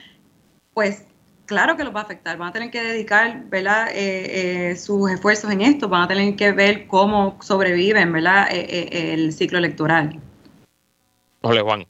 pues 0.74 1.06
claro 1.46 1.78
que 1.78 1.84
los 1.84 1.96
va 1.96 2.02
a 2.02 2.04
afectar, 2.04 2.38
van 2.38 2.50
a 2.50 2.52
tener 2.52 2.72
que 2.72 2.82
dedicar, 2.82 3.44
¿verdad? 3.46 3.90
Eh, 3.94 4.72
eh, 4.72 4.76
sus 4.76 5.12
esfuerzos 5.12 5.52
en 5.52 5.62
esto, 5.62 5.90
van 5.90 6.04
a 6.04 6.08
tener 6.08 6.36
que 6.36 6.52
ver 6.52 6.88
cómo 6.88 7.38
sobreviven, 7.42 8.12
¿verdad? 8.12 8.48
Eh, 8.52 9.14
el 9.14 9.32
ciclo 9.34 9.58
electoral. 9.58 10.20
Hola, 11.42 11.62
Juan. 11.62 11.86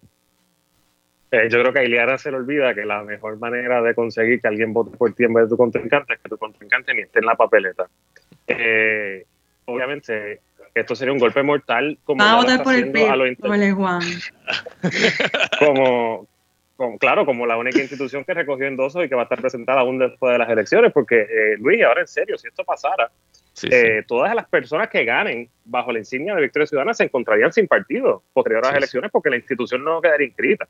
Eh, 1.36 1.50
yo 1.50 1.60
creo 1.60 1.74
que 1.74 1.80
a 1.80 1.84
Iliana 1.84 2.18
se 2.18 2.32
le 2.32 2.38
olvida 2.38 2.74
que 2.74 2.86
la 2.86 3.04
mejor 3.04 3.38
manera 3.39 3.82
de 3.82 3.94
conseguir 3.94 4.39
que 4.39 4.48
alguien 4.48 4.72
vote 4.72 4.96
por 4.96 5.13
ti 5.13 5.26
en 5.26 5.34
vez 5.34 5.46
de 5.46 5.50
tu 5.50 5.58
contrincante 5.58 6.13
es 6.13 6.20
que 6.20 6.30
tu 6.30 6.38
contrincante 6.38 6.94
ni 6.94 7.02
esté 7.02 7.20
en 7.20 7.26
la 7.26 7.36
papeleta. 7.36 7.88
Eh, 8.48 9.26
obviamente, 9.65 10.39
esto 10.74 10.96
sería 10.96 11.13
un 11.13 11.20
golpe 11.20 11.44
mortal. 11.44 11.98
Como 12.06 12.24
a 12.24 12.36
votar 12.38 12.63
por 12.63 12.74
el 12.74 12.91
PIB, 12.91 13.76
Juan. 13.76 14.02
como, 15.60 16.28
como, 16.75 16.97
claro, 16.97 17.25
como 17.25 17.45
la 17.45 17.57
única 17.57 17.79
institución 17.79 18.23
que 18.23 18.33
recogió 18.33 18.67
endosos 18.67 19.05
y 19.05 19.09
que 19.09 19.15
va 19.15 19.21
a 19.21 19.23
estar 19.23 19.39
presentada 19.39 19.81
aún 19.81 19.99
después 19.99 20.33
de 20.33 20.39
las 20.39 20.49
elecciones, 20.49 20.91
porque 20.91 21.21
eh, 21.21 21.57
Luis, 21.59 21.83
ahora 21.83 22.01
en 22.01 22.07
serio, 22.07 22.38
si 22.38 22.47
esto 22.47 22.63
pasara, 22.63 23.11
todas 24.07 24.35
las 24.35 24.47
personas 24.47 24.89
que 24.89 25.05
ganen 25.05 25.49
bajo 25.63 25.91
la 25.91 25.99
insignia 25.99 26.35
de 26.35 26.41
Victoria 26.41 26.67
Ciudadana 26.67 26.93
se 26.93 27.05
encontrarían 27.05 27.53
sin 27.53 27.67
partido 27.67 28.23
posterior 28.33 28.65
a 28.65 28.69
las 28.69 28.77
elecciones 28.77 29.11
porque 29.11 29.29
la 29.29 29.38
institución 29.38 29.83
no 29.83 30.01
quedaría 30.01 30.27
inscrita. 30.27 30.67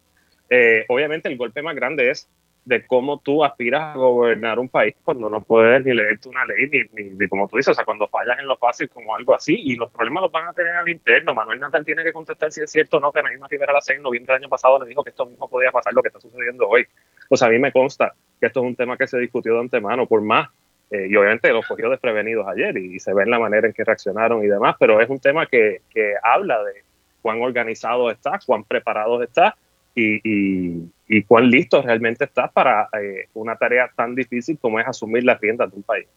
Eh, 0.50 0.86
obviamente 0.90 1.28
el 1.28 1.38
golpe 1.38 1.62
más 1.62 1.76
grande 1.76 2.12
es 2.12 2.30
de 2.66 2.86
cómo 2.88 3.20
tú 3.20 3.46
aspiras 3.46 3.96
a 3.96 3.98
gobernar 3.98 4.58
un 4.58 4.68
país 4.68 4.96
cuando 5.04 5.30
no 5.30 5.42
puedes 5.42 5.86
ni 5.86 5.94
leerte 5.94 6.28
una 6.28 6.46
ley, 6.46 6.68
ni, 6.94 7.04
ni, 7.12 7.28
como 7.28 7.48
tú 7.48 7.58
dices, 7.58 7.72
o 7.72 7.74
sea, 7.76 7.86
cuando 7.86 8.08
fallas 8.08 8.40
en 8.40 8.48
lo 8.48 8.58
fácil 8.58 8.90
como 8.90 9.16
algo 9.16 9.36
así, 9.36 9.56
y 9.56 9.76
los 9.76 9.92
problemas 9.92 10.24
los 10.24 10.32
van 10.32 10.48
a 10.48 10.54
tener 10.54 10.76
al 10.76 10.90
interno. 10.90 11.36
Manuel 11.36 11.60
Natal 11.60 11.86
tiene 11.86 12.04
que 12.04 12.12
contestar 12.12 12.52
si 12.52 12.62
es 12.62 12.72
cierto 12.72 12.98
o 12.98 13.00
no 13.00 13.12
que 13.12 13.20
Ana 13.20 13.32
Isma 13.32 13.48
Rivera 13.48 13.72
la 13.72 13.80
en 13.88 14.02
noviembre 14.02 14.34
del 14.34 14.44
año 14.44 14.50
pasado 14.50 14.82
le 14.82 14.90
dijo 14.90 15.04
que 15.04 15.12
esto 15.12 15.28
mismo 15.28 15.48
podía 15.48 15.72
pasar 15.72 15.94
lo 15.94 16.02
que 16.02 16.08
está 16.08 16.20
sucediendo 16.20 16.68
hoy. 16.68 16.88
Sea, 17.32 17.48
a 17.48 17.52
mí 17.52 17.60
me 17.60 17.72
consta 17.72 18.14
que 18.40 18.48
esto 18.48 18.62
es 18.62 18.66
un 18.66 18.76
tema 18.76 18.98
que 18.98 19.08
se 19.08 19.20
discutió 19.20 19.54
de 19.54 19.60
antemano, 19.60 20.08
por 20.08 20.22
más, 20.22 20.50
eh, 20.90 21.08
y 21.08 21.16
obviamente 21.16 21.52
los 21.52 21.68
cogió 21.68 21.90
desprevenidos 21.90 22.48
ayer, 22.48 22.76
y, 22.78 23.00
se 23.00 23.14
ve 23.14 23.24
en 23.24 23.30
la 23.30 23.40
manera 23.40 23.68
en 23.68 23.74
que 23.74 23.84
reaccionaron 23.84 24.44
y 24.44 24.48
demás, 24.48 24.76
pero 24.80 25.00
es 25.02 25.10
un 25.10 25.20
tema 25.20 25.46
que, 25.46 25.82
que 25.92 26.16
habla 26.24 26.64
de 26.64 26.84
cuán 27.22 27.42
organizado 27.42 28.10
está, 28.10 28.40
cuán 28.46 28.64
preparado 28.64 29.22
está, 29.22 29.56
y, 29.96 31.24
cuán 31.24 31.50
listo 31.50 31.82
realmente 31.82 32.26
estás 32.26 32.52
para 32.52 32.90
eh, 33.00 33.30
una 33.34 33.56
tarea 33.56 33.90
tan 33.96 34.16
difícil 34.16 34.58
como 34.60 34.80
es 34.80 34.88
asumir 34.88 35.24
las 35.24 35.40
riendas 35.40 35.72
de 35.72 35.78
un 35.78 35.84
país. 35.84 36.08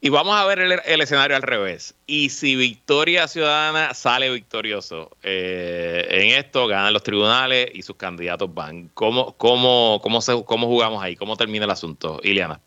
Y 0.00 0.10
vamos 0.10 0.36
a 0.36 0.44
ver 0.44 0.60
el, 0.60 1.00
escenario 1.00 1.36
al 1.36 1.42
revés. 1.42 1.96
Y 2.06 2.28
si 2.28 2.54
Victoria 2.54 3.26
Ciudadana 3.28 3.94
sale 3.94 4.30
victorioso 4.30 5.10
eh, 5.22 6.06
en 6.10 6.38
esto, 6.38 6.66
ganan 6.66 6.92
los 6.92 7.02
tribunales 7.02 7.70
y 7.72 7.82
sus 7.82 7.96
candidatos 7.96 8.52
van. 8.52 8.90
¿Cómo, 8.92 9.32
cómo, 9.36 9.98
cómo, 10.02 10.20
se, 10.20 10.44
¿Cómo 10.44 10.66
jugamos 10.66 11.02
ahí? 11.02 11.16
¿Cómo 11.16 11.36
termina 11.36 11.64
el 11.64 11.70
asunto? 11.70 12.20
Ileana. 12.22 12.60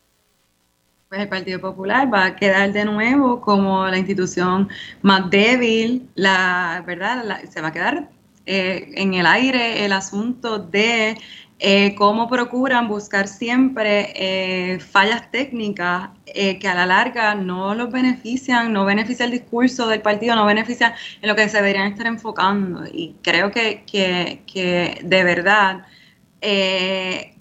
Pues 1.08 1.22
el 1.22 1.30
Partido 1.30 1.60
Popular 1.60 2.12
va 2.12 2.26
a 2.26 2.36
quedar 2.36 2.72
de 2.72 2.86
nuevo 2.86 3.42
como 3.42 3.88
la 3.88 3.98
institución 3.98 4.70
más 5.02 5.30
débil, 5.30 6.08
la 6.16 6.84
verdad, 6.86 7.42
se 7.50 7.62
va 7.62 7.70
a 7.70 7.74
quedar 7.74 8.10
eh, 8.50 8.92
en 8.96 9.14
el 9.14 9.26
aire 9.26 9.86
el 9.86 9.94
asunto 9.94 10.58
de 10.60 11.18
eh, 11.62 11.94
cómo 11.96 12.30
procuran 12.30 12.88
buscar 12.88 13.28
siempre 13.28 14.14
eh, 14.16 14.80
fallas 14.80 15.30
técnicas 15.30 16.10
eh, 16.26 16.58
que 16.58 16.70
a 16.70 16.74
la 16.74 16.86
larga 16.86 17.36
no 17.36 17.76
los 17.76 17.92
benefician, 17.92 18.72
no 18.72 18.86
beneficia 18.86 19.26
el 19.26 19.32
discurso 19.32 19.86
del 19.90 20.02
partido, 20.02 20.36
no 20.36 20.46
beneficia 20.46 20.96
en 21.22 21.28
lo 21.28 21.36
que 21.36 21.50
se 21.50 21.58
deberían 21.58 21.92
estar 21.92 22.08
enfocando. 22.08 22.86
Y 22.86 23.16
creo 23.22 23.52
que, 23.52 23.84
que, 23.86 25.02
de 25.04 25.24
verdad, 25.26 25.86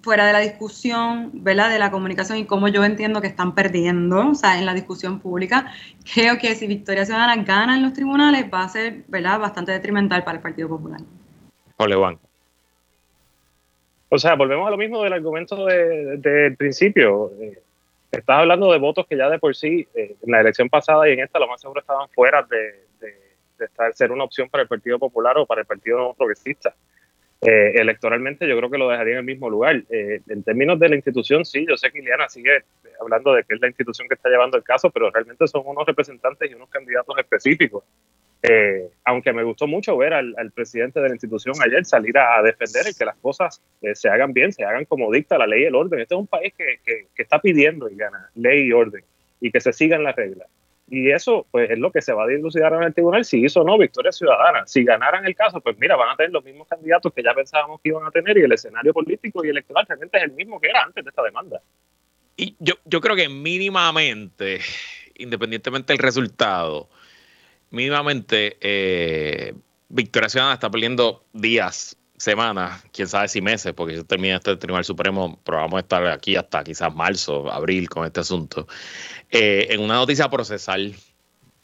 fuera 0.09 0.27
de 0.27 0.33
la 0.33 0.39
discusión, 0.39 1.31
¿verdad? 1.35 1.69
De 1.69 1.79
la 1.79 1.91
comunicación 1.91 2.39
y 2.39 2.47
cómo 2.47 2.69
yo 2.69 2.83
entiendo 2.83 3.21
que 3.21 3.27
están 3.27 3.55
perdiendo, 3.55 4.31
o 4.31 4.35
sea, 4.35 4.59
en 4.59 4.65
la 4.65 4.73
discusión 4.73 5.21
pública, 5.21 5.71
creo 6.15 6.39
que 6.39 6.55
si 6.55 6.67
Victoria 6.67 7.05
Ciudadana 7.05 7.45
gana 7.45 7.77
en 7.77 7.83
los 7.83 7.93
tribunales 7.93 8.47
va 8.51 8.63
a 8.63 8.69
ser, 8.71 9.03
¿verdad? 9.09 9.39
Bastante 9.39 9.73
detrimental 9.73 10.25
para 10.25 10.39
el 10.39 10.43
Partido 10.43 10.67
Popular. 10.67 10.99
Ole, 11.77 11.95
Juan. 11.95 12.19
O 14.09 14.17
sea, 14.17 14.35
volvemos 14.35 14.67
a 14.67 14.71
lo 14.71 14.79
mismo 14.79 15.03
del 15.03 15.13
argumento 15.13 15.67
del 15.67 16.23
de, 16.23 16.55
principio. 16.57 17.31
Eh, 17.43 17.61
estás 18.11 18.39
hablando 18.39 18.73
de 18.73 18.79
votos 18.79 19.07
que 19.07 19.15
ya 19.15 19.29
de 19.29 19.39
por 19.39 19.55
sí, 19.55 19.87
eh, 19.95 20.17
en 20.23 20.33
la 20.33 20.41
elección 20.41 20.71
pasada 20.71 21.07
y 21.07 21.13
en 21.13 21.21
esta, 21.21 21.39
lo 21.39 21.49
más 21.49 21.61
seguro 21.61 21.83
estaban 21.83 22.09
fuera 22.09 22.47
de, 22.49 23.13
estar, 23.63 23.93
ser 23.93 24.11
una 24.11 24.25
opción 24.25 24.49
para 24.49 24.63
el 24.63 24.69
Partido 24.69 24.99
Popular 24.99 25.37
o 25.37 25.45
para 25.45 25.61
el 25.61 25.67
Partido 25.67 26.15
Progresista. 26.15 26.75
Eh, 27.41 27.73
electoralmente 27.77 28.49
yo 28.49 28.57
creo 28.57 28.69
que 28.69 28.79
lo 28.79 28.89
dejaría 28.89 29.13
en 29.15 29.19
el 29.21 29.25
mismo 29.25 29.49
lugar. 29.49 29.83
en 29.89 30.43
términos 30.43 30.79
de 30.79 30.89
la 30.89 30.97
institución, 30.97 31.45
sí, 31.45 31.65
yo 31.69 31.77
sé 31.77 31.91
que 31.91 32.01
Ileana 32.01 32.29
sigue 32.29 32.65
hablando 33.01 33.33
de 33.33 33.45
que 33.45 33.55
es 33.55 33.61
la 33.61 33.69
institución 33.69 34.09
que 34.09 34.15
está 34.15 34.29
llevando 34.29 34.57
el 34.57 34.65
caso, 34.65 34.91
pero 34.91 35.11
realmente 35.11 35.47
son 35.47 35.63
unos 35.65 35.87
representantes 35.87 36.51
y 36.51 36.55
unos 36.55 36.69
candidatos 36.69 37.17
específicos. 37.19 37.85
Eh, 38.41 38.89
aunque 39.05 39.33
me 39.33 39.43
gustó 39.43 39.67
mucho 39.67 39.97
ver 39.97 40.15
al, 40.15 40.53
presidente 40.55 41.01
de 41.01 41.09
la 41.09 41.15
institución 41.15 41.57
ayer 41.61 41.85
salir 41.85 42.17
a, 42.19 42.41
defender 42.41 42.87
el 42.87 42.97
que 42.97 43.05
las 43.05 43.17
cosas 43.17 43.61
eh, 43.83 43.97
se 43.97 44.09
hagan 44.09 44.33
bien, 44.33 44.53
se 44.53 44.65
hagan 44.65 44.85
como 44.85 45.11
dicta 45.11 45.39
la 45.39 45.47
ley 45.47 45.63
y 45.63 45.67
el 45.67 45.75
orden. 45.75 46.01
Este 46.01 46.15
es 46.15 46.21
un 46.21 46.27
país 46.27 46.55
que, 46.57 46.79
que, 46.85 47.23
está 47.23 47.41
pidiendo 47.41 47.91
y 47.91 47.97
gana 47.97 48.31
ley 48.37 48.67
y 48.67 48.73
orden 48.73 49.03
y 49.41 49.51
que 49.51 49.61
se 49.61 49.73
sigan 49.73 50.05
las 50.05 50.15
reglas. 50.15 50.49
Y 50.91 51.11
eso 51.11 51.47
pues 51.51 51.71
es 51.71 51.79
lo 51.79 51.93
que 51.93 52.01
se 52.01 52.13
va 52.13 52.25
a 52.25 52.27
dilucidar 52.27 52.73
en 52.73 52.83
el 52.83 52.95
tribunal 52.95 53.25
si 53.25 53.45
hizo 53.45 53.61
o 53.61 53.65
no 53.65 53.77
victoria 53.77 54.11
ciudadana. 54.11 54.67
Si 54.67 54.85
ganaran 54.85 55.27
el 55.27 55.35
caso, 55.35 55.61
pues 55.61 55.77
mira, 55.79 55.97
van 55.97 56.11
a 56.11 56.17
tener 56.17 56.33
los 56.33 56.45
mismos 56.45 56.67
candidatos 56.67 57.13
que 57.13 57.23
ya 57.23 57.35
pensábamos 57.35 57.81
que 57.83 57.91
iban 57.91 58.07
a 58.07 58.11
tener 58.11 58.39
y 58.39 58.43
el 58.43 58.53
escenario 58.53 58.95
político 58.95 59.45
y 59.45 59.51
electoral 59.51 59.85
realmente 59.87 60.17
es 60.17 60.25
el 60.25 60.33
mismo 60.33 60.61
que 60.61 60.69
era 60.69 60.83
antes 60.83 61.05
de 61.05 61.11
esta 61.11 61.23
demanda. 61.23 61.61
Y 62.37 62.57
yo, 62.59 62.75
yo 62.85 63.01
creo 63.01 63.17
que 63.17 63.29
mínimamente, 63.29 64.61
independientemente 65.17 65.93
del 65.93 65.99
resultado, 65.99 66.89
mínimamente 67.71 68.57
eh, 68.61 69.55
Victoria 69.89 70.29
Ciudadana 70.29 70.55
está 70.55 70.71
perdiendo 70.71 71.25
días, 71.33 71.97
semanas, 72.19 72.85
quién 72.93 73.09
sabe 73.09 73.29
si 73.29 73.41
meses, 73.41 73.73
porque 73.75 73.97
si 73.97 74.05
termina 74.05 74.37
este 74.37 74.57
Tribunal 74.57 74.85
Supremo, 74.85 75.41
a 75.47 75.79
estar 75.79 76.07
aquí 76.07 76.37
hasta 76.37 76.65
quizás 76.65 76.95
marzo, 76.95 77.51
abril 77.51 77.89
con 77.89 78.05
este 78.05 78.21
asunto, 78.21 78.67
eh, 79.31 79.69
en 79.71 79.81
una 79.81 79.95
noticia 79.95 80.29
procesal. 80.29 80.95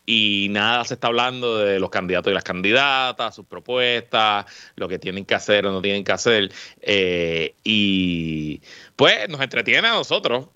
Y 0.06 0.48
nada 0.50 0.84
se 0.84 0.94
está 0.94 1.06
hablando 1.06 1.58
de 1.58 1.80
los 1.80 1.88
candidatos 1.88 2.30
y 2.30 2.34
las 2.34 2.44
candidatas, 2.44 3.34
sus 3.34 3.46
propuestas, 3.46 4.44
lo 4.76 4.86
que 4.86 4.98
tienen 4.98 5.24
que 5.24 5.34
hacer 5.34 5.66
o 5.66 5.72
no 5.72 5.80
tienen 5.80 6.04
que 6.04 6.12
hacer. 6.12 6.52
Eh, 6.82 7.54
y 7.64 8.60
pues 8.96 9.30
nos 9.30 9.40
entretiene 9.40 9.88
a 9.88 9.92
nosotros 9.92 10.48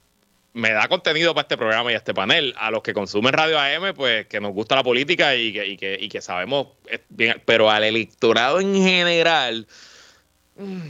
me 0.58 0.72
da 0.72 0.88
contenido 0.88 1.34
para 1.34 1.42
este 1.42 1.56
programa 1.56 1.92
y 1.92 1.94
este 1.94 2.12
panel. 2.14 2.54
A 2.58 2.70
los 2.70 2.82
que 2.82 2.92
consumen 2.92 3.32
Radio 3.32 3.58
AM, 3.58 3.94
pues 3.94 4.26
que 4.26 4.40
nos 4.40 4.52
gusta 4.52 4.76
la 4.76 4.82
política 4.82 5.34
y 5.36 5.52
que, 5.52 5.66
y 5.66 5.76
que, 5.76 5.96
y 6.00 6.08
que 6.08 6.20
sabemos 6.20 6.68
bien, 7.08 7.40
pero 7.44 7.70
al 7.70 7.84
electorado 7.84 8.60
en 8.60 8.74
general, 8.74 9.66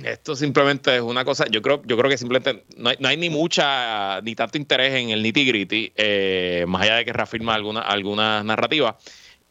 esto 0.05 0.35
simplemente 0.35 0.97
es 0.97 1.03
una 1.03 1.25
cosa, 1.25 1.47
yo 1.51 1.61
creo, 1.61 1.83
yo 1.85 1.97
creo 1.97 2.11
que 2.11 2.17
simplemente 2.17 2.65
no 2.77 2.89
hay, 2.91 2.97
no 3.01 3.09
hay 3.09 3.17
ni 3.17 3.29
mucha, 3.29 4.21
ni 4.23 4.35
tanto 4.35 4.57
interés 4.57 4.95
en 4.95 5.11
el 5.11 5.23
nitty 5.23 5.45
gritty, 5.45 5.93
eh, 5.95 6.65
más 6.67 6.83
allá 6.83 6.97
de 6.97 7.05
que 7.05 7.13
reafirma 7.13 7.55
alguna, 7.55 7.81
algunas 7.81 8.45
narrativas, 8.45 8.97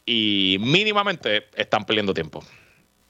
y 0.04 0.56
mínimamente 0.60 1.44
están 1.54 1.84
perdiendo 1.84 2.14
tiempo. 2.14 2.42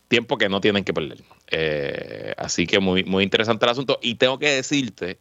Tiempo 0.09 0.37
que 0.37 0.49
no 0.49 0.61
tienen 0.61 0.85
que 0.85 0.93
perder. 0.93 1.19
Eh, 1.51 2.35
así 2.37 2.67
que 2.67 2.81
muy, 2.81 3.05
muy 3.05 3.23
interesante 3.23 3.65
el 3.67 3.71
asunto. 3.71 3.99
Y 4.03 4.17
tengo 4.17 4.39
que 4.39 4.49
decirte 4.49 5.19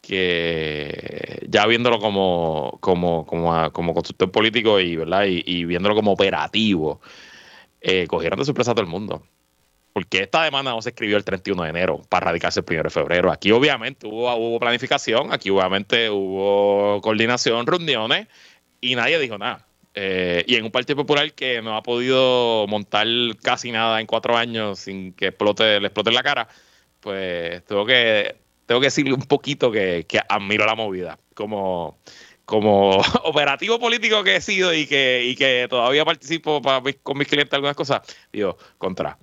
que 0.00 1.46
ya 1.48 1.66
viéndolo 1.66 1.98
como, 1.98 2.78
como, 2.80 3.26
como, 3.26 3.70
como 3.72 3.94
constructor 3.94 4.30
político 4.30 4.80
y, 4.80 4.96
¿verdad? 4.96 5.24
Y, 5.28 5.64
viéndolo 5.66 5.94
como 5.94 6.12
operativo, 6.12 7.00
eh, 7.80 8.06
cogieron 8.06 8.38
de 8.38 8.44
sorpresa 8.44 8.70
a 8.70 8.74
todo 8.74 8.84
el 8.84 8.90
mundo. 8.90 9.22
Porque 9.92 10.22
esta 10.22 10.44
demanda 10.44 10.70
no 10.70 10.82
se 10.82 10.90
escribió 10.90 11.16
el 11.16 11.24
31 11.24 11.64
de 11.64 11.70
enero 11.70 12.02
para 12.08 12.26
radicarse 12.26 12.60
el 12.60 12.66
1 12.68 12.84
de 12.84 12.90
febrero. 12.90 13.32
Aquí 13.32 13.50
obviamente 13.50 14.06
hubo, 14.06 14.58
planificación, 14.60 15.32
aquí 15.32 15.50
obviamente 15.50 16.10
hubo 16.10 17.00
coordinación, 17.00 17.66
reuniones 17.66 18.28
y 18.80 18.94
nadie 18.94 19.18
dijo 19.18 19.36
nada. 19.36 19.66
Eh, 19.94 20.44
y 20.46 20.54
en 20.54 20.64
un 20.64 20.70
Partido 20.70 20.98
Popular 20.98 21.32
que 21.32 21.60
no 21.62 21.76
ha 21.76 21.82
podido 21.82 22.66
montar 22.68 23.06
casi 23.42 23.72
nada 23.72 24.00
en 24.00 24.06
cuatro 24.06 24.36
años 24.36 24.78
sin 24.78 25.12
que 25.12 25.28
explote, 25.28 25.80
le 25.80 25.88
explote 25.88 26.12
la 26.12 26.22
cara, 26.22 26.48
pues 27.00 27.64
tuvo 27.64 27.84
que 27.84 28.36
tengo 28.70 28.80
que 28.80 28.86
decirle 28.86 29.14
un 29.14 29.22
poquito 29.22 29.72
que, 29.72 30.06
admiro 30.28 30.64
la 30.64 30.76
movida. 30.76 31.18
Como, 31.34 31.98
como 32.44 32.98
operativo 33.24 33.80
político 33.80 34.22
que 34.22 34.36
he 34.36 34.40
sido 34.40 34.72
y 34.72 34.86
que, 34.86 35.24
y 35.24 35.34
que 35.34 35.66
todavía 35.68 36.04
participo 36.04 36.62
para, 36.62 36.80
con 37.02 37.18
mis 37.18 37.26
clientes 37.26 37.52
algunas 37.52 37.74
cosas, 37.74 38.02
digo, 38.32 38.56
contra, 38.78 39.18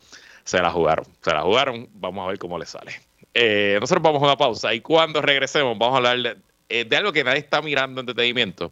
se 0.47 0.61
la 0.61 0.71
jugaron, 0.71 1.05
se 1.21 1.33
la 1.33 1.41
jugaron, 1.41 1.89
vamos 1.95 2.23
a 2.23 2.29
ver 2.29 2.39
cómo 2.39 2.57
les 2.57 2.69
sale. 2.69 2.93
Eh, 3.33 3.77
nosotros 3.81 4.01
vamos 4.01 4.21
a 4.21 4.25
una 4.27 4.37
pausa 4.37 4.73
y 4.73 4.79
cuando 4.79 5.21
regresemos 5.21 5.77
vamos 5.77 5.95
a 5.95 5.97
hablar 5.97 6.19
de, 6.19 6.37
eh, 6.69 6.95
algo 6.95 7.11
que 7.11 7.25
nadie 7.25 7.39
está 7.39 7.61
mirando 7.61 7.99
en 7.99 8.07
entretenimiento, 8.07 8.71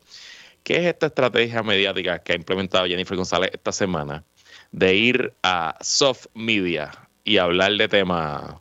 que 0.63 0.78
es 0.78 0.86
esta 0.86 1.07
estrategia 1.07 1.63
mediática 1.63 2.19
que 2.19 2.32
ha 2.32 2.36
implementado 2.38 2.86
Jennifer 2.86 3.17
González 3.17 3.49
esta 3.53 3.73
semana 3.73 4.23
de 4.71 4.95
ir 4.95 5.34
a 5.43 5.76
soft 5.82 6.28
media 6.34 6.91
y 7.26 7.39
hablar 7.39 7.73
de 7.73 7.89
temas 7.89 8.55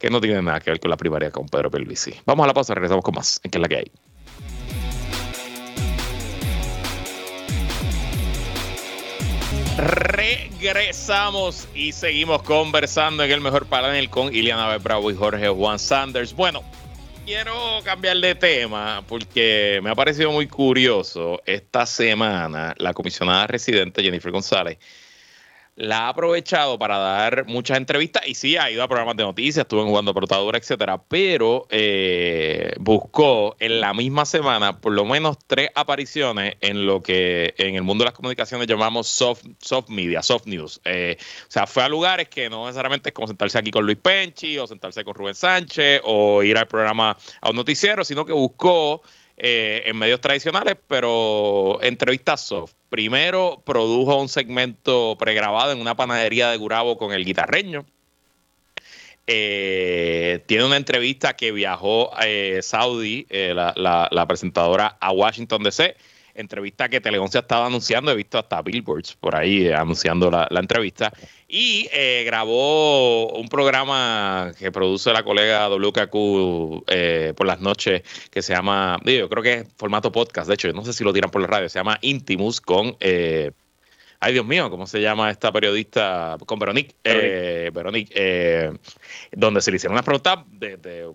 que 0.00 0.10
no 0.10 0.20
tiene 0.20 0.42
nada 0.42 0.58
que 0.58 0.72
ver 0.72 0.80
con 0.80 0.90
la 0.90 0.96
primaria 0.96 1.30
con 1.30 1.46
Pedro 1.48 1.70
Pelvisi. 1.70 2.14
Vamos 2.26 2.42
a 2.42 2.48
la 2.48 2.54
pausa, 2.54 2.74
regresamos 2.74 3.04
con 3.04 3.14
más 3.14 3.40
en 3.44 3.52
que 3.52 3.58
es 3.58 3.62
la 3.62 3.68
que 3.68 3.76
hay. 3.76 3.92
Regresamos 9.76 11.66
y 11.74 11.92
seguimos 11.92 12.42
conversando 12.42 13.24
en 13.24 13.30
el 13.32 13.40
mejor 13.40 13.66
panel 13.66 14.08
con 14.08 14.32
Iliana 14.32 14.78
Bravo 14.78 15.10
y 15.10 15.14
Jorge 15.16 15.48
Juan 15.48 15.80
Sanders. 15.80 16.32
Bueno, 16.32 16.62
quiero 17.26 17.80
cambiar 17.82 18.18
de 18.18 18.36
tema 18.36 19.02
porque 19.08 19.80
me 19.82 19.90
ha 19.90 19.94
parecido 19.96 20.30
muy 20.30 20.46
curioso 20.46 21.42
esta 21.44 21.86
semana 21.86 22.74
la 22.78 22.94
comisionada 22.94 23.48
residente 23.48 24.02
Jennifer 24.02 24.30
González 24.30 24.78
la 25.76 26.06
ha 26.06 26.08
aprovechado 26.10 26.78
para 26.78 26.98
dar 26.98 27.46
muchas 27.46 27.78
entrevistas 27.78 28.22
y 28.26 28.34
sí 28.34 28.56
ha 28.56 28.70
ido 28.70 28.82
a 28.82 28.88
programas 28.88 29.16
de 29.16 29.24
noticias, 29.24 29.64
estuvo 29.64 29.84
jugando 29.84 30.14
portadora, 30.14 30.58
etcétera, 30.58 31.02
pero 31.02 31.66
eh, 31.70 32.74
buscó 32.78 33.56
en 33.58 33.80
la 33.80 33.92
misma 33.92 34.24
semana 34.24 34.80
por 34.80 34.92
lo 34.92 35.04
menos 35.04 35.36
tres 35.46 35.70
apariciones 35.74 36.54
en 36.60 36.86
lo 36.86 37.02
que 37.02 37.54
en 37.58 37.74
el 37.74 37.82
mundo 37.82 38.04
de 38.04 38.10
las 38.10 38.14
comunicaciones 38.14 38.66
llamamos 38.68 39.08
soft, 39.08 39.44
soft 39.60 39.88
media, 39.88 40.22
soft 40.22 40.46
news. 40.46 40.80
Eh, 40.84 41.16
o 41.18 41.50
sea, 41.50 41.66
fue 41.66 41.82
a 41.82 41.88
lugares 41.88 42.28
que 42.28 42.48
no 42.48 42.66
necesariamente 42.66 43.08
es 43.08 43.14
como 43.14 43.26
sentarse 43.26 43.58
aquí 43.58 43.70
con 43.70 43.84
Luis 43.84 43.98
Penchi 43.98 44.58
o 44.58 44.66
sentarse 44.66 45.04
con 45.04 45.14
Rubén 45.14 45.34
Sánchez 45.34 46.02
o 46.04 46.42
ir 46.42 46.56
al 46.56 46.68
programa 46.68 47.16
a 47.40 47.50
un 47.50 47.56
noticiero, 47.56 48.04
sino 48.04 48.24
que 48.24 48.32
buscó 48.32 49.02
eh, 49.36 49.82
en 49.86 49.96
medios 49.98 50.20
tradicionales, 50.20 50.76
pero 50.88 51.78
entrevistas 51.82 52.40
soft. 52.40 52.74
Primero 52.88 53.62
produjo 53.64 54.20
un 54.20 54.28
segmento 54.28 55.16
pregrabado 55.18 55.72
en 55.72 55.80
una 55.80 55.96
panadería 55.96 56.50
de 56.50 56.56
Gurabo 56.56 56.96
con 56.96 57.12
el 57.12 57.24
guitarreño. 57.24 57.84
Eh, 59.26 60.44
tiene 60.46 60.64
una 60.64 60.76
entrevista 60.76 61.34
que 61.34 61.50
viajó 61.50 62.10
eh, 62.22 62.60
Saudi, 62.62 63.26
la, 63.30 64.24
presentadora, 64.28 64.96
a 65.00 65.12
Washington 65.12 65.62
DC 65.62 65.96
entrevista 66.34 66.88
que 66.88 67.00
Telegoncia 67.00 67.40
estaba 67.40 67.66
anunciando, 67.66 68.10
he 68.10 68.14
visto 68.14 68.38
hasta 68.38 68.60
billboards 68.62 69.14
por 69.14 69.36
ahí 69.36 69.66
eh, 69.66 69.74
anunciando 69.74 70.30
la, 70.30 70.48
entrevista, 70.60 71.12
y 71.48 71.88
eh, 71.92 72.22
grabó 72.26 73.32
un 73.32 73.48
programa 73.48 74.52
que 74.58 74.72
produce 74.72 75.12
la 75.12 75.22
colega 75.22 75.68
WKQ 75.68 76.84
eh, 76.88 77.32
por 77.36 77.46
las 77.46 77.60
noches, 77.60 78.02
que 78.30 78.42
se 78.42 78.52
llama, 78.52 78.98
yo 79.04 79.28
creo 79.28 79.42
que 79.42 79.52
es 79.54 79.66
formato 79.76 80.10
podcast, 80.10 80.48
de 80.48 80.54
hecho, 80.54 80.72
no 80.72 80.84
sé 80.84 80.92
si 80.92 81.04
lo 81.04 81.12
tiran 81.12 81.30
por 81.30 81.40
la 81.40 81.46
radio, 81.46 81.68
se 81.68 81.78
llama 81.78 81.98
Intimus 82.02 82.60
con... 82.60 82.96
Ay, 84.20 84.32
Dios 84.32 84.46
mío, 84.46 84.70
¿cómo 84.70 84.86
se 84.86 85.02
llama 85.02 85.30
esta 85.30 85.52
periodista? 85.52 86.38
Con 86.46 86.58
Veronique. 86.58 86.94
Veronique, 87.74 88.72
donde 89.32 89.60
se 89.60 89.70
le 89.70 89.76
hicieron 89.76 89.92
unas 89.92 90.04
preguntas 90.04 90.38
de 90.48 91.10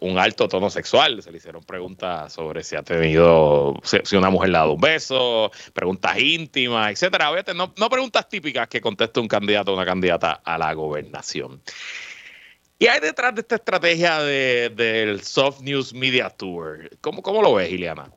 un 0.00 0.18
alto 0.18 0.48
tono 0.48 0.70
sexual. 0.70 1.22
Se 1.22 1.30
le 1.30 1.38
hicieron 1.38 1.62
preguntas 1.64 2.32
sobre 2.32 2.62
si 2.62 2.76
ha 2.76 2.82
tenido, 2.82 3.74
si 3.82 4.16
una 4.16 4.30
mujer 4.30 4.50
le 4.50 4.56
ha 4.56 4.60
dado 4.60 4.74
un 4.74 4.80
beso, 4.80 5.50
preguntas 5.72 6.18
íntimas, 6.18 6.92
etcétera. 6.92 7.30
no, 7.54 7.72
no 7.76 7.90
preguntas 7.90 8.28
típicas 8.28 8.68
que 8.68 8.80
conteste 8.80 9.20
un 9.20 9.28
candidato 9.28 9.72
o 9.72 9.74
una 9.74 9.86
candidata 9.86 10.40
a 10.44 10.58
la 10.58 10.72
gobernación. 10.72 11.60
¿Qué 12.78 12.88
hay 12.88 13.00
detrás 13.00 13.34
de 13.34 13.40
esta 13.40 13.56
estrategia 13.56 14.20
del 14.20 15.20
Soft 15.22 15.62
News 15.62 15.92
Media 15.92 16.30
Tour? 16.30 16.90
¿Cómo, 17.00 17.22
cómo 17.22 17.42
lo 17.42 17.54
ves, 17.54 17.72
Ileana? 17.72 18.08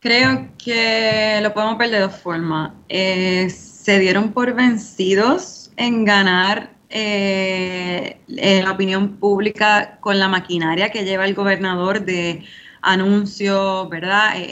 Creo 0.00 0.48
que 0.62 1.38
lo 1.42 1.54
podemos 1.54 1.78
ver 1.78 1.90
de 1.90 2.00
dos 2.00 2.16
formas. 2.16 2.72
Eh, 2.88 3.48
se 3.50 3.98
dieron 4.00 4.32
por 4.32 4.52
vencidos 4.54 5.70
en 5.76 6.04
ganar 6.04 6.77
eh, 6.90 8.18
la 8.28 8.72
opinión 8.72 9.16
pública 9.16 9.98
con 10.00 10.18
la 10.18 10.28
maquinaria 10.28 10.90
que 10.90 11.04
lleva 11.04 11.26
el 11.26 11.34
gobernador 11.34 12.04
de 12.04 12.44
anuncios, 12.80 13.88
¿verdad? 13.90 14.36
Eh, 14.36 14.46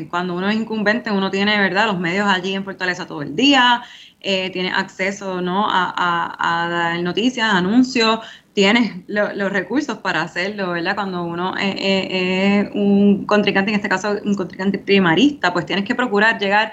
eh, 0.00 0.08
cuando 0.10 0.34
uno 0.34 0.48
es 0.48 0.56
incumbente, 0.56 1.10
uno 1.12 1.30
tiene, 1.30 1.58
¿verdad? 1.58 1.86
Los 1.86 1.98
medios 2.00 2.26
allí 2.26 2.54
en 2.54 2.64
Fortaleza 2.64 3.06
todo 3.06 3.22
el 3.22 3.36
día, 3.36 3.82
tiene 4.20 4.72
acceso, 4.72 5.40
¿no? 5.40 5.66
A, 5.68 6.68
dar 6.68 7.00
noticias, 7.00 7.48
anuncios, 7.48 8.18
tienes 8.54 9.04
los 9.06 9.52
recursos 9.52 9.98
para 9.98 10.22
hacerlo, 10.22 10.72
¿verdad? 10.72 10.96
Cuando 10.96 11.22
uno 11.22 11.54
es 11.56 12.68
un 12.74 13.24
contrincante, 13.24 13.70
en 13.70 13.76
este 13.76 13.88
caso 13.88 14.16
un 14.24 14.34
contrincante 14.34 14.80
primarista, 14.80 15.52
pues 15.52 15.64
tienes 15.66 15.84
que 15.84 15.94
procurar 15.94 16.40
llegar 16.40 16.72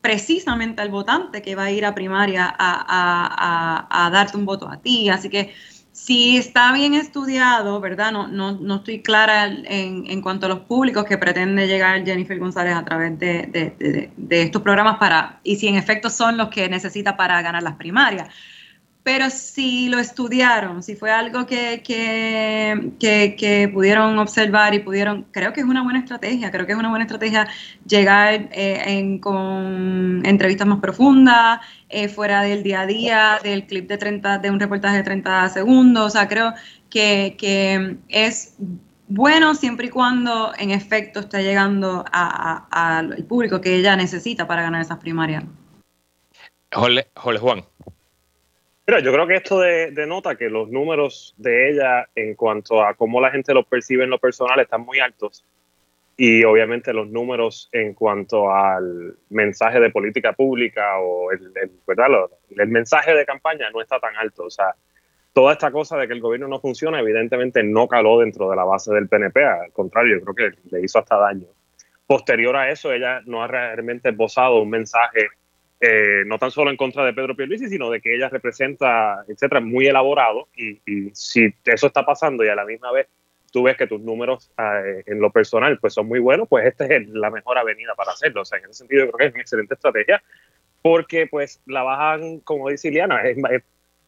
precisamente 0.00 0.82
al 0.82 0.90
votante 0.90 1.42
que 1.42 1.54
va 1.54 1.64
a 1.64 1.70
ir 1.70 1.84
a 1.84 1.94
primaria 1.94 2.54
a, 2.58 4.10
darte 4.12 4.36
un 4.36 4.46
voto 4.46 4.68
a 4.68 4.80
ti. 4.80 5.08
Así 5.08 5.28
que 5.28 5.54
si 5.92 6.36
está 6.36 6.72
bien 6.72 6.94
estudiado, 6.94 7.80
¿verdad? 7.80 8.12
No, 8.12 8.26
no, 8.28 8.52
no 8.52 8.76
estoy 8.76 9.02
clara 9.02 9.46
en, 9.46 10.04
en, 10.06 10.22
cuanto 10.22 10.46
a 10.46 10.48
los 10.48 10.60
públicos 10.60 11.04
que 11.04 11.18
pretende 11.18 11.66
llegar 11.66 12.04
Jennifer 12.04 12.38
González 12.38 12.74
a 12.74 12.84
través 12.84 13.18
de, 13.18 14.10
de 14.16 14.42
estos 14.42 14.62
programas 14.62 14.98
para, 14.98 15.40
y 15.42 15.56
si 15.56 15.68
en 15.68 15.76
efecto 15.76 16.08
son 16.08 16.36
los 16.36 16.48
que 16.48 16.68
necesita 16.68 17.16
para 17.16 17.42
ganar 17.42 17.62
las 17.62 17.76
primarias 17.76 18.28
pero 19.02 19.30
si 19.30 19.88
lo 19.88 19.98
estudiaron, 19.98 20.82
si 20.82 20.94
fue 20.94 21.10
algo 21.10 21.46
que, 21.46 21.82
que, 21.82 23.70
pudieron 23.72 24.18
observar 24.18 24.74
y 24.74 24.80
pudieron, 24.80 25.26
creo 25.30 25.52
que 25.52 25.60
es 25.60 25.66
una 25.66 25.82
buena 25.82 26.00
estrategia, 26.00 26.50
creo 26.50 26.66
que 26.66 26.72
es 26.72 26.78
una 26.78 26.90
buena 26.90 27.04
estrategia 27.04 27.48
llegar 27.86 28.50
eh, 28.52 29.18
con 29.22 30.22
entrevistas 30.24 30.66
más 30.66 30.80
profundas, 30.80 31.60
eh, 31.88 32.08
fuera 32.08 32.42
del 32.42 32.62
día 32.62 32.82
a 32.82 32.86
día, 32.86 33.40
del 33.42 33.66
clip 33.66 33.88
de 33.88 33.96
30, 33.96 34.38
de 34.38 34.50
un 34.50 34.60
reportaje 34.60 34.98
de 34.98 35.02
30 35.02 35.48
segundos, 35.48 36.06
o 36.06 36.10
sea, 36.10 36.28
creo 36.28 36.52
que, 36.90 37.96
es 38.08 38.56
bueno 39.08 39.54
siempre 39.54 39.86
y 39.86 39.90
cuando 39.90 40.52
en 40.58 40.70
efecto 40.70 41.20
esté 41.20 41.42
llegando 41.42 42.04
al 42.12 43.24
público 43.24 43.60
que 43.60 43.76
ella 43.76 43.96
necesita 43.96 44.46
para 44.46 44.62
ganar 44.62 44.82
esas 44.82 44.98
primarias. 44.98 45.44
Jorge, 46.72 47.08
Jorge 47.16 47.40
Juan. 47.40 47.69
Mira, 48.90 49.02
yo 49.04 49.12
creo 49.12 49.28
que 49.28 49.36
esto 49.36 49.60
denota 49.60 50.34
que 50.34 50.50
los 50.50 50.68
números 50.68 51.32
de 51.38 51.70
ella 51.70 52.08
en 52.12 52.34
cuanto 52.34 52.84
a 52.84 52.94
cómo 52.94 53.20
la 53.20 53.30
gente 53.30 53.54
los 53.54 53.64
percibe 53.64 54.02
en 54.02 54.10
lo 54.10 54.18
personal 54.18 54.58
están 54.58 54.80
muy 54.80 54.98
altos 54.98 55.44
y 56.16 56.42
obviamente 56.42 56.92
los 56.92 57.08
números 57.08 57.68
en 57.70 57.94
cuanto 57.94 58.52
al 58.52 59.14
mensaje 59.28 59.78
de 59.78 59.90
política 59.90 60.32
pública 60.32 60.98
o 60.98 61.30
el, 61.30 61.52
¿verdad? 61.86 62.08
el 62.50 62.66
mensaje 62.66 63.14
de 63.14 63.24
campaña 63.24 63.70
no 63.70 63.80
está 63.80 64.00
tan 64.00 64.16
alto. 64.16 64.42
O 64.42 64.50
sea, 64.50 64.74
toda 65.32 65.52
esta 65.52 65.70
cosa 65.70 65.96
de 65.96 66.08
que 66.08 66.14
el 66.14 66.20
gobierno 66.20 66.48
no 66.48 66.58
funciona 66.58 66.98
evidentemente 66.98 67.62
no 67.62 67.86
caló 67.86 68.18
dentro 68.18 68.50
de 68.50 68.56
la 68.56 68.64
base 68.64 68.92
del 68.92 69.08
PNP, 69.08 69.44
al 69.44 69.72
contrario, 69.72 70.18
yo 70.18 70.24
creo 70.24 70.50
que 70.50 70.58
le 70.68 70.82
hizo 70.82 70.98
hasta 70.98 71.16
daño. 71.16 71.46
Posterior 72.08 72.56
a 72.56 72.72
eso, 72.72 72.92
ella 72.92 73.20
no 73.24 73.44
ha 73.44 73.46
realmente 73.46 74.08
esbozado 74.08 74.60
un 74.60 74.70
mensaje 74.70 75.28
eh, 75.80 76.24
no 76.26 76.38
tan 76.38 76.50
solo 76.50 76.70
en 76.70 76.76
contra 76.76 77.04
de 77.04 77.14
Pedro 77.14 77.34
Pierluisi, 77.34 77.68
sino 77.68 77.90
de 77.90 78.02
que 78.02 78.14
ella 78.14 78.28
representa, 78.28 79.24
etcétera, 79.26 79.60
muy 79.60 79.86
elaborado. 79.86 80.48
Y, 80.54 80.78
si 81.14 81.54
eso 81.64 81.86
está 81.86 82.04
pasando 82.04 82.44
y 82.44 82.48
a 82.48 82.54
la 82.54 82.64
misma 82.64 82.92
vez 82.92 83.08
tú 83.50 83.64
ves 83.64 83.76
que 83.76 83.86
tus 83.86 84.00
números 84.00 84.52
eh, 84.58 85.02
en 85.06 85.20
lo 85.20 85.30
personal 85.30 85.76
pues 85.80 85.94
son 85.94 86.06
muy 86.06 86.20
buenos, 86.20 86.46
pues 86.48 86.66
esta 86.66 86.84
es 86.86 87.08
la 87.08 87.30
mejor 87.30 87.58
avenida 87.58 87.94
para 87.96 88.12
hacerlo. 88.12 88.42
O 88.42 88.44
sea, 88.44 88.58
en 88.58 88.66
ese 88.66 88.74
sentido 88.74 89.06
yo 89.06 89.12
creo 89.12 89.18
que 89.18 89.26
es 89.26 89.32
una 89.32 89.42
excelente 89.42 89.74
estrategia 89.74 90.22
porque 90.82 91.26
pues 91.26 91.60
la 91.66 91.82
bajan, 91.82 92.40
como 92.40 92.68
dice 92.68 92.88
Iliana, 92.88 93.22
es, 93.22 93.36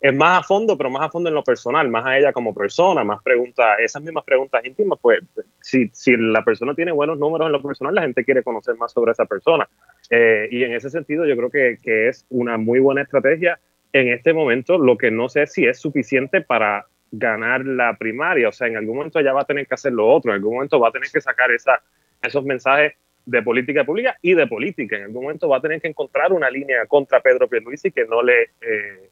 es 0.02 0.12
más 0.12 0.40
a 0.40 0.42
fondo, 0.42 0.76
pero 0.76 0.90
más 0.90 1.04
a 1.04 1.10
fondo 1.10 1.28
en 1.28 1.34
lo 1.36 1.44
personal, 1.44 1.88
más 1.88 2.04
a 2.04 2.18
ella 2.18 2.32
como 2.32 2.52
persona, 2.52 3.04
más 3.04 3.22
preguntas, 3.22 3.76
esas 3.78 4.02
mismas 4.02 4.24
preguntas 4.24 4.64
íntimas, 4.64 4.98
pues 5.00 5.20
si, 5.60 5.88
si 5.92 6.16
la 6.16 6.42
persona 6.42 6.74
tiene 6.74 6.90
buenos 6.90 7.20
números 7.20 7.46
en 7.46 7.52
lo 7.52 7.62
personal, 7.62 7.94
la 7.94 8.02
gente 8.02 8.24
quiere 8.24 8.42
conocer 8.42 8.76
más 8.76 8.90
sobre 8.90 9.12
esa 9.12 9.26
persona. 9.26 9.68
Eh, 10.10 10.48
y 10.50 10.64
en 10.64 10.72
ese 10.72 10.90
sentido 10.90 11.24
yo 11.24 11.36
creo 11.36 11.50
que, 11.50 11.78
que, 11.80 12.08
es 12.08 12.26
una 12.30 12.58
muy 12.58 12.80
buena 12.80 13.02
estrategia. 13.02 13.60
En 13.92 14.08
este 14.08 14.32
momento 14.32 14.76
lo 14.76 14.98
que 14.98 15.12
no 15.12 15.28
sé 15.28 15.46
si 15.46 15.66
es 15.66 15.78
suficiente 15.78 16.40
para 16.40 16.86
ganar 17.12 17.64
la 17.64 17.96
primaria, 17.96 18.48
o 18.48 18.52
sea, 18.52 18.66
en 18.66 18.76
algún 18.76 18.96
momento 18.96 19.20
ella 19.20 19.32
va 19.32 19.42
a 19.42 19.46
tener 19.46 19.68
que 19.68 19.74
hacer 19.74 19.92
lo 19.92 20.08
otro, 20.08 20.32
en 20.32 20.38
algún 20.38 20.54
momento 20.54 20.80
va 20.80 20.88
a 20.88 20.92
tener 20.92 21.10
que 21.12 21.20
sacar 21.20 21.52
esa, 21.52 21.80
esos 22.20 22.44
mensajes 22.44 22.94
de 23.24 23.40
política 23.40 23.84
pública 23.84 24.18
y 24.20 24.34
de 24.34 24.48
política, 24.48 24.96
en 24.96 25.04
algún 25.04 25.22
momento 25.22 25.48
va 25.48 25.58
a 25.58 25.60
tener 25.60 25.80
que 25.80 25.86
encontrar 25.86 26.32
una 26.32 26.50
línea 26.50 26.86
contra 26.86 27.20
Pedro 27.20 27.48
Pierluisi 27.48 27.92
que 27.92 28.04
no 28.04 28.20
le... 28.20 28.50
Eh, 28.60 29.10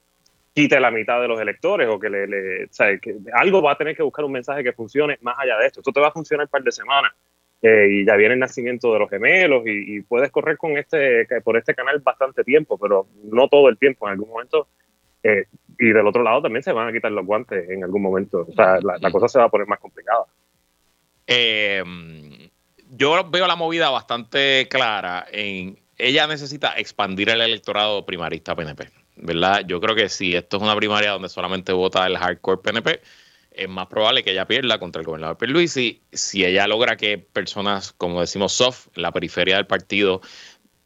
quite 0.55 0.81
la 0.81 0.91
mitad 0.91 1.21
de 1.21 1.29
los 1.29 1.41
electores 1.41 1.89
o 1.89 1.99
que 1.99 2.11
le, 2.11 2.69
algo 3.35 3.63
va 3.63 3.73
a 3.73 3.79
tener 3.79 3.97
que 3.97 4.03
buscar 4.03 4.25
un 4.25 4.33
mensaje 4.33 4.65
que 4.65 4.73
funcione 4.73 5.19
más 5.23 5.39
allá 5.39 5.57
de 5.59 5.67
esto. 5.67 5.81
Esto 5.81 5.93
te 5.93 6.01
va 6.01 6.09
a 6.09 6.13
funcionar 6.13 6.47
un 6.47 6.51
par 6.51 6.63
de 6.63 6.73
semanas 6.73 7.13
eh, 7.63 7.89
y 7.91 8.07
ya 8.07 8.17
viene 8.17 8.35
el 8.35 8.41
nacimiento 8.41 8.93
de 8.93 8.99
los 8.99 9.11
gemelos 9.11 9.63
y, 9.67 10.01
puedes 10.03 10.31
correr 10.31 10.57
con 10.57 10.77
este 10.77 11.27
por 11.43 11.57
este 11.57 11.75
canal 11.75 12.01
bastante 12.01 12.43
tiempo, 12.45 12.79
pero 12.79 13.07
no 13.25 13.49
todo 13.49 13.69
el 13.69 13.79
tiempo. 13.79 14.07
En 14.07 14.13
algún 14.13 14.31
momento 14.31 14.69
eh, 15.23 15.45
y 15.79 15.91
del 15.91 16.07
otro 16.07 16.23
lado 16.23 16.43
también 16.43 16.63
se 16.63 16.73
van 16.73 16.89
a 16.89 16.93
quitar 16.93 17.13
los 17.13 17.25
guantes 17.25 17.69
en 17.71 17.85
algún 17.85 18.03
momento. 18.03 18.47
O 18.49 18.53
sea, 18.53 18.79
la, 18.81 19.11
cosa 19.11 19.29
se 19.29 19.39
va 19.39 19.47
a 19.47 19.51
poner 19.51 19.67
más 19.67 19.79
complicada. 19.79 20.25
Eh, 21.27 21.83
yo 22.91 23.31
veo 23.31 23.47
la 23.47 23.57
movida 23.57 23.89
bastante 23.91 24.67
clara 24.69 25.27
en 25.31 25.79
ella 26.01 26.27
necesita 26.27 26.73
expandir 26.79 27.29
el 27.29 27.41
electorado 27.41 28.05
primarista 28.07 28.57
PNP. 28.57 28.89
¿Verdad? 29.17 29.65
Yo 29.67 29.81
creo 29.81 29.95
que 29.95 30.09
si 30.09 30.35
esto 30.35 30.57
es 30.57 30.63
una 30.63 30.77
primaria 30.77 31.11
donde 31.11 31.29
solamente 31.29 31.73
vota 31.73 32.07
el 32.07 32.17
hardcore 32.17 32.63
PNP, 32.63 33.01
es 33.53 33.69
más 33.69 33.87
probable 33.89 34.23
que 34.23 34.31
ella 34.33 34.47
pierda 34.47 34.79
contra 34.79 35.01
el 35.01 35.07
gobernador 35.07 35.37
Pierluisi. 35.37 36.01
Si 36.13 36.45
ella 36.45 36.67
logra 36.67 36.97
que 36.97 37.19
personas, 37.19 37.93
como 37.93 38.21
decimos, 38.21 38.53
soft, 38.53 38.89
en 38.97 39.03
la 39.03 39.13
periferia 39.13 39.57
del 39.57 39.67
partido, 39.67 40.21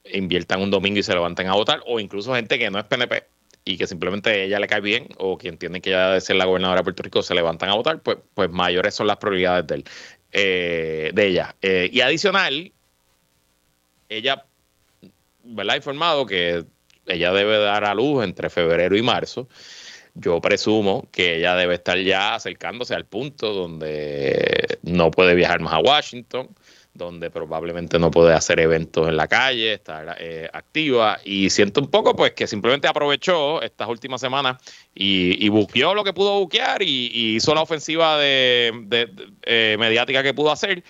inviertan 0.04 0.62
un 0.62 0.70
domingo 0.70 0.98
y 0.98 1.02
se 1.02 1.14
levanten 1.14 1.48
a 1.48 1.54
votar, 1.54 1.82
o 1.86 2.00
incluso 2.00 2.34
gente 2.34 2.58
que 2.58 2.70
no 2.70 2.78
es 2.78 2.84
PNP 2.84 3.24
y 3.64 3.78
que 3.78 3.86
simplemente 3.86 4.44
ella 4.44 4.58
le 4.58 4.66
cae 4.66 4.80
bien, 4.80 5.08
o 5.18 5.38
que 5.38 5.48
entiende 5.48 5.80
que 5.80 5.90
ella 5.90 6.08
debe 6.08 6.20
ser 6.20 6.36
la 6.36 6.44
gobernadora 6.44 6.80
de 6.80 6.84
Puerto 6.84 7.02
Rico, 7.02 7.22
se 7.22 7.34
levantan 7.34 7.70
a 7.70 7.74
votar, 7.74 8.00
pues, 8.02 8.18
pues 8.34 8.50
mayores 8.50 8.94
son 8.94 9.06
las 9.06 9.16
probabilidades 9.16 9.66
de, 9.66 9.74
él, 9.76 9.84
eh, 10.32 11.10
de 11.14 11.26
ella. 11.26 11.56
Eh, 11.62 11.88
y 11.90 12.00
adicional, 12.00 12.72
ella 14.08 14.44
¿verdad? 15.44 15.76
informado 15.76 16.26
que 16.26 16.64
ella 17.06 17.32
debe 17.32 17.58
dar 17.58 17.84
a 17.84 17.94
luz 17.94 18.24
entre 18.24 18.50
febrero 18.50 18.96
y 18.96 19.02
marzo. 19.02 19.48
Yo 20.14 20.40
presumo 20.40 21.08
que 21.10 21.38
ella 21.38 21.56
debe 21.56 21.74
estar 21.74 21.98
ya 21.98 22.36
acercándose 22.36 22.94
al 22.94 23.04
punto 23.04 23.52
donde 23.52 24.78
no 24.82 25.10
puede 25.10 25.34
viajar 25.34 25.60
más 25.60 25.74
a 25.74 25.80
Washington, 25.80 26.48
donde 26.94 27.28
probablemente 27.28 27.98
no 27.98 28.12
puede 28.12 28.32
hacer 28.32 28.60
eventos 28.60 29.08
en 29.08 29.16
la 29.16 29.26
calle, 29.26 29.72
estar 29.74 30.16
eh, 30.20 30.48
activa. 30.52 31.18
Y 31.24 31.50
siento 31.50 31.80
un 31.80 31.90
poco 31.90 32.14
pues 32.14 32.32
que 32.32 32.46
simplemente 32.46 32.86
aprovechó 32.86 33.60
estas 33.62 33.88
últimas 33.88 34.20
semanas 34.20 34.62
y, 34.94 35.44
y 35.44 35.48
buqueó 35.48 35.94
lo 35.94 36.04
que 36.04 36.12
pudo 36.12 36.38
buquear 36.38 36.82
y, 36.82 37.34
hizo 37.34 37.52
la 37.52 37.62
ofensiva 37.62 38.16
de, 38.18 39.10
eh, 39.42 39.76
mediática 39.80 40.22
que 40.22 40.32
pudo 40.32 40.52
hacer 40.52 40.84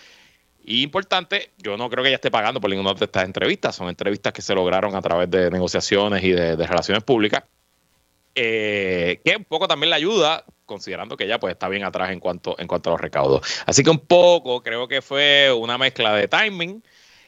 y 0.65 0.83
importante, 0.83 1.51
yo 1.59 1.77
no 1.77 1.91
creo 1.91 2.03
que 2.03 2.09
ella 2.09 2.17
esté 2.17 2.31
pagando 2.31 2.61
por 2.61 2.71
ninguna 2.71 2.95
de 2.95 3.05
estas 3.05 3.25
entrevistas, 3.25 3.77
son 3.77 3.89
entrevistas 3.89 4.33
que 4.33 4.41
se 4.41 4.55
lograron 4.55 4.95
a 4.97 5.03
través 5.03 5.31
de 5.31 5.51
negociaciones 5.51 6.25
y 6.25 6.33
de, 6.33 6.57
relaciones 6.57 7.05
públicas, 7.05 7.45
eh, 8.35 9.21
que 9.23 9.37
un 9.37 9.45
poco 9.45 9.69
también 9.69 9.91
le 9.91 9.97
ayuda, 9.97 10.45
considerando 10.65 11.17
que 11.17 11.25
ella 11.25 11.39
pues 11.39 11.53
está 11.53 11.69
bien 11.69 11.85
atrás 11.85 12.11
en 12.11 12.19
cuanto, 12.19 12.57
en 12.59 12.67
cuanto 12.67 12.89
a 12.89 12.93
los 12.93 13.01
recaudos. 13.01 13.47
Así 13.67 13.83
que 13.83 13.91
un 13.91 13.99
poco 13.99 14.63
creo 14.63 14.89
que 14.89 15.03
fue 15.03 15.53
una 15.53 15.77
mezcla 15.77 16.15
de 16.15 16.29
timing 16.29 16.83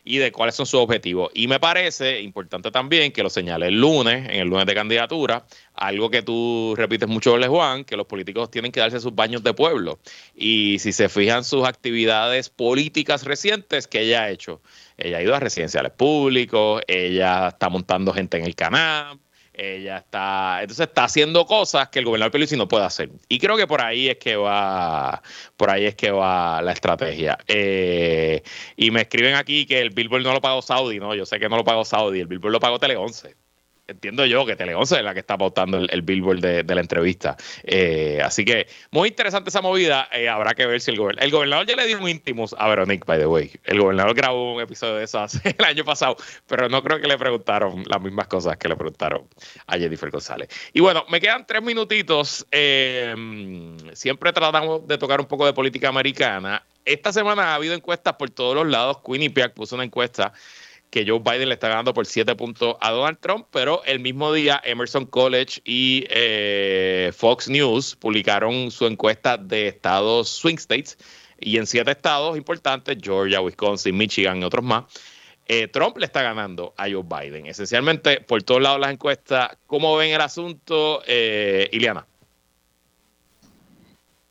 y 0.07 0.18
de 0.18 0.30
cuáles 0.30 0.54
son 0.54 0.64
sus 0.66 0.80
objetivos. 0.80 1.30
Y 1.34 1.48
me 1.48 1.59
parece 1.59 2.20
importante 2.22 2.70
también 2.70 3.11
que 3.11 3.24
lo 3.24 3.28
señale 3.28 3.66
el 3.66 3.80
lunes, 3.80 4.28
en 4.28 4.40
el 4.40 4.48
lunes 4.48 4.64
de 4.64 4.74
candidatura, 4.74 5.44
algo 5.74 6.09
que 6.11 6.22
tú 6.22 6.74
repites 6.76 7.09
mucho, 7.09 7.36
Le 7.36 7.48
Juan, 7.48 7.84
que 7.84 7.96
los 7.96 8.07
políticos 8.07 8.50
tienen 8.50 8.70
que 8.70 8.78
darse 8.78 9.00
sus 9.00 9.14
baños 9.14 9.42
de 9.42 9.52
pueblo. 9.52 9.98
Y 10.34 10.78
si 10.78 10.92
se 10.92 11.09
fijan 11.09 11.42
sus 11.42 11.66
actividades 11.66 12.48
políticas 12.48 13.24
recientes 13.24 13.88
que 13.88 14.02
ella 14.02 14.22
ha 14.22 14.30
hecho, 14.30 14.62
ella 14.96 15.18
ha 15.18 15.22
ido 15.22 15.34
a 15.34 15.40
residenciales 15.40 15.90
públicos, 15.90 16.82
ella 16.86 17.48
está 17.48 17.68
montando 17.68 18.12
gente 18.12 18.38
en 18.38 18.44
el 18.44 18.54
canal, 18.54 19.18
ella 19.57 19.98
está, 19.98 20.59
entonces 20.61 20.86
está 20.88 21.04
haciendo 21.04 21.46
cosas 21.46 21.88
que 21.88 22.00
el 22.00 22.04
gobernador 22.04 22.32
Pelusi 22.32 22.57
no 22.57 22.68
puede 22.68 22.84
hacer. 22.84 23.11
Y 23.28 23.38
creo 23.38 23.57
que 23.57 23.66
por 23.66 23.82
ahí 23.82 24.09
es 24.09 24.18
que 24.18 24.36
va, 24.36 25.22
por 25.57 25.70
ahí 25.70 25.86
es 25.86 25.94
que 25.94 26.11
va 26.11 26.61
la 26.62 26.72
estrategia. 26.72 27.38
Eh, 27.48 28.42
y 28.76 28.90
me 28.90 29.02
escriben 29.02 29.34
aquí 29.34 29.66
que 29.66 29.80
el 29.80 29.90
Billboard 29.90 30.22
no 30.22 30.32
lo 30.32 30.40
pagó 30.40 30.62
Saudi, 30.62 30.98
no, 30.98 31.14
yo 31.14 31.26
sé 31.26 31.38
que 31.38 31.48
no 31.48 31.57
lo 31.57 31.64
pagó 31.64 31.84
Saudi, 31.84 32.20
el 32.20 32.26
Billboard 32.26 32.52
lo 32.52 32.61
pagó 32.61 32.78
Tele 32.78 32.96
11. 32.96 33.45
Entiendo 33.89 34.26
yo 34.26 34.45
que 34.45 34.57
Tele 34.57 34.74
11 34.74 34.97
es 34.97 35.03
la 35.03 35.14
que 35.14 35.20
está 35.20 35.39
pautando 35.39 35.78
el, 35.78 36.03
billboard 36.03 36.41
de, 36.41 36.74
la 36.74 36.80
entrevista. 36.80 37.37
Eh, 37.62 38.20
así 38.22 38.45
que 38.45 38.66
muy 38.91 39.09
interesante 39.09 39.51
esa 39.51 39.62
movida. 39.62 40.09
Eh, 40.12 40.28
habrá 40.28 40.55
que 40.55 40.66
ver 40.66 40.80
si 40.80 40.91
el 40.91 40.99
gobernador. 40.99 41.24
El 41.24 41.30
gobernador 41.30 41.66
ya 41.66 41.76
le 41.76 41.87
dio 41.87 41.99
un 41.99 42.09
íntimos 42.09 42.55
a 42.59 42.68
Veronique, 42.68 43.05
by 43.07 43.18
the 43.18 43.26
way. 43.26 43.51
El 43.64 43.80
gobernador 43.80 44.14
grabó 44.14 44.55
un 44.55 44.61
episodio 44.61 44.97
de 44.97 45.05
eso 45.05 45.20
hace 45.20 45.41
el 45.59 45.64
año 45.64 45.84
pasado, 45.84 46.16
pero 46.47 46.68
no 46.68 46.82
creo 46.82 47.01
que 47.01 47.07
le 47.07 47.18
preguntaron 47.18 47.84
las 47.87 48.01
mismas 48.01 48.26
cosas 48.26 48.57
que 48.57 48.68
le 48.68 48.76
preguntaron 48.76 49.28
a 49.66 49.78
Jennifer 49.78 50.11
González. 50.11 50.49
Y 50.72 50.80
bueno, 50.80 51.05
me 51.09 51.20
quedan 51.20 51.47
tres 51.47 51.62
minutitos. 51.62 52.47
Eh, 52.51 53.14
siempre 53.93 54.32
tratamos 54.32 54.87
de 54.87 54.99
tocar 54.99 55.20
un 55.20 55.26
poco 55.26 55.47
de 55.47 55.53
política 55.53 55.89
americana. 55.89 56.64
Esta 56.84 57.12
semana 57.12 57.51
ha 57.51 57.55
habido 57.57 57.74
encuestas 57.74 58.14
por 58.14 58.30
todos 58.30 58.55
los 58.55 58.66
lados. 58.66 58.99
Quinnipiac 59.05 59.55
puso 59.55 59.74
una 59.74 59.84
encuesta 59.84 60.32
que 60.91 61.05
Joe 61.07 61.20
Biden 61.20 61.49
le 61.49 61.55
está 61.55 61.68
ganando 61.68 61.93
por 61.93 62.07
7 62.07 62.34
puntos 62.37 62.76
a 62.80 62.91
Donald 62.91 63.18
Trump, 63.20 63.47
pero 63.51 63.82
el 63.84 64.01
mismo 64.01 64.32
día 64.32 64.61
Emerson 64.64 65.07
College 65.07 65.61
y 65.64 66.05
eh, 66.09 67.12
Fox 67.14 67.49
News 67.49 67.97
publicaron 67.97 68.70
su 68.70 68.87
encuesta 68.87 69.37
de 69.37 69.68
estados 69.68 70.28
swing 70.28 70.57
states 70.57 70.97
y 71.41 71.59
en 71.59 71.66
siete 71.66 71.91
estados 71.91 72.37
importantes, 72.37 72.97
Georgia, 73.01 73.41
Wisconsin, 73.41 73.97
Michigan 73.97 74.41
y 74.41 74.45
otros 74.45 74.64
más, 74.64 74.84
eh, 75.49 75.68
Trump 75.68 75.97
le 75.99 76.07
está 76.07 76.22
ganando 76.22 76.74
a 76.76 76.84
Joe 76.91 77.05
Biden. 77.05 77.47
Esencialmente, 77.47 78.20
por 78.20 78.43
todos 78.43 78.62
lados 78.62 78.80
las 78.80 78.91
encuestas, 78.91 79.57
¿cómo 79.66 79.97
ven 79.97 80.12
el 80.12 80.20
asunto, 80.20 81.03
eh, 81.07 81.68
Iliana? 81.72 82.07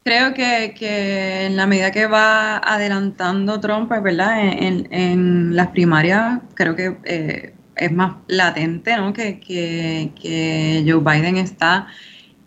Creo 0.05 0.35
que, 0.35 0.75
que, 0.77 1.47
en 1.47 1.55
la 1.55 1.65
medida 1.65 1.91
que 1.91 2.05
va 2.05 2.57
adelantando 2.59 3.59
Trump, 3.59 3.87
pues, 3.87 4.03
¿verdad? 4.03 4.37
En, 4.39 5.55
las 5.55 5.69
primarias, 5.69 6.41
creo 6.53 6.75
que 6.75 6.95
eh, 7.05 7.55
es 7.75 7.91
más 7.91 8.17
latente, 8.27 8.95
¿no? 8.97 9.13
Que, 9.13 9.39
que, 9.39 10.11
que, 10.21 10.85
Joe 10.87 11.01
Biden 11.01 11.37
está 11.37 11.87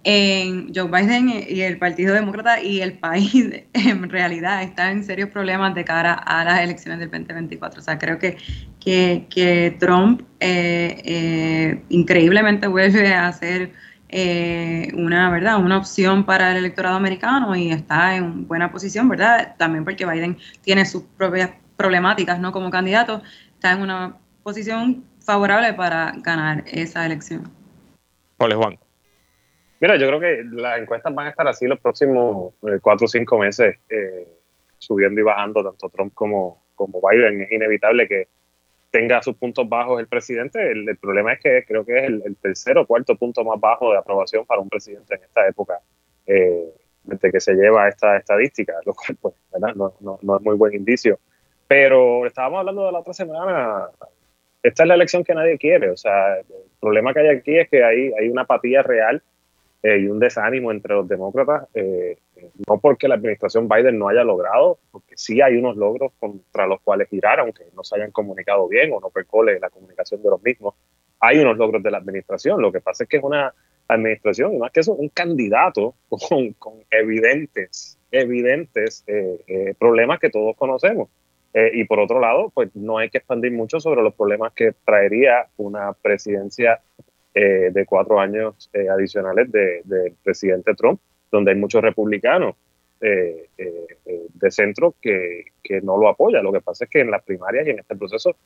en 0.04 0.72
Joe 0.72 0.88
Biden 0.88 1.30
y 1.48 1.62
el 1.62 1.78
Partido 1.78 2.14
Demócrata 2.14 2.62
y 2.62 2.80
el 2.80 2.92
país 2.92 3.34
en 3.72 4.08
realidad 4.08 4.62
está 4.62 4.92
en 4.92 5.02
serios 5.02 5.30
problemas 5.30 5.74
de 5.74 5.84
cara 5.84 6.12
a 6.14 6.44
las 6.44 6.60
elecciones 6.60 7.00
del 7.00 7.10
2024. 7.10 7.80
O 7.80 7.82
sea, 7.82 7.98
creo 7.98 8.20
que, 8.20 8.36
que, 8.78 9.76
Trump 9.80 10.22
eh, 10.38 11.02
eh, 11.04 11.82
increíblemente 11.88 12.68
vuelve 12.68 13.12
a 13.12 13.32
ser 13.32 13.72
eh, 14.08 14.90
una, 14.94 15.30
¿verdad? 15.30 15.58
una 15.58 15.78
opción 15.78 16.24
para 16.24 16.52
el 16.52 16.58
electorado 16.58 16.96
americano 16.96 17.54
y 17.54 17.70
está 17.70 18.16
en 18.16 18.46
buena 18.46 18.72
posición, 18.72 19.08
¿verdad? 19.08 19.54
También 19.58 19.84
porque 19.84 20.06
Biden 20.06 20.38
tiene 20.62 20.86
sus 20.86 21.02
propias 21.02 21.50
problemáticas 21.76 22.40
¿no? 22.40 22.50
como 22.52 22.70
candidato, 22.70 23.22
está 23.54 23.72
en 23.72 23.82
una 23.82 24.16
posición 24.42 25.04
favorable 25.20 25.74
para 25.74 26.12
ganar 26.16 26.64
esa 26.66 27.04
elección. 27.04 27.50
Hola 28.38 28.56
Juan. 28.56 28.78
Mira, 29.80 29.96
yo 29.96 30.08
creo 30.08 30.20
que 30.20 30.42
las 30.52 30.80
encuestas 30.80 31.14
van 31.14 31.26
a 31.26 31.30
estar 31.30 31.46
así 31.46 31.66
los 31.66 31.78
próximos 31.78 32.54
eh, 32.62 32.78
cuatro 32.80 33.04
o 33.04 33.08
cinco 33.08 33.38
meses, 33.38 33.76
eh, 33.88 34.26
subiendo 34.78 35.20
y 35.20 35.24
bajando 35.24 35.62
tanto 35.62 35.88
Trump 35.90 36.14
como, 36.14 36.64
como 36.74 37.00
Biden. 37.08 37.42
Es 37.42 37.52
inevitable 37.52 38.08
que 38.08 38.28
tenga 38.90 39.22
sus 39.22 39.36
puntos 39.36 39.68
bajos 39.68 40.00
el 40.00 40.06
presidente. 40.06 40.70
El, 40.70 40.96
problema 40.96 41.32
es 41.32 41.40
que 41.40 41.64
creo 41.66 41.84
que 41.84 41.98
es 41.98 42.04
el, 42.04 42.36
tercer 42.36 42.78
o 42.78 42.86
cuarto 42.86 43.16
punto 43.16 43.44
más 43.44 43.60
bajo 43.60 43.92
de 43.92 43.98
aprobación 43.98 44.46
para 44.46 44.60
un 44.60 44.68
presidente 44.68 45.14
en 45.14 45.22
esta 45.22 45.46
época, 45.46 45.80
eh, 46.26 46.64
desde 47.04 47.32
que 47.32 47.40
se 47.40 47.54
lleva 47.54 47.88
esta 47.88 48.16
estadística, 48.16 48.74
lo 48.84 48.94
cual 48.94 49.18
pues, 49.20 49.34
no, 49.76 49.94
no, 50.00 50.18
no, 50.22 50.36
es 50.36 50.42
muy 50.42 50.56
buen 50.56 50.74
indicio. 50.74 51.18
Pero 51.66 52.26
estábamos 52.26 52.60
hablando 52.60 52.86
de 52.86 52.92
la 52.92 53.00
otra 53.00 53.12
semana, 53.12 53.88
esta 54.62 54.82
es 54.82 54.88
la 54.88 54.94
elección 54.94 55.24
que 55.24 55.34
nadie 55.34 55.58
quiere. 55.58 55.90
O 55.90 55.96
sea, 55.96 56.38
el 56.38 56.44
problema 56.80 57.12
que 57.12 57.20
hay 57.20 57.28
aquí 57.28 57.58
es 57.58 57.68
que 57.68 57.84
hay, 57.84 58.12
hay 58.18 58.28
una 58.28 58.42
apatía 58.42 58.82
real 58.82 59.22
eh, 59.82 59.98
y 59.98 60.06
un 60.06 60.18
desánimo 60.18 60.72
entre 60.72 60.94
los 60.94 61.06
demócratas, 61.06 61.68
eh, 61.74 62.16
no 62.66 62.78
porque 62.78 63.08
la 63.08 63.14
administración 63.14 63.68
Biden 63.68 63.98
no 63.98 64.08
haya 64.08 64.24
logrado, 64.24 64.78
porque 64.90 65.16
sí 65.16 65.40
hay 65.40 65.56
unos 65.56 65.76
logros 65.76 66.12
contra 66.18 66.66
los 66.66 66.80
cuales 66.80 67.08
girar, 67.08 67.40
aunque 67.40 67.64
no 67.74 67.84
se 67.84 67.96
hayan 67.96 68.10
comunicado 68.10 68.68
bien 68.68 68.92
o 68.92 69.00
no 69.00 69.10
percole 69.10 69.58
la 69.60 69.70
comunicación 69.70 70.22
de 70.22 70.30
los 70.30 70.42
mismos. 70.42 70.74
Hay 71.20 71.38
unos 71.38 71.56
logros 71.56 71.82
de 71.82 71.90
la 71.90 71.98
administración. 71.98 72.60
Lo 72.60 72.72
que 72.72 72.80
pasa 72.80 73.04
es 73.04 73.08
que 73.08 73.18
es 73.18 73.22
una 73.22 73.52
administración, 73.88 74.58
más 74.58 74.70
que 74.70 74.80
eso, 74.80 74.92
un 74.94 75.08
candidato 75.08 75.94
con, 76.58 76.84
evidentes, 76.90 77.98
evidentes 78.10 79.04
eh, 79.06 79.74
problemas 79.78 80.18
que 80.20 80.30
todos 80.30 80.56
conocemos. 80.56 81.08
y 81.54 81.84
por 81.84 81.98
otro 81.98 82.20
lado, 82.20 82.50
pues 82.54 82.70
no 82.74 82.98
hay 82.98 83.10
que 83.10 83.18
expandir 83.18 83.52
mucho 83.52 83.80
sobre 83.80 84.02
los 84.02 84.14
problemas 84.14 84.52
que 84.52 84.74
traería 84.84 85.48
una 85.56 85.92
presidencia 85.94 86.80
eh, 87.40 87.70
de 87.72 87.86
cuatro 87.86 88.18
años 88.18 88.68
eh, 88.72 88.88
adicionales 88.88 89.52
del 89.52 89.82
de 89.84 90.12
presidente 90.24 90.74
Trump, 90.74 90.98
donde 91.30 91.52
hay 91.52 91.56
muchos 91.56 91.82
republicanos 91.82 92.56
eh, 93.00 93.48
de 93.56 94.50
centro 94.50 94.94
que, 95.00 95.44
que, 95.62 95.80
no 95.80 95.96
lo 95.96 96.08
apoyan. 96.08 96.44
Lo 96.44 96.52
que 96.52 96.60
pasa 96.60 96.84
es 96.84 96.90
que 96.90 97.00
en 97.00 97.10
las 97.10 97.22
primarias 97.22 97.66
y 97.66 97.70
en 97.70 97.78
este 97.80 97.96
proceso 97.96 98.36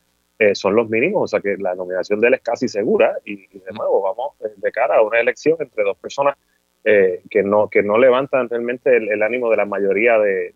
son 0.55 0.75
los 0.75 0.91
mínimos, 0.91 1.23
o 1.23 1.27
sea 1.29 1.41
que 1.41 1.57
la 1.57 1.77
nominación 1.77 2.19
de 2.19 2.27
él 2.27 2.35
es 2.35 2.41
casi 2.41 2.67
segura 2.67 3.17
y, 3.25 3.47
de 3.47 3.73
nuevo 3.73 4.03
vamos 4.03 4.35
de 4.57 4.73
cara 4.73 4.97
a 4.97 5.03
una 5.03 5.21
elección 5.21 5.57
entre 5.61 5.85
dos 5.85 5.97
personas 5.99 6.37
que, 6.83 7.43
no, 7.45 7.69
que 7.69 7.85
no 7.85 7.97
levantan 7.97 8.49
realmente 8.49 8.97
el, 8.97 9.23
ánimo 9.23 9.51
de 9.51 9.57
la 9.57 9.67
mayoría 9.67 10.19
de, 10.19 10.53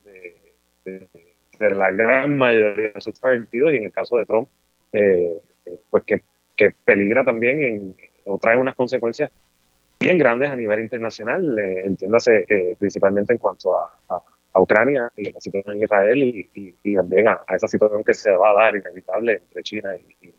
de, 0.84 1.70
la 1.70 1.92
gran 1.92 2.36
mayoría 2.36 2.90
de 2.94 3.00
sus 3.00 3.20
partidos 3.20 3.74
y 3.74 3.76
en 3.76 3.84
el 3.84 3.92
caso 3.92 4.16
de 4.16 4.26
Trump, 4.26 4.48
pues 4.90 6.02
que, 6.02 6.22
que 6.56 6.72
peligra 6.84 7.24
también 7.24 7.62
en, 7.62 7.96
o 8.26 8.38
trae 8.38 8.56
unas 8.56 8.74
consecuencias 8.74 9.30
bien 9.98 10.18
grandes 10.18 10.50
a 10.50 10.56
nivel 10.56 10.80
internacional, 10.80 11.58
eh, 11.58 11.86
entiéndase 11.86 12.44
eh, 12.48 12.76
principalmente 12.78 13.32
en 13.32 13.38
cuanto 13.38 13.76
a, 13.78 13.92
Ucrania 14.58 15.12
y 15.14 15.30
la 15.32 15.38
situación 15.38 15.76
en 15.76 15.82
Israel 15.82 16.48
y, 16.54 16.94
también 16.94 17.28
a, 17.28 17.44
esa 17.54 17.68
situación 17.68 18.02
que 18.02 18.14
se 18.14 18.30
va 18.30 18.52
a 18.52 18.54
dar 18.54 18.74
inevitable 18.74 19.34
entre 19.34 19.62
China 19.62 19.94
y, 19.94 20.32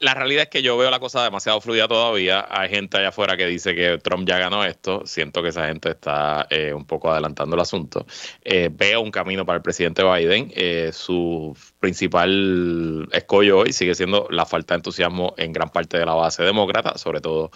la, 0.00 0.14
realidad 0.14 0.44
es 0.44 0.48
que 0.48 0.62
yo 0.62 0.76
veo 0.76 0.90
la 0.90 0.98
cosa 0.98 1.22
demasiado 1.22 1.60
fluida 1.60 1.86
todavía. 1.88 2.46
Hay 2.48 2.68
gente 2.68 2.96
allá 2.96 3.08
afuera 3.08 3.36
que 3.36 3.46
dice 3.46 3.74
que 3.74 3.98
Trump 3.98 4.26
ya 4.26 4.38
ganó 4.38 4.64
esto. 4.64 5.02
Siento 5.04 5.42
que 5.42 5.50
esa 5.50 5.66
gente 5.66 5.90
está 5.90 6.46
eh, 6.50 6.72
un 6.72 6.84
poco 6.86 7.10
adelantando 7.10 7.54
el 7.56 7.60
asunto. 7.60 8.06
Eh, 8.42 8.70
veo 8.72 9.00
un 9.00 9.10
camino 9.10 9.44
para 9.44 9.56
el 9.56 9.62
presidente 9.62 10.02
Biden. 10.02 10.52
Eh, 10.54 10.90
su 10.92 11.56
principal 11.80 13.08
escollo 13.12 13.58
hoy 13.58 13.72
sigue 13.72 13.94
siendo 13.94 14.26
la 14.30 14.46
falta 14.46 14.74
de 14.74 14.78
entusiasmo 14.78 15.34
en 15.36 15.52
gran 15.52 15.70
parte 15.70 15.98
de 15.98 16.06
la 16.06 16.14
base 16.14 16.42
demócrata, 16.42 16.96
sobre 16.98 17.20
todo 17.20 17.50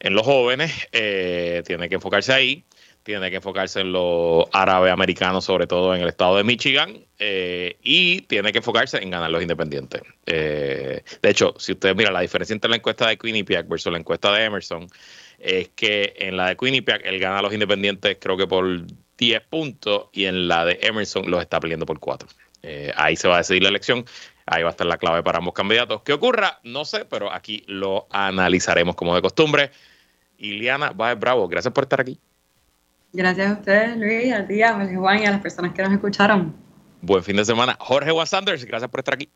en 0.00 0.14
los 0.14 0.24
jóvenes. 0.24 0.88
tiene 0.90 1.88
que 1.88 1.96
enfocarse 1.96 2.32
ahí 2.32 2.64
tiene 3.04 3.30
que 3.30 3.36
enfocarse 3.36 3.80
en 3.80 3.92
los 3.92 4.46
árabes 4.52 4.92
americanos, 4.92 5.44
sobre 5.44 5.66
todo 5.66 5.94
en 5.94 6.02
el 6.02 6.08
estado 6.08 6.36
de 6.36 6.42
Michigan, 6.42 6.98
eh, 7.18 7.76
y 7.82 8.22
tiene 8.22 8.50
que 8.50 8.58
enfocarse 8.58 9.00
en 9.02 9.10
ganar 9.10 9.30
los 9.30 9.42
independientes. 9.42 10.02
Eh, 10.26 11.04
de 11.22 11.30
hecho, 11.30 11.54
si 11.58 11.72
ustedes 11.72 11.94
miran 11.94 12.14
la 12.14 12.20
diferencia 12.20 12.54
entre 12.54 12.70
la 12.70 12.76
encuesta 12.76 13.06
de 13.06 13.18
Quinnipiac 13.18 13.68
versus 13.68 13.92
la 13.92 13.98
encuesta 13.98 14.32
de 14.32 14.44
Emerson, 14.44 14.88
es 15.38 15.68
que 15.76 16.14
en 16.16 16.36
la 16.36 16.48
de 16.48 16.56
Quinnipiac 16.56 17.02
él 17.04 17.20
gana 17.20 17.38
a 17.38 17.42
los 17.42 17.52
independientes 17.52 18.16
creo 18.18 18.38
que 18.38 18.46
por 18.46 18.66
10 19.18 19.42
puntos 19.42 20.06
y 20.12 20.24
en 20.24 20.48
la 20.48 20.64
de 20.64 20.78
Emerson 20.82 21.30
los 21.30 21.42
está 21.42 21.60
peleando 21.60 21.84
por 21.84 22.00
4. 22.00 22.26
Eh, 22.62 22.90
ahí 22.96 23.16
se 23.16 23.28
va 23.28 23.34
a 23.34 23.38
decidir 23.38 23.62
la 23.62 23.68
elección. 23.68 24.06
Ahí 24.46 24.62
va 24.62 24.70
a 24.70 24.72
estar 24.72 24.86
la 24.86 24.96
clave 24.96 25.22
para 25.22 25.38
ambos 25.38 25.52
candidatos. 25.52 26.02
¿Qué 26.02 26.14
ocurra? 26.14 26.60
No 26.64 26.86
sé, 26.86 27.04
pero 27.04 27.30
aquí 27.30 27.64
lo 27.66 28.06
analizaremos 28.10 28.94
como 28.94 29.14
de 29.14 29.20
costumbre. 29.20 29.70
Iliana 30.38 30.90
Baez 30.90 31.18
Bravo, 31.18 31.46
gracias 31.48 31.72
por 31.72 31.84
estar 31.84 32.00
aquí. 32.00 32.18
Gracias 33.14 33.48
a 33.48 33.52
ustedes, 33.52 33.96
Luis, 33.96 34.32
a 34.32 34.44
ti, 34.44 34.60
a 34.60 34.74
Juan 34.74 35.22
y 35.22 35.26
a 35.26 35.30
las 35.30 35.40
personas 35.40 35.72
que 35.72 35.82
nos 35.82 35.92
escucharon. 35.92 36.52
Buen 37.00 37.22
fin 37.22 37.36
de 37.36 37.44
semana. 37.44 37.76
Jorge 37.78 38.10
Juan 38.10 38.26
Sanders, 38.26 38.64
gracias 38.64 38.90
por 38.90 39.00
estar 39.00 39.14
aquí. 39.14 39.28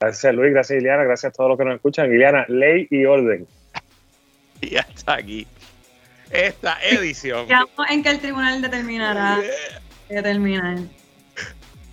Gracias, 0.00 0.32
Luis. 0.32 0.52
Gracias, 0.52 0.80
Iliana. 0.80 1.02
Gracias 1.02 1.32
a 1.32 1.36
todos 1.36 1.50
los 1.50 1.58
que 1.58 1.64
nos 1.64 1.74
escuchan. 1.74 2.14
Iliana, 2.14 2.46
ley 2.48 2.86
y 2.90 3.04
orden. 3.04 3.46
Y 4.62 4.76
hasta 4.76 5.14
aquí. 5.14 5.46
Esta 6.30 6.76
edición. 6.82 7.46
Quedamos 7.46 7.90
en 7.90 8.02
que 8.02 8.10
el 8.10 8.20
tribunal 8.20 8.60
determinará 8.60 9.38
que 10.06 10.22
termina. 10.22 10.76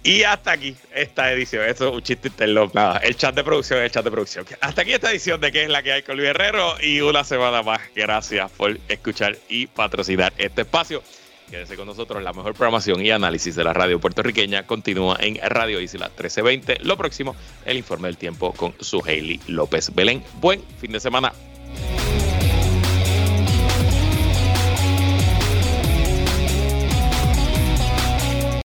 Y 0.07 0.23
hasta 0.23 0.53
aquí 0.53 0.73
esta 0.95 1.33
edición. 1.33 1.65
Esto 1.65 1.89
es 1.89 1.95
un 1.95 2.01
chiste 2.01 2.29
interno. 2.29 2.71
Nada, 2.73 2.99
el 2.99 3.17
chat 3.17 3.35
de 3.35 3.43
producción 3.43 3.81
el 3.81 3.91
chat 3.91 4.05
de 4.05 4.09
producción. 4.09 4.45
Hasta 4.61 4.83
aquí 4.83 4.93
esta 4.93 5.11
edición 5.11 5.41
de 5.41 5.51
que 5.51 5.63
es 5.63 5.69
la 5.69 5.83
que 5.83 5.91
hay 5.91 6.01
con 6.01 6.15
Luis 6.15 6.29
Herrero. 6.29 6.75
Y 6.81 7.01
una 7.01 7.25
semana 7.25 7.61
más. 7.61 7.81
Gracias 7.93 8.49
por 8.51 8.79
escuchar 8.87 9.37
y 9.49 9.67
patrocinar 9.67 10.31
este 10.37 10.61
espacio. 10.61 11.03
Quédese 11.51 11.75
con 11.75 11.87
nosotros. 11.87 12.23
La 12.23 12.31
mejor 12.31 12.53
programación 12.53 13.05
y 13.05 13.11
análisis 13.11 13.53
de 13.55 13.65
la 13.65 13.73
radio 13.73 13.99
puertorriqueña 13.99 14.65
continúa 14.65 15.17
en 15.19 15.39
Radio 15.43 15.81
Isla 15.81 16.07
1320. 16.07 16.85
Lo 16.85 16.95
próximo, 16.95 17.35
el 17.65 17.75
informe 17.75 18.07
del 18.07 18.15
tiempo 18.15 18.53
con 18.53 18.75
su 18.79 19.03
Hailey 19.05 19.41
López 19.47 19.93
Belén. 19.93 20.23
Buen 20.35 20.63
fin 20.79 20.93
de 20.93 21.01
semana. 21.01 21.33